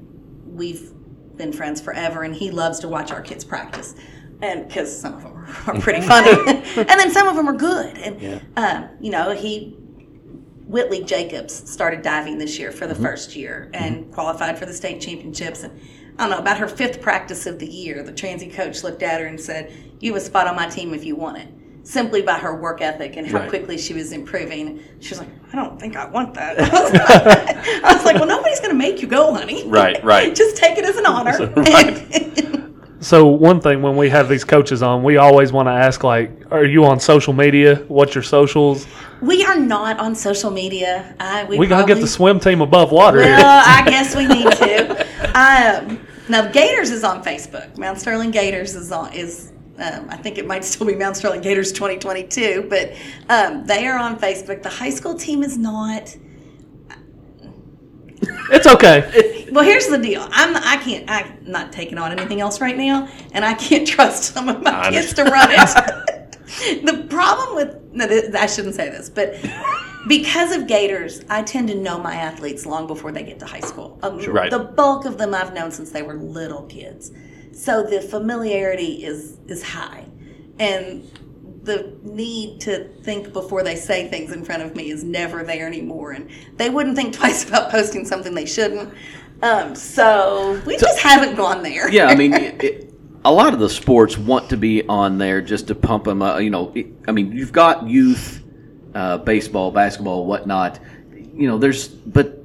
we've 0.47 0.91
been 1.37 1.53
friends 1.53 1.81
forever, 1.81 2.25
and 2.25 2.35
he 2.35 2.51
loves 2.51 2.81
to 2.81 2.89
watch 2.89 3.13
our 3.13 3.21
kids 3.21 3.45
practice, 3.45 3.95
and 4.43 4.67
because 4.67 5.01
some 5.01 5.15
of 5.15 5.23
them 5.23 5.33
are, 5.69 5.81
pretty 5.81 6.01
funny, 6.07 6.31
and 6.31 6.89
then 6.89 7.13
some 7.13 7.29
of 7.29 7.37
them 7.37 7.49
are 7.49 7.57
good, 7.57 7.97
and 7.99 8.43
um, 8.57 8.89
you 9.01 9.13
know 9.13 9.31
he 9.31 9.77
Whitley 10.67 11.05
Jacobs 11.05 11.71
started 11.71 12.03
diving 12.03 12.39
this 12.39 12.59
year 12.59 12.73
for 12.73 12.89
the 12.89 12.95
first 12.95 13.37
year 13.37 13.71
and 13.75 14.13
qualified 14.13 14.57
for 14.57 14.67
the 14.67 14.73
state 14.73 15.01
championships. 15.01 15.65
And 15.65 15.81
I 16.17 16.23
don't 16.23 16.31
know, 16.31 16.39
about 16.39 16.59
her 16.59 16.69
fifth 16.69 17.01
practice 17.03 17.47
of 17.47 17.59
the 17.59 17.67
year, 17.67 18.05
the 18.05 18.13
transy 18.13 18.53
coach 18.53 18.85
looked 18.85 19.03
at 19.03 19.21
her 19.21 19.27
and 19.27 19.41
said, 19.41 19.73
You 19.99 20.15
have 20.15 20.23
a 20.23 20.25
spot 20.25 20.47
on 20.47 20.55
my 20.55 20.69
team 20.69 20.95
if 20.95 21.05
you 21.05 21.17
want 21.17 21.39
it. 21.39 21.49
Simply 21.91 22.23
by 22.23 22.35
her 22.35 22.55
work 22.55 22.81
ethic 22.81 23.17
and 23.17 23.27
how 23.27 23.39
Right. 23.41 23.49
quickly 23.49 23.77
she 23.77 23.95
was 23.95 24.13
improving. 24.13 24.79
She 25.01 25.09
was 25.11 25.19
like, 25.19 25.29
I 25.53 25.57
don't 25.57 25.81
think 25.81 25.97
I 25.97 26.07
want 26.07 26.35
that. 26.35 26.57
I 26.61 26.69
was 26.83 26.93
like, 26.93 27.85
I 27.85 27.93
was 27.95 28.05
like 28.05 28.15
Well, 28.15 28.27
nobody's 28.29 28.61
going 28.61 28.71
to 28.71 28.79
make 28.79 29.03
you 29.03 29.09
go, 29.09 29.35
honey. 29.35 29.67
Right, 29.69 30.03
right. 30.05 30.33
Just 30.43 30.57
take 30.57 30.79
it 30.79 30.85
as 30.85 30.97
an 30.97 31.07
honor. 31.15 31.53
So 33.03 33.29
one 33.29 33.63
thing 33.63 33.81
when 33.81 33.97
we 33.97 34.11
have 34.11 34.29
these 34.29 34.45
coaches 34.45 34.83
on, 34.83 35.03
we 35.03 35.17
always 35.17 35.53
want 35.53 35.69
to 35.69 35.73
ask 35.73 36.05
like, 36.05 36.31
are 36.53 36.67
you 36.67 36.85
on 36.85 37.01
social 37.01 37.33
media? 37.33 37.77
What's 37.89 38.15
your 38.15 38.23
socials? 38.23 38.87
we 39.23 39.43
are 39.43 39.59
not 39.59 39.99
on 39.99 40.15
social 40.15 40.51
media. 40.51 41.17
I, 41.19 41.45
we 41.45 41.59
We 41.59 41.67
gotta 41.67 41.87
get 41.87 42.01
the 42.03 42.07
swim 42.07 42.39
team 42.41 42.61
above 42.61 42.93
water 42.93 43.23
here. 43.23 43.37
Well, 43.37 43.63
I 43.67 43.89
guess 43.89 44.15
we 44.15 44.27
need 44.27 44.51
to. 44.53 45.07
Um, 45.35 46.07
now, 46.29 46.51
Gators 46.53 46.91
is 46.91 47.03
on 47.03 47.25
Facebook. 47.25 47.77
Mount 47.79 47.99
Sterling 47.99 48.33
Gators 48.33 48.75
is 48.75 48.93
on 48.93 49.13
is. 49.15 49.51
Um, 49.81 50.09
I 50.11 50.17
think 50.17 50.39
it 50.39 50.47
might 50.47 50.65
still 50.65 50.87
be 50.87 50.95
Mount 50.95 51.17
Sterling 51.17 51.41
Gators 51.41 51.73
2022, 51.73 52.67
but 52.69 52.93
um, 53.29 53.65
they 53.65 53.87
are 53.87 53.99
on 53.99 54.19
Facebook. 54.19 54.63
The 54.63 54.69
high 54.69 54.91
school 54.91 55.15
team 55.15 55.43
is 55.43 55.57
not. 55.57 56.17
It's 58.53 58.67
okay. 58.67 59.49
Well, 59.53 59.65
here's 59.65 59.87
the 59.87 59.99
deal. 59.99 60.27
I'm 60.31 60.57
I 60.57 60.77
can't 60.83 61.09
I'm 61.09 61.39
not 61.45 61.73
taking 61.73 61.99
on 61.99 62.13
anything 62.13 62.41
else 62.41 62.61
right 62.61 62.77
now, 62.77 63.09
and 63.33 63.45
I 63.45 63.55
can't 63.55 63.87
trust 63.95 64.35
some 64.35 64.49
of 64.49 64.63
my 64.63 64.89
I 64.89 64.91
kids 64.91 65.15
to 65.15 65.25
run 65.25 65.49
it. 65.51 66.37
the 66.85 67.07
problem 67.09 67.55
with 67.55 67.77
no, 67.93 68.07
th- 68.07 68.35
I 68.35 68.47
shouldn't 68.47 68.75
say 68.75 68.91
this, 68.91 69.09
but 69.09 69.35
because 70.09 70.53
of 70.55 70.67
Gators, 70.67 71.23
I 71.29 71.43
tend 71.43 71.69
to 71.69 71.75
know 71.75 71.99
my 71.99 72.15
athletes 72.15 72.67
long 72.67 72.87
before 72.87 73.13
they 73.13 73.23
get 73.23 73.39
to 73.41 73.47
high 73.47 73.61
school. 73.61 73.99
Um, 74.03 74.19
Right. 74.19 74.51
The 74.51 74.59
bulk 74.59 75.05
of 75.05 75.19
them 75.19 75.35
I've 75.35 75.55
known 75.55 75.71
since 75.71 75.91
they 75.91 76.03
were 76.03 76.15
little 76.15 76.63
kids, 76.65 77.13
so 77.53 77.83
the 77.83 78.01
familiarity 78.01 79.05
is 79.05 79.39
is 79.49 79.63
high, 79.63 80.07
and 80.59 81.09
the 81.63 81.95
need 82.03 82.61
to 82.63 82.89
think 83.03 83.33
before 83.33 83.63
they 83.63 83.77
say 83.77 84.09
things 84.09 84.33
in 84.33 84.45
front 84.45 84.63
of 84.63 84.75
me 84.75 84.91
is 84.91 85.05
never 85.05 85.43
there 85.43 85.67
anymore, 85.67 86.13
and 86.13 86.31
they 86.57 86.71
wouldn't 86.71 86.97
think 86.97 87.15
twice 87.21 87.49
about 87.49 87.71
posting 87.71 88.05
something 88.05 88.35
they 88.35 88.47
shouldn't. 88.47 88.93
Um, 89.43 89.75
so 89.75 90.61
we 90.67 90.77
just 90.77 91.01
haven't 91.01 91.37
gone 91.37 91.63
there. 91.63 91.91
Yeah, 91.91 92.07
I 92.07 92.15
mean, 92.15 92.35
it, 92.35 92.63
it, 92.63 92.95
a 93.25 93.33
lot 93.33 93.53
of 93.53 93.61
the 93.61 93.69
sports 93.69 94.17
want 94.17 94.51
to 94.51 94.57
be 94.57 94.87
on 94.89 95.19
there 95.19 95.41
just 95.41 95.69
to 95.69 95.75
pump 95.75 96.05
them 96.05 96.23
up. 96.23 96.41
You 96.41 96.51
know, 96.51 96.73
it, 96.75 96.87
I 97.07 97.13
mean, 97.13 97.33
you've 97.33 97.53
got 97.53 97.87
youth, 97.87 98.43
uh, 98.95 99.19
baseball, 99.19 99.71
basketball, 99.71 100.27
whatnot. 100.27 100.79
You 101.35 101.49
know, 101.49 101.59
there's, 101.59 101.89
but 101.89 102.40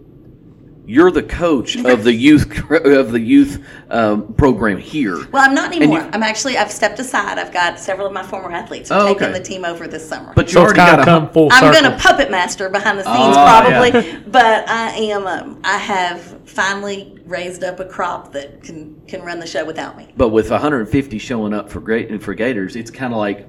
you're 0.88 1.10
the 1.12 1.24
coach 1.24 1.76
of 1.78 2.04
the 2.04 2.14
youth 2.14 2.70
of 2.72 3.12
the 3.12 3.20
youth 3.20 3.66
um, 3.90 4.34
program 4.36 4.78
here. 4.78 5.28
Well, 5.30 5.44
I'm 5.48 5.56
not 5.56 5.74
anymore. 5.76 6.00
you- 6.02 6.10
I'm 6.14 6.22
actually 6.24 6.58
I've 6.58 6.72
stepped 6.72 7.00
aside. 7.00 7.38
I've 7.40 7.52
got 7.54 7.80
several 7.80 8.06
of 8.08 8.14
my 8.14 8.24
former 8.24 8.52
athletes 8.52 8.90
have 8.90 9.02
Oh, 9.02 9.08
taken 9.08 9.30
okay. 9.30 9.40
the 9.40 9.44
team 9.44 9.66
over 9.66 9.88
this 9.88 10.08
summer. 10.08 10.32
But 10.36 10.48
you 10.48 10.54
So 10.54 10.62
it's 10.64 10.78
already 10.78 10.78
got 10.78 11.00
of 11.00 11.02
a 11.02 11.06
come 11.06 11.30
full 11.32 11.50
I'm 11.52 11.72
going 11.72 11.84
to 11.92 11.98
puppet 11.98 12.30
master 12.30 12.70
behind 12.70 13.00
the 13.00 13.04
scenes 13.04 13.18
Oh, 13.18 13.34
probably, 13.34 14.00
yeah. 14.12 14.20
but 14.28 14.70
I 14.70 14.90
am. 14.92 15.26
Um, 15.28 15.60
I 15.64 15.78
have 15.78 16.22
finally 16.48 17.20
raised 17.26 17.64
up 17.64 17.80
a 17.80 17.86
crop 17.86 18.32
that 18.34 18.62
can 18.62 19.02
can 19.08 19.22
run 19.24 19.40
the 19.40 19.48
show 19.48 19.66
without 19.66 19.98
me. 19.98 20.14
But 20.16 20.30
with 20.30 20.52
150 20.52 21.18
showing 21.18 21.54
up 21.54 21.70
for 21.70 21.80
great 21.80 22.10
and 22.12 22.22
for 22.22 22.34
Gators, 22.36 22.76
it's 22.76 22.92
kind 22.92 23.12
of 23.14 23.18
like 23.20 23.48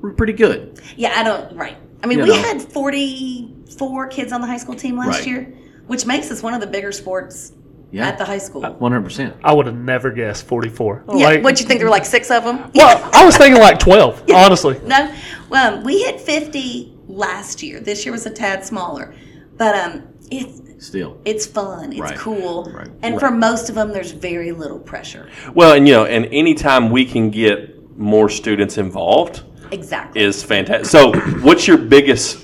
we're 0.00 0.12
pretty 0.12 0.34
good. 0.34 0.80
Yeah, 0.96 1.14
I 1.16 1.22
don't. 1.22 1.56
Right. 1.56 1.78
I 2.02 2.06
mean, 2.06 2.18
You 2.18 2.24
we 2.24 2.30
know. 2.30 2.42
had 2.42 2.60
44 2.60 4.08
kids 4.08 4.32
on 4.32 4.40
the 4.42 4.46
high 4.46 4.58
school 4.58 4.74
team 4.74 4.98
last 4.98 5.20
Right. 5.20 5.26
year, 5.26 5.52
which 5.86 6.06
makes 6.06 6.30
us 6.30 6.42
one 6.42 6.54
of 6.54 6.60
the 6.60 6.66
bigger 6.66 6.92
sports 6.92 7.52
Yeah. 7.90 8.08
at 8.08 8.18
the 8.18 8.24
high 8.24 8.38
school. 8.38 8.62
100. 8.62 9.02
percent 9.02 9.34
I 9.44 9.52
would 9.52 9.66
have 9.66 9.76
never 9.76 10.10
guessed 10.10 10.46
44. 10.46 11.04
yeah. 11.14 11.26
Like, 11.26 11.44
what 11.44 11.60
you 11.60 11.66
think? 11.66 11.78
There 11.80 11.86
were 11.86 11.90
like 11.90 12.04
six 12.06 12.30
of 12.30 12.44
them. 12.44 12.70
well, 12.74 13.10
I 13.12 13.24
was 13.24 13.36
thinking 13.36 13.60
like 13.60 13.78
12, 13.78 14.24
honestly. 14.34 14.80
No, 14.84 15.12
well, 15.48 15.82
we 15.82 16.02
hit 16.02 16.20
50 16.20 16.92
last 17.06 17.62
year. 17.62 17.80
This 17.80 18.04
year 18.04 18.12
was 18.12 18.26
a 18.26 18.30
tad 18.30 18.64
smaller, 18.64 19.14
but 19.56 19.74
um, 19.74 20.02
it's 20.30 20.62
Still, 20.84 21.18
it's 21.24 21.46
fun. 21.46 21.92
It's 21.92 22.00
Right. 22.00 22.16
cool, 22.18 22.64
Right. 22.74 22.88
and 23.02 23.18
for 23.18 23.30
most 23.30 23.68
of 23.70 23.74
them, 23.74 23.92
there's 23.92 24.10
very 24.10 24.52
little 24.52 24.78
pressure. 24.78 25.28
Well, 25.54 25.72
and 25.72 25.88
you 25.88 25.94
know, 25.94 26.04
and 26.04 26.26
anytime 26.26 26.90
we 26.90 27.06
can 27.06 27.30
get 27.30 27.96
more 27.98 28.28
students 28.28 28.76
involved 28.76 29.44
Exactly. 29.70 30.20
is 30.20 30.42
fantastic. 30.42 30.86
So, 30.86 31.12
what's 31.40 31.66
your 31.66 31.78
biggest 31.78 32.36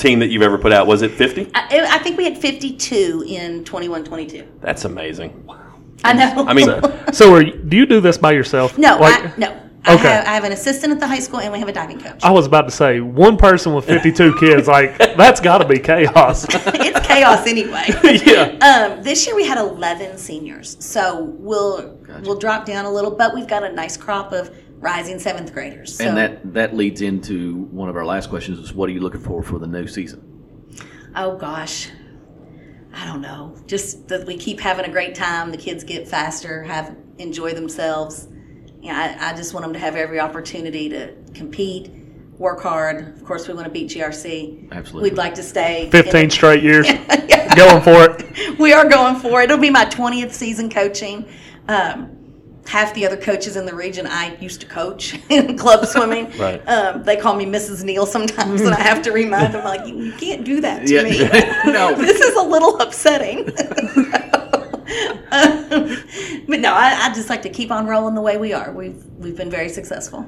team 0.00 0.18
that 0.20 0.28
you've 0.28 0.42
ever 0.42 0.58
put 0.58 0.72
out? 0.72 0.86
Was 0.86 1.02
it 1.02 1.12
50? 1.12 1.50
I, 1.54 1.86
I 1.90 1.98
think 1.98 2.16
we 2.16 2.24
had 2.24 2.36
52 2.38 3.24
in 3.26 3.64
21 3.64 4.04
22. 4.04 4.46
That's 4.60 4.84
amazing. 4.84 5.44
Wow. 5.46 5.58
I 6.02 6.12
know. 6.14 6.46
I 6.46 6.54
mean, 6.54 6.68
So, 7.12 7.34
are 7.34 7.42
you, 7.42 7.52
do 7.56 7.76
you 7.76 7.86
do 7.86 8.00
this 8.00 8.16
by 8.18 8.32
yourself? 8.32 8.78
no, 8.78 8.96
Like, 8.98 9.24
I, 9.24 9.32
no. 9.36 9.48
I, 9.84 9.94
Okay. 9.94 10.08
have, 10.08 10.26
I 10.26 10.32
have 10.34 10.44
an 10.44 10.52
assistant 10.52 10.92
at 10.92 11.00
the 11.00 11.06
high 11.06 11.20
school, 11.20 11.40
and 11.40 11.50
we 11.50 11.58
have 11.58 11.68
a 11.68 11.72
diving 11.72 11.98
coach. 11.98 12.20
I 12.22 12.30
was 12.30 12.46
about 12.46 12.62
to 12.62 12.70
say 12.70 13.00
one 13.00 13.38
person 13.38 13.72
with 13.74 13.86
52 13.86 14.36
kids. 14.40 14.68
Like 14.68 14.98
that's 14.98 15.40
got 15.40 15.58
to 15.58 15.66
be 15.66 15.78
chaos. 15.78 16.44
it's 16.50 17.06
chaos 17.06 17.46
anyway. 17.46 17.86
yeah. 18.26 18.58
Um, 18.92 19.02
this 19.02 19.26
year 19.26 19.34
we 19.34 19.46
had 19.46 19.56
11 19.56 20.18
seniors, 20.18 20.76
so 20.84 21.22
we'll 21.38 21.98
we'll 22.24 22.38
drop 22.38 22.66
down 22.66 22.84
a 22.84 22.90
little, 22.90 23.10
but 23.10 23.34
we've 23.34 23.46
got 23.48 23.64
a 23.64 23.72
nice 23.72 23.96
crop 23.96 24.32
of 24.32 24.54
rising 24.80 25.18
seventh 25.18 25.52
graders. 25.52 25.96
So, 25.96 26.04
and 26.04 26.16
that 26.16 26.52
that 26.54 26.74
leads 26.74 27.00
into 27.02 27.64
one 27.66 27.88
of 27.88 27.96
our 27.96 28.04
last 28.04 28.28
questions: 28.30 28.58
is 28.58 28.72
what 28.72 28.88
are 28.88 28.92
you 28.92 29.00
looking 29.00 29.20
for 29.20 29.42
for 29.42 29.58
the 29.58 29.66
new 29.66 29.86
season? 29.86 30.26
oh 31.16 31.36
gosh, 31.36 31.88
I 32.94 33.06
don't 33.06 33.20
know. 33.20 33.56
Just 33.66 34.08
that 34.08 34.26
we 34.26 34.36
keep 34.36 34.60
having 34.60 34.84
a 34.84 34.90
great 34.90 35.14
time. 35.14 35.50
The 35.50 35.56
kids 35.58 35.84
get 35.84 36.08
faster, 36.08 36.62
have 36.64 36.96
enjoy 37.18 37.52
themselves. 37.54 38.28
Yeah, 38.80 39.16
I, 39.20 39.30
I 39.32 39.36
just 39.36 39.52
want 39.52 39.64
them 39.64 39.72
to 39.74 39.78
have 39.78 39.94
every 39.96 40.20
opportunity 40.20 40.88
to 40.88 41.14
compete, 41.34 41.90
work 42.38 42.62
hard. 42.62 43.14
Of 43.14 43.24
course, 43.24 43.46
we 43.46 43.52
want 43.52 43.66
to 43.66 43.70
beat 43.70 43.90
GRC. 43.90 44.70
Absolutely. 44.72 45.10
We'd 45.10 45.18
like 45.18 45.34
to 45.34 45.42
stay. 45.42 45.90
15 45.90 46.12
the- 46.12 46.30
straight 46.30 46.62
years 46.62 46.88
Yeah. 47.28 47.54
going 47.54 47.82
for 47.82 48.04
it. 48.04 48.58
we 48.58 48.72
are 48.72 48.88
going 48.88 49.16
for 49.16 49.42
it. 49.42 49.44
It'll 49.44 49.58
be 49.58 49.68
my 49.68 49.84
20th 49.84 50.32
season 50.32 50.70
coaching. 50.70 51.28
Um, 51.68 52.16
half 52.66 52.94
the 52.94 53.04
other 53.06 53.16
coaches 53.16 53.56
in 53.56 53.66
the 53.66 53.74
region 53.74 54.06
I 54.06 54.36
used 54.36 54.60
to 54.60 54.66
coach 54.66 55.18
in 55.30 55.56
club 55.56 55.84
swimming. 55.94 56.30
Right. 56.38 56.60
Um, 56.68 57.02
they 57.02 57.16
call 57.16 57.34
me 57.36 57.44
Mrs. 57.46 57.82
Neal 57.84 58.06
sometimes, 58.06 58.60
and 58.60 58.74
I 58.74 58.80
have 58.80 59.02
to 59.02 59.12
remind 59.12 59.54
them, 59.54 59.64
like, 59.64 59.86
you, 59.88 59.96
you 59.98 60.12
can't 60.12 60.44
do 60.44 60.60
that 60.60 60.86
to 60.86 60.94
Yeah. 60.94 61.02
me. 61.02 61.18
No. 61.72 61.94
this 61.94 62.20
is 62.20 62.36
a 62.36 62.42
little 62.42 62.78
upsetting. 62.80 63.44
but 65.30 66.60
no, 66.60 66.72
I, 66.74 66.98
I 67.08 67.12
just 67.14 67.30
like 67.30 67.42
to 67.42 67.48
keep 67.48 67.70
on 67.70 67.86
rolling 67.86 68.14
the 68.14 68.20
way 68.20 68.36
we 68.36 68.52
are. 68.52 68.72
We've 68.72 69.02
we've 69.18 69.36
been 69.36 69.50
very 69.50 69.68
successful. 69.68 70.26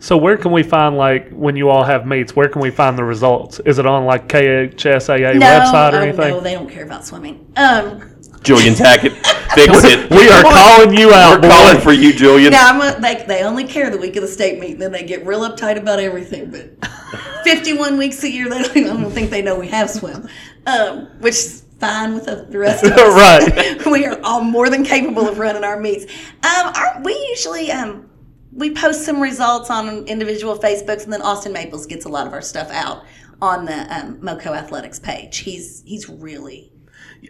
So 0.00 0.16
where 0.16 0.36
can 0.36 0.50
we 0.50 0.62
find 0.62 0.96
like 0.96 1.30
when 1.30 1.56
you 1.56 1.68
all 1.68 1.84
have 1.84 2.06
meets? 2.06 2.34
Where 2.34 2.48
can 2.48 2.60
we 2.62 2.70
find 2.70 2.96
the 2.98 3.04
results? 3.04 3.60
Is 3.66 3.78
it 3.78 3.86
on 3.86 4.06
like 4.06 4.28
KHSAA 4.28 5.38
No, 5.38 5.46
website 5.46 5.92
or 5.92 5.96
oh, 5.96 6.00
anything? 6.00 6.28
no, 6.30 6.40
they 6.40 6.54
don't 6.54 6.70
care 6.70 6.84
about 6.84 7.04
swimming. 7.06 7.52
Um, 7.56 8.09
Julian 8.42 8.74
Tackett, 8.74 9.12
fix 9.54 9.84
it. 9.84 10.10
we 10.10 10.28
are 10.28 10.42
calling 10.42 10.96
you 10.96 11.12
out. 11.12 11.42
We're 11.42 11.48
calling 11.48 11.80
for 11.80 11.92
you, 11.92 12.12
Julian. 12.12 12.52
Now 12.52 12.70
I'm 12.70 12.80
a, 12.80 12.98
like 13.00 13.26
they 13.26 13.42
only 13.42 13.64
care 13.64 13.90
the 13.90 13.98
week 13.98 14.16
of 14.16 14.22
the 14.22 14.28
state 14.28 14.58
meet, 14.58 14.72
and 14.72 14.82
then 14.82 14.92
they 14.92 15.02
get 15.02 15.26
real 15.26 15.40
uptight 15.40 15.76
about 15.78 16.00
everything. 16.00 16.50
But 16.50 16.84
51 17.44 17.98
weeks 17.98 18.22
a 18.24 18.30
year, 18.30 18.48
they 18.48 18.62
don't, 18.62 18.76
I 18.76 19.02
don't 19.02 19.10
think 19.10 19.30
they 19.30 19.42
know 19.42 19.58
we 19.58 19.68
have 19.68 19.90
swim, 19.90 20.28
um, 20.66 21.06
which 21.20 21.34
is 21.34 21.64
fine 21.78 22.14
with 22.14 22.26
the 22.26 22.58
rest 22.58 22.84
of 22.84 22.92
us. 22.96 23.50
Right. 23.50 23.86
we 23.86 24.06
are 24.06 24.18
all 24.22 24.42
more 24.42 24.70
than 24.70 24.84
capable 24.84 25.28
of 25.28 25.38
running 25.38 25.64
our 25.64 25.78
meets. 25.78 26.04
Um, 26.44 26.72
our, 26.74 27.00
we 27.02 27.12
usually 27.30 27.70
um, 27.70 28.08
we 28.52 28.74
post 28.74 29.04
some 29.04 29.20
results 29.20 29.70
on 29.70 30.06
individual 30.06 30.58
Facebooks, 30.58 31.04
and 31.04 31.12
then 31.12 31.22
Austin 31.22 31.52
Maples 31.52 31.86
gets 31.86 32.04
a 32.06 32.08
lot 32.08 32.26
of 32.26 32.32
our 32.32 32.42
stuff 32.42 32.70
out 32.70 33.04
on 33.42 33.64
the 33.64 33.94
um, 33.94 34.18
Moco 34.22 34.52
Athletics 34.52 34.98
page. 34.98 35.38
He's 35.38 35.82
he's 35.84 36.08
really 36.08 36.72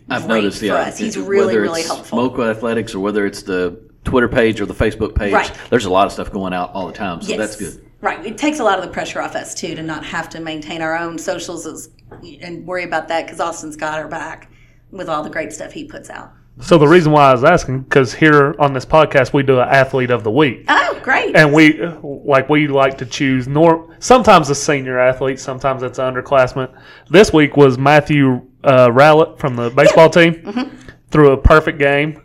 I've 0.09 0.27
great 0.27 0.43
noticed 0.43 0.61
for 0.61 0.67
yeah, 0.67 0.75
us. 0.75 0.99
He's 0.99 1.17
really, 1.17 1.47
whether 1.47 1.61
really 1.61 1.81
it's 1.81 1.89
helpful. 1.89 2.19
Moco 2.19 2.51
Athletics 2.51 2.95
or 2.95 3.01
whether 3.01 3.27
it's 3.27 3.43
the 3.43 3.81
Twitter 4.05 4.29
page 4.29 4.61
or 4.61 4.67
the 4.67 4.75
Facebook 4.75 5.15
page. 5.15 5.33
Right. 5.33 5.53
There's 5.69 5.85
a 5.85 5.91
lot 5.91 6.07
of 6.07 6.13
stuff 6.13 6.33
going 6.33 6.53
out 6.53 6.73
all 6.73 6.87
the 6.87 6.93
time, 6.93 7.21
so 7.23 7.37
that's 7.37 7.57
good. 7.57 7.87
Right. 8.01 8.25
It 8.25 8.39
takes 8.39 8.61
a 8.61 8.65
lot 8.65 8.79
of 8.79 8.85
the 8.85 8.91
pressure 8.91 9.21
off 9.21 9.35
us 9.35 9.55
too 9.55 9.75
to 9.75 9.83
not 9.83 10.05
have 10.05 10.29
to 10.31 10.41
maintain 10.41 10.81
our 10.81 10.97
own 10.97 11.19
socials 11.19 11.67
as, 11.67 11.91
and 12.41 12.67
worry 12.67 12.85
about 12.85 13.09
that 13.09 13.27
because 13.27 13.41
Austin's 13.41 13.77
got 13.77 13.99
our 13.99 14.09
back 14.09 14.51
with 14.91 15.09
all 15.09 15.23
the 15.23 15.31
great 15.31 15.53
stuff 15.53 15.73
he 15.73 15.85
puts 15.85 16.09
out. 16.09 16.33
So 16.61 16.77
the 16.77 16.89
reason 16.89 17.13
why 17.13 17.31
I 17.31 17.33
was 17.33 17.45
asking 17.45 17.83
because 17.83 18.13
here 18.13 18.55
on 18.59 18.73
this 18.73 18.85
podcast 18.85 19.33
we 19.33 19.43
do 19.43 19.61
an 19.61 19.69
athlete 19.69 20.11
of 20.11 20.25
the 20.25 20.31
week. 20.31 20.65
Oh, 20.69 21.01
great. 21.03 21.35
and 21.37 21.53
we 21.53 21.81
like 22.03 22.49
we 22.49 22.69
like 22.69 22.99
to 22.99 23.07
choose 23.07 23.49
nor 23.49 23.95
sometimes 23.99 24.51
a 24.51 24.55
senior 24.55 24.99
athlete, 24.99 25.39
sometimes 25.39 25.83
it's 25.83 25.99
an 25.99 26.15
underclassman. 26.15 26.75
This 27.09 27.33
week 27.33 27.57
was 27.57 27.79
Matthew 27.79 28.47
uh, 28.65 28.89
Rowlett 28.89 29.39
from 29.39 29.57
the 29.57 29.71
baseball 29.71 30.11
team 30.11 30.71
threw 31.11 31.33
a 31.33 31.37
perfect 31.37 31.79
game. 31.79 32.23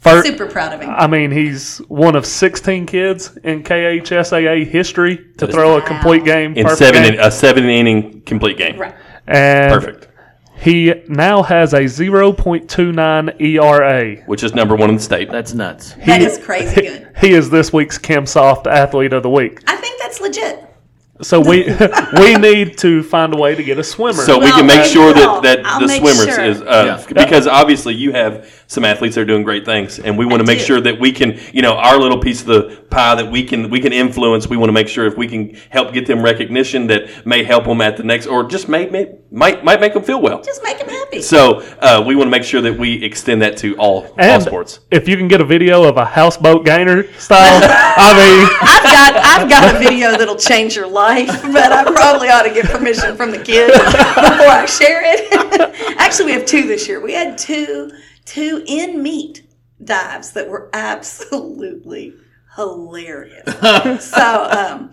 First, 0.00 0.26
Super 0.28 0.46
proud 0.46 0.72
of 0.72 0.80
him. 0.80 0.90
I 0.90 1.06
mean, 1.08 1.32
he's 1.32 1.78
one 1.88 2.14
of 2.14 2.24
16 2.26 2.86
kids 2.86 3.36
in 3.42 3.64
KHSAA 3.64 4.64
history 4.64 5.16
to 5.38 5.46
throw 5.48 5.76
a 5.76 5.80
Wow. 5.80 5.86
complete 5.86 6.24
game. 6.24 6.54
in 6.54 6.68
seven 6.76 7.02
game. 7.02 7.18
a 7.20 7.30
seven 7.30 7.64
inning 7.64 8.20
complete 8.22 8.56
game. 8.56 8.78
right. 8.78 8.94
and 9.26 9.72
Perfect. 9.72 10.08
He 10.58 10.94
now 11.08 11.42
has 11.42 11.74
a 11.74 11.80
0.29 11.82 13.40
ERA. 13.40 14.16
Which 14.26 14.42
is 14.42 14.54
number 14.54 14.74
one 14.76 14.88
in 14.90 14.96
the 14.96 15.02
state. 15.02 15.30
That's 15.30 15.52
nuts. 15.54 15.94
That 16.06 16.22
is 16.22 16.38
crazy 16.38 16.80
good. 16.82 17.08
He 17.20 17.32
is 17.32 17.50
this 17.50 17.72
week's 17.72 17.98
Kim 17.98 18.26
Soft 18.26 18.66
Athlete 18.66 19.12
of 19.12 19.22
the 19.22 19.30
Week. 19.30 19.60
I 19.66 19.76
think 19.76 20.00
that's 20.00 20.20
legit. 20.20 20.65
So 21.22 21.40
we 21.40 21.64
we 22.18 22.34
need 22.36 22.78
to 22.78 23.02
find 23.02 23.32
a 23.34 23.36
way 23.36 23.54
to 23.54 23.62
get 23.64 23.78
a 23.78 23.84
swimmer. 23.84 24.22
So 24.22 24.38
we 24.38 24.46
Well, 24.46 24.58
can 24.58 24.66
make 24.66 24.84
sure 24.84 25.14
well, 25.14 25.40
that, 25.40 25.58
that 25.58 25.66
I'll 25.66 25.80
the 25.80 25.86
make 25.86 26.00
swimmers 26.02 26.34
sure. 26.34 26.44
is 26.44 26.60
uh, 26.62 27.00
Yeah. 27.08 27.24
because 27.24 27.46
obviously 27.46 27.94
you 27.94 28.12
have 28.12 28.64
some 28.68 28.84
athletes 28.84 29.14
that 29.14 29.20
are 29.22 29.24
doing 29.26 29.44
great 29.44 29.64
things, 29.64 29.98
and 30.00 30.18
we 30.18 30.26
want 30.26 30.40
to 30.40 30.46
make 30.46 30.58
do. 30.58 30.64
sure 30.64 30.80
that 30.80 30.98
we 30.98 31.12
can, 31.12 31.38
you 31.52 31.62
know, 31.62 31.74
our 31.76 31.98
little 31.98 32.18
piece 32.18 32.40
of 32.40 32.46
the 32.48 32.82
pie 32.90 33.14
that 33.14 33.30
we 33.30 33.44
can 33.44 33.70
we 33.70 33.80
can 33.80 33.92
influence. 33.92 34.48
We 34.48 34.56
want 34.56 34.68
to 34.68 34.72
make 34.74 34.88
sure 34.88 35.06
if 35.06 35.16
we 35.16 35.26
can 35.28 35.54
help 35.70 35.92
get 35.94 36.06
them 36.06 36.22
recognition 36.22 36.86
that 36.88 37.24
may 37.26 37.44
help 37.44 37.64
them 37.64 37.80
at 37.80 37.96
the 37.96 38.02
next, 38.02 38.26
or 38.26 38.44
just 38.44 38.68
may, 38.68 38.88
may 38.90 39.14
might 39.30 39.64
might 39.64 39.80
make 39.80 39.94
them 39.94 40.02
feel 40.02 40.20
well. 40.20 40.42
Just 40.42 40.62
make 40.62 40.78
him 40.78 40.88
happy. 40.88 41.22
So 41.22 41.60
uh, 41.80 42.02
we 42.06 42.14
want 42.16 42.26
to 42.26 42.30
make 42.30 42.44
sure 42.44 42.60
that 42.60 42.76
we 42.78 43.02
extend 43.04 43.40
that 43.42 43.56
to 43.58 43.74
all 43.76 44.04
all 44.04 44.14
and 44.18 44.42
sports. 44.42 44.80
if 44.90 45.08
you 45.08 45.16
can 45.16 45.28
get 45.28 45.40
a 45.40 45.44
video 45.44 45.84
of 45.84 45.96
a 45.96 46.04
houseboat 46.04 46.64
gainer 46.66 47.04
style, 47.14 47.60
I 47.62 48.12
mean, 48.12 48.48
I've 48.60 48.82
got 48.82 49.16
I've 49.16 49.48
got 49.48 49.74
a 49.74 49.78
video 49.78 50.10
that'll 50.18 50.36
change 50.36 50.74
your 50.76 50.88
life, 51.06 51.42
but 51.52 51.72
I 51.72 51.84
probably 51.84 52.28
ought 52.28 52.42
to 52.42 52.52
get 52.52 52.66
permission 52.66 53.16
from 53.16 53.30
the 53.30 53.38
kids 53.38 53.72
before 53.72 54.48
I 54.48 54.66
share 54.66 55.02
it. 55.04 55.96
Actually, 55.98 56.26
we 56.26 56.32
have 56.32 56.46
two 56.46 56.66
this 56.66 56.88
year. 56.88 57.00
We 57.00 57.12
had 57.12 57.38
two 57.38 57.92
two 58.24 58.64
in 58.66 59.02
meat 59.02 59.46
dives 59.84 60.32
that 60.32 60.48
were 60.48 60.68
absolutely 60.72 62.14
hilarious. 62.56 63.44
so 64.04 64.48
um, 64.50 64.92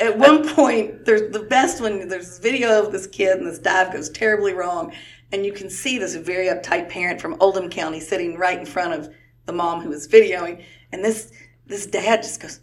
at 0.00 0.18
one 0.18 0.46
point, 0.46 1.06
there's 1.06 1.32
the 1.32 1.40
best 1.44 1.80
one. 1.80 2.06
There's 2.08 2.26
this 2.26 2.38
video 2.38 2.84
of 2.84 2.92
this 2.92 3.06
kid, 3.06 3.38
and 3.38 3.46
this 3.46 3.58
dive 3.58 3.92
goes 3.92 4.10
terribly 4.10 4.52
wrong, 4.52 4.92
and 5.32 5.46
you 5.46 5.52
can 5.52 5.70
see 5.70 5.98
this 5.98 6.14
very 6.16 6.48
uptight 6.48 6.90
parent 6.90 7.20
from 7.20 7.36
Oldham 7.40 7.70
County 7.70 8.00
sitting 8.00 8.36
right 8.36 8.58
in 8.58 8.66
front 8.66 8.92
of 8.92 9.14
the 9.46 9.52
mom 9.52 9.80
who 9.80 9.88
was 9.88 10.06
videoing, 10.06 10.62
and 10.92 11.02
this 11.02 11.32
this 11.66 11.86
dad 11.86 12.22
just 12.22 12.40
goes 12.40 12.60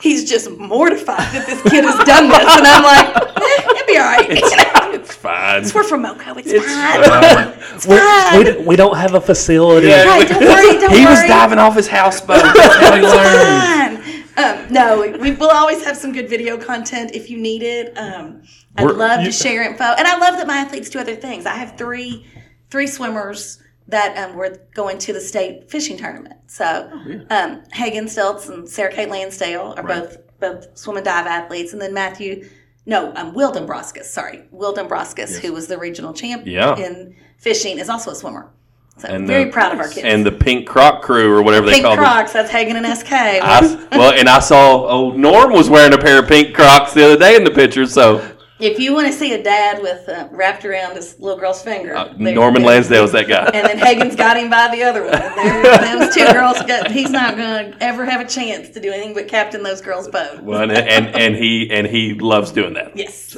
he's 0.00 0.28
just 0.28 0.50
mortified 0.58 1.18
that 1.34 1.46
this 1.46 1.62
kid 1.62 1.84
has 1.84 1.96
done 2.06 2.28
this, 2.28 2.56
and 2.56 2.66
I'm 2.66 2.82
like, 2.84 3.16
eh, 3.36 3.70
it'll 3.70 3.86
be 3.86 3.98
all 3.98 4.04
right. 4.04 4.28
You 4.38 4.56
know? 4.56 4.92
It's 5.00 5.14
fine. 5.14 5.64
We're 5.74 5.84
from 5.84 6.02
Moco. 6.02 6.34
It's, 6.38 6.48
It's 6.50 6.64
fine. 6.64 7.04
fine. 7.04 7.54
It's 7.74 7.86
We, 7.86 7.96
fine. 7.96 8.58
we, 8.60 8.66
we 8.68 8.76
don't 8.76 8.96
have 8.96 9.14
a 9.14 9.20
facility. 9.20 9.88
Yeah. 9.88 10.04
Right, 10.04 10.28
don't 10.28 10.40
worry. 10.42 10.78
Don't 10.80 10.92
He 10.92 11.04
was 11.06 11.20
diving 11.26 11.58
off 11.58 11.74
his 11.76 11.88
houseboat. 11.88 12.42
That's 12.54 12.76
how 12.76 12.94
he 12.96 13.02
learned. 13.02 14.02
Fine. 14.02 14.24
Um, 14.38 14.72
no, 14.72 15.00
we 15.20 15.32
will 15.32 15.50
always 15.50 15.84
have 15.84 15.96
some 15.96 16.12
good 16.12 16.28
video 16.28 16.56
content 16.56 17.10
if 17.14 17.28
you 17.28 17.38
need 17.38 17.62
it. 17.62 17.96
Um, 17.98 18.42
I'd 18.76 18.84
We're- 18.86 18.96
love 18.96 19.20
you- 19.20 19.26
to 19.26 19.32
share 19.32 19.62
info, 19.68 19.82
and 19.84 20.06
I 20.06 20.16
love 20.18 20.36
that 20.38 20.46
my 20.46 20.58
athletes 20.58 20.90
do 20.90 20.98
other 21.00 21.16
things. 21.16 21.44
I 21.46 21.54
have 21.56 21.76
three 21.76 22.26
three 22.70 22.86
swimmers 22.86 23.60
that 23.88 24.16
um, 24.18 24.36
were 24.36 24.58
going 24.74 24.98
to 24.98 25.12
the 25.12 25.20
state 25.20 25.70
fishing 25.70 25.96
tournament. 25.96 26.34
So 26.46 26.90
um, 27.30 27.62
Hagen 27.72 28.04
Stelz 28.04 28.48
and 28.48 28.68
Sarah 28.68 28.92
Kate 28.92 29.08
Lansdale 29.08 29.74
are 29.76 29.82
both 29.82 30.18
both 30.40 30.78
swim 30.78 30.96
and 30.98 31.04
dive 31.04 31.26
athletes, 31.26 31.72
and 31.72 31.82
then 31.82 31.92
Matthew. 31.92 32.48
No, 32.86 33.12
um, 33.16 33.34
Will 33.34 33.52
Dombrowskis. 33.52 34.04
Sorry, 34.04 34.44
Will 34.50 34.72
Dombrowskis, 34.74 35.38
who 35.40 35.52
was 35.52 35.66
the 35.66 35.76
regional 35.76 36.14
champ 36.14 36.44
Yeah. 36.46 36.74
in 36.78 37.14
fishing, 37.36 37.78
is 37.78 37.90
also 37.90 38.12
a 38.12 38.14
swimmer. 38.14 38.50
So 38.96 39.08
And 39.08 39.26
very 39.26 39.44
the- 39.44 39.50
proud 39.50 39.72
of 39.74 39.78
our 39.78 39.88
kids. 39.88 40.04
And 40.06 40.24
the 40.24 40.32
Pink 40.32 40.66
Croc 40.66 41.02
crew, 41.02 41.30
or 41.36 41.42
whatever 41.42 41.66
they 41.66 41.72
Pink 41.74 41.84
call 41.84 41.96
them. 41.96 42.04
Crocs. 42.04 42.32
That's 42.32 42.50
Hagen 42.50 42.76
and 42.76 42.86
SK. 42.86 43.12
I, 43.12 43.86
well, 43.92 44.12
and 44.18 44.26
I 44.28 44.38
saw 44.40 44.86
old 44.86 45.18
Norm 45.18 45.52
was 45.52 45.68
wearing 45.68 45.92
a 45.92 45.98
pair 45.98 46.18
of 46.18 46.28
pink 46.28 46.54
Crocs 46.54 46.94
the 46.94 47.04
other 47.04 47.16
day 47.18 47.36
in 47.36 47.44
the 47.44 47.50
picture. 47.50 47.84
So 47.84 48.22
If 48.60 48.80
you 48.80 48.92
want 48.92 49.06
to 49.06 49.12
see 49.12 49.32
a 49.34 49.42
dad 49.42 49.80
with 49.80 50.08
uh, 50.08 50.28
wrapped 50.32 50.64
around 50.64 50.96
his 50.96 51.18
little 51.20 51.38
girl's 51.38 51.62
finger, 51.62 51.94
uh, 51.94 52.12
Norman 52.16 52.62
Lansdale 52.64 53.02
Lansdale's 53.02 53.12
that 53.12 53.28
guy. 53.28 53.44
and 53.54 53.66
then 53.66 53.78
Hagen's 53.78 54.16
got 54.16 54.36
him 54.36 54.50
by 54.50 54.68
the 54.74 54.82
other 54.82 55.02
one. 55.02 55.12
There, 55.12 55.98
those 55.98 56.14
two 56.14 56.26
girls, 56.32 56.60
got, 56.62 56.90
he's 56.90 57.10
not 57.10 57.36
going 57.36 57.72
to 57.72 57.82
ever 57.82 58.04
have 58.04 58.20
a 58.20 58.28
chance 58.28 58.70
to 58.70 58.80
do 58.80 58.90
anything 58.90 59.14
but 59.14 59.28
captain 59.28 59.62
those 59.62 59.80
girls' 59.80 60.08
boat. 60.08 60.42
Well, 60.42 60.62
and, 60.62 60.72
and 60.72 61.06
and 61.14 61.36
he 61.36 61.70
and 61.70 61.86
he 61.86 62.14
loves 62.14 62.50
doing 62.50 62.74
that. 62.74 62.96
Yes. 62.96 63.36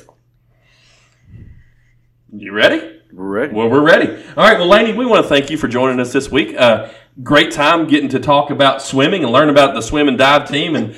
You 2.33 2.53
ready? 2.53 3.01
Ready. 3.13 3.53
Well, 3.53 3.69
we're 3.69 3.83
ready. 3.83 4.07
All 4.37 4.45
right. 4.49 4.57
Well, 4.57 4.69
Lainey, 4.69 4.93
we 4.93 5.05
want 5.05 5.25
to 5.25 5.29
thank 5.29 5.51
you 5.51 5.59
for 5.59 5.67
joining 5.67 5.99
us 5.99 6.13
this 6.13 6.31
week. 6.31 6.55
Uh, 6.57 6.89
great 7.23 7.51
time 7.51 7.89
getting 7.89 8.09
to 8.11 8.21
talk 8.21 8.51
about 8.51 8.81
swimming 8.81 9.25
and 9.25 9.33
learn 9.33 9.49
about 9.49 9.75
the 9.75 9.81
swim 9.81 10.07
and 10.09 10.17
dive 10.17 10.49
team. 10.49 10.77
And 10.77 10.95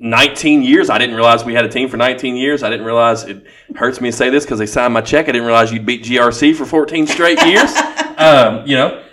19 0.00 0.62
years. 0.62 0.88
I 0.90 0.98
didn't 0.98 1.14
realize 1.14 1.44
we 1.44 1.54
had 1.54 1.64
a 1.64 1.68
team 1.68 1.88
for 1.88 1.96
19 1.98 2.34
years. 2.34 2.62
I 2.62 2.70
didn't 2.70 2.86
realize 2.86 3.24
it 3.24 3.44
hurts 3.76 4.00
me 4.00 4.10
to 4.10 4.16
say 4.16 4.30
this 4.30 4.44
because 4.44 4.58
they 4.58 4.66
signed 4.66 4.94
my 4.94 5.02
check. 5.02 5.28
I 5.28 5.32
didn't 5.32 5.46
realize 5.46 5.70
you'd 5.70 5.84
beat 5.86 6.02
GRC 6.04 6.56
for 6.56 6.64
14 6.66 7.06
straight 7.06 7.40
years. 7.46 7.70
um, 8.16 8.66
you 8.66 8.76
know, 8.76 9.04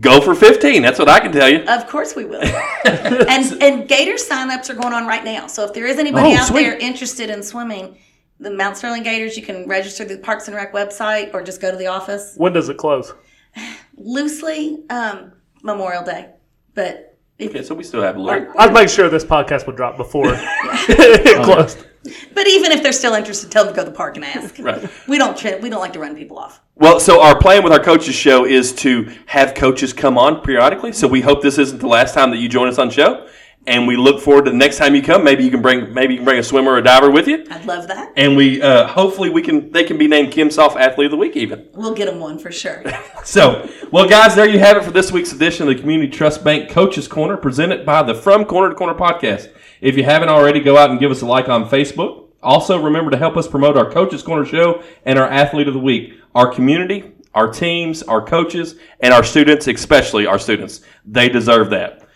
go 0.00 0.20
for 0.20 0.34
15. 0.34 0.82
That's 0.82 0.98
what 0.98 1.08
I 1.08 1.20
can 1.20 1.30
tell 1.30 1.48
you. 1.48 1.60
Of 1.60 1.86
course 1.86 2.16
we 2.16 2.24
will. 2.24 2.42
and 2.84 3.62
and 3.62 3.88
Gator 3.88 4.14
signups 4.14 4.68
are 4.68 4.74
going 4.74 4.92
on 4.92 5.06
right 5.06 5.24
now. 5.24 5.46
So 5.46 5.64
if 5.64 5.72
there 5.72 5.86
is 5.86 5.98
anybody 5.98 6.30
Oh, 6.32 6.38
out 6.38 6.48
sweet. 6.48 6.64
there 6.64 6.76
interested 6.76 7.30
in 7.30 7.42
swimming, 7.44 7.96
the 8.40 8.50
Mount 8.50 8.76
Sterling 8.76 9.04
Gators, 9.04 9.36
you 9.36 9.44
can 9.44 9.66
register 9.68 10.04
through 10.04 10.16
the 10.16 10.22
Parks 10.22 10.48
and 10.48 10.56
Rec 10.56 10.72
website 10.72 11.32
or 11.34 11.42
just 11.42 11.60
go 11.60 11.70
to 11.70 11.76
the 11.76 11.86
office. 11.86 12.34
When 12.36 12.52
does 12.52 12.68
it 12.68 12.78
close? 12.78 13.12
Loosely, 13.96 14.82
um, 14.90 15.32
Memorial 15.62 16.02
Day, 16.04 16.30
but 16.74 17.04
if, 17.06 17.07
Okay, 17.40 17.62
so 17.62 17.74
we 17.74 17.84
still 17.84 18.02
have 18.02 18.16
a 18.16 18.20
little. 18.20 18.52
I'd 18.58 18.72
make 18.72 18.88
sure 18.88 19.08
this 19.08 19.24
podcast 19.24 19.66
would 19.68 19.76
drop 19.76 19.96
before 19.96 20.24
it 20.32 21.38
oh, 21.38 21.44
closed. 21.44 21.86
but 22.34 22.48
even 22.48 22.72
if 22.72 22.82
they're 22.82 22.92
still 22.92 23.14
interested, 23.14 23.50
tell 23.50 23.64
them 23.64 23.74
to 23.74 23.76
go 23.76 23.84
to 23.84 23.90
the 23.90 23.96
park 23.96 24.16
and 24.16 24.24
ask. 24.24 24.58
Right. 24.58 24.90
We 25.06 25.18
don't 25.18 25.36
tra- 25.36 25.58
we 25.58 25.70
don't 25.70 25.80
like 25.80 25.92
to 25.92 26.00
run 26.00 26.16
people 26.16 26.36
off. 26.36 26.60
Well, 26.74 26.98
so 26.98 27.22
our 27.22 27.38
plan 27.38 27.62
with 27.62 27.72
our 27.72 27.82
coaches 27.82 28.16
show 28.16 28.44
is 28.44 28.72
to 28.76 29.12
have 29.26 29.54
coaches 29.54 29.92
come 29.92 30.18
on 30.18 30.40
periodically. 30.40 30.92
So 30.92 31.06
we 31.06 31.20
hope 31.20 31.40
this 31.42 31.58
isn't 31.58 31.78
the 31.78 31.86
last 31.86 32.12
time 32.12 32.30
that 32.30 32.38
you 32.38 32.48
join 32.48 32.66
us 32.66 32.78
on 32.78 32.90
show, 32.90 33.28
and 33.68 33.86
we 33.86 33.96
look 33.96 34.20
forward 34.20 34.46
to 34.46 34.50
the 34.50 34.56
next 34.56 34.78
time 34.78 34.94
you 34.94 35.02
come. 35.02 35.22
Maybe 35.22 35.44
you 35.44 35.50
can 35.50 35.62
bring 35.62 35.92
maybe 35.94 36.14
you 36.14 36.18
can 36.20 36.24
bring 36.24 36.38
a 36.38 36.42
swimmer 36.42 36.72
or 36.72 36.78
a 36.78 36.82
diver 36.82 37.10
with 37.10 37.28
you, 37.28 37.44
I'd 37.50 37.64
love 37.66 37.86
that. 37.88 38.12
and 38.16 38.36
we 38.36 38.60
uh, 38.60 38.86
hopefully 38.88 39.30
we 39.30 39.42
can 39.42 39.70
they 39.70 39.84
can 39.84 39.96
be 39.98 40.08
named 40.08 40.32
Kim 40.32 40.50
Soft 40.50 40.76
Athlete 40.76 41.06
of 41.06 41.10
the 41.12 41.16
Week 41.16 41.36
even. 41.36 41.68
We'll 41.74 41.94
get 41.94 42.06
them 42.06 42.18
one 42.18 42.38
for 42.38 42.50
sure. 42.50 42.82
So, 43.24 43.68
well, 43.92 44.08
guys, 44.08 44.34
there 44.34 44.48
you 44.48 44.58
have 44.58 44.78
it 44.78 44.84
for 44.84 44.90
this 44.90 45.12
week's 45.12 45.32
edition 45.32 45.68
of 45.68 45.74
the 45.76 45.80
Community 45.80 46.10
Trust 46.10 46.42
Bank 46.42 46.70
Coaches 46.70 47.06
Corner, 47.06 47.36
presented 47.36 47.84
by 47.84 48.02
the 48.02 48.14
From 48.14 48.46
Corner 48.46 48.70
to 48.70 48.74
Corner 48.74 48.94
podcast. 48.94 49.50
If 49.82 49.98
you 49.98 50.04
haven't 50.04 50.30
already, 50.30 50.60
go 50.60 50.78
out 50.78 50.90
and 50.90 50.98
give 50.98 51.10
us 51.10 51.20
a 51.20 51.26
like 51.26 51.48
on 51.50 51.68
Facebook. 51.68 52.28
Also, 52.42 52.80
remember 52.82 53.10
to 53.10 53.18
help 53.18 53.36
us 53.36 53.46
promote 53.46 53.76
our 53.76 53.90
Coaches 53.90 54.22
Corner 54.22 54.46
show 54.46 54.82
and 55.04 55.18
our 55.18 55.28
Athlete 55.28 55.68
of 55.68 55.74
the 55.74 55.80
Week. 55.80 56.14
Our 56.34 56.50
community, 56.50 57.12
our 57.34 57.52
teams, 57.52 58.02
our 58.04 58.24
coaches, 58.24 58.76
and 59.00 59.12
our 59.12 59.24
students, 59.24 59.66
especially 59.66 60.24
our 60.24 60.38
students, 60.38 60.80
they 61.04 61.28
deserve 61.28 61.68
that. 61.70 62.07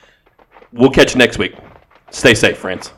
We'll 0.72 0.90
catch 0.90 1.12
you 1.12 1.18
next 1.18 1.38
week. 1.38 1.54
Stay 2.10 2.34
safe, 2.34 2.56
friends. 2.56 2.92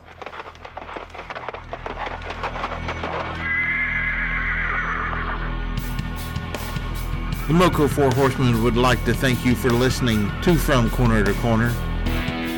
The 7.47 7.53
Moco 7.53 7.87
Four 7.87 8.11
Horsemen 8.11 8.63
would 8.63 8.77
like 8.77 9.03
to 9.05 9.13
thank 9.13 9.45
you 9.45 9.55
for 9.55 9.69
listening 9.69 10.31
to 10.41 10.55
From 10.55 10.89
Corner 10.89 11.23
to 11.23 11.33
Corner. 11.35 11.69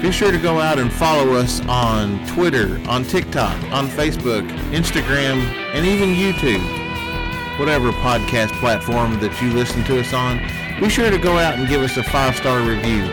Be 0.01 0.11
sure 0.11 0.31
to 0.31 0.37
go 0.37 0.61
out 0.61 0.77
and 0.77 0.93
follow 0.93 1.33
us 1.33 1.59
on 1.67 2.25
Twitter, 2.27 2.79
on 2.87 3.03
TikTok, 3.03 3.61
on 3.73 3.87
Facebook, 3.89 4.47
Instagram, 4.71 5.41
and 5.73 5.85
even 5.85 6.09
YouTube. 6.09 6.61
Whatever 7.59 7.91
podcast 7.91 8.51
platform 8.59 9.19
that 9.19 9.41
you 9.41 9.51
listen 9.51 9.83
to 9.85 9.99
us 9.99 10.13
on, 10.13 10.37
be 10.79 10.87
sure 10.87 11.09
to 11.09 11.17
go 11.17 11.37
out 11.39 11.55
and 11.55 11.67
give 11.67 11.81
us 11.81 11.97
a 11.97 12.03
five-star 12.03 12.59
review. 12.59 13.03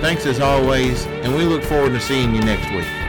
Thanks 0.00 0.24
as 0.24 0.40
always, 0.40 1.04
and 1.06 1.34
we 1.34 1.44
look 1.44 1.62
forward 1.62 1.92
to 1.92 2.00
seeing 2.00 2.34
you 2.34 2.40
next 2.40 2.70
week. 2.74 2.99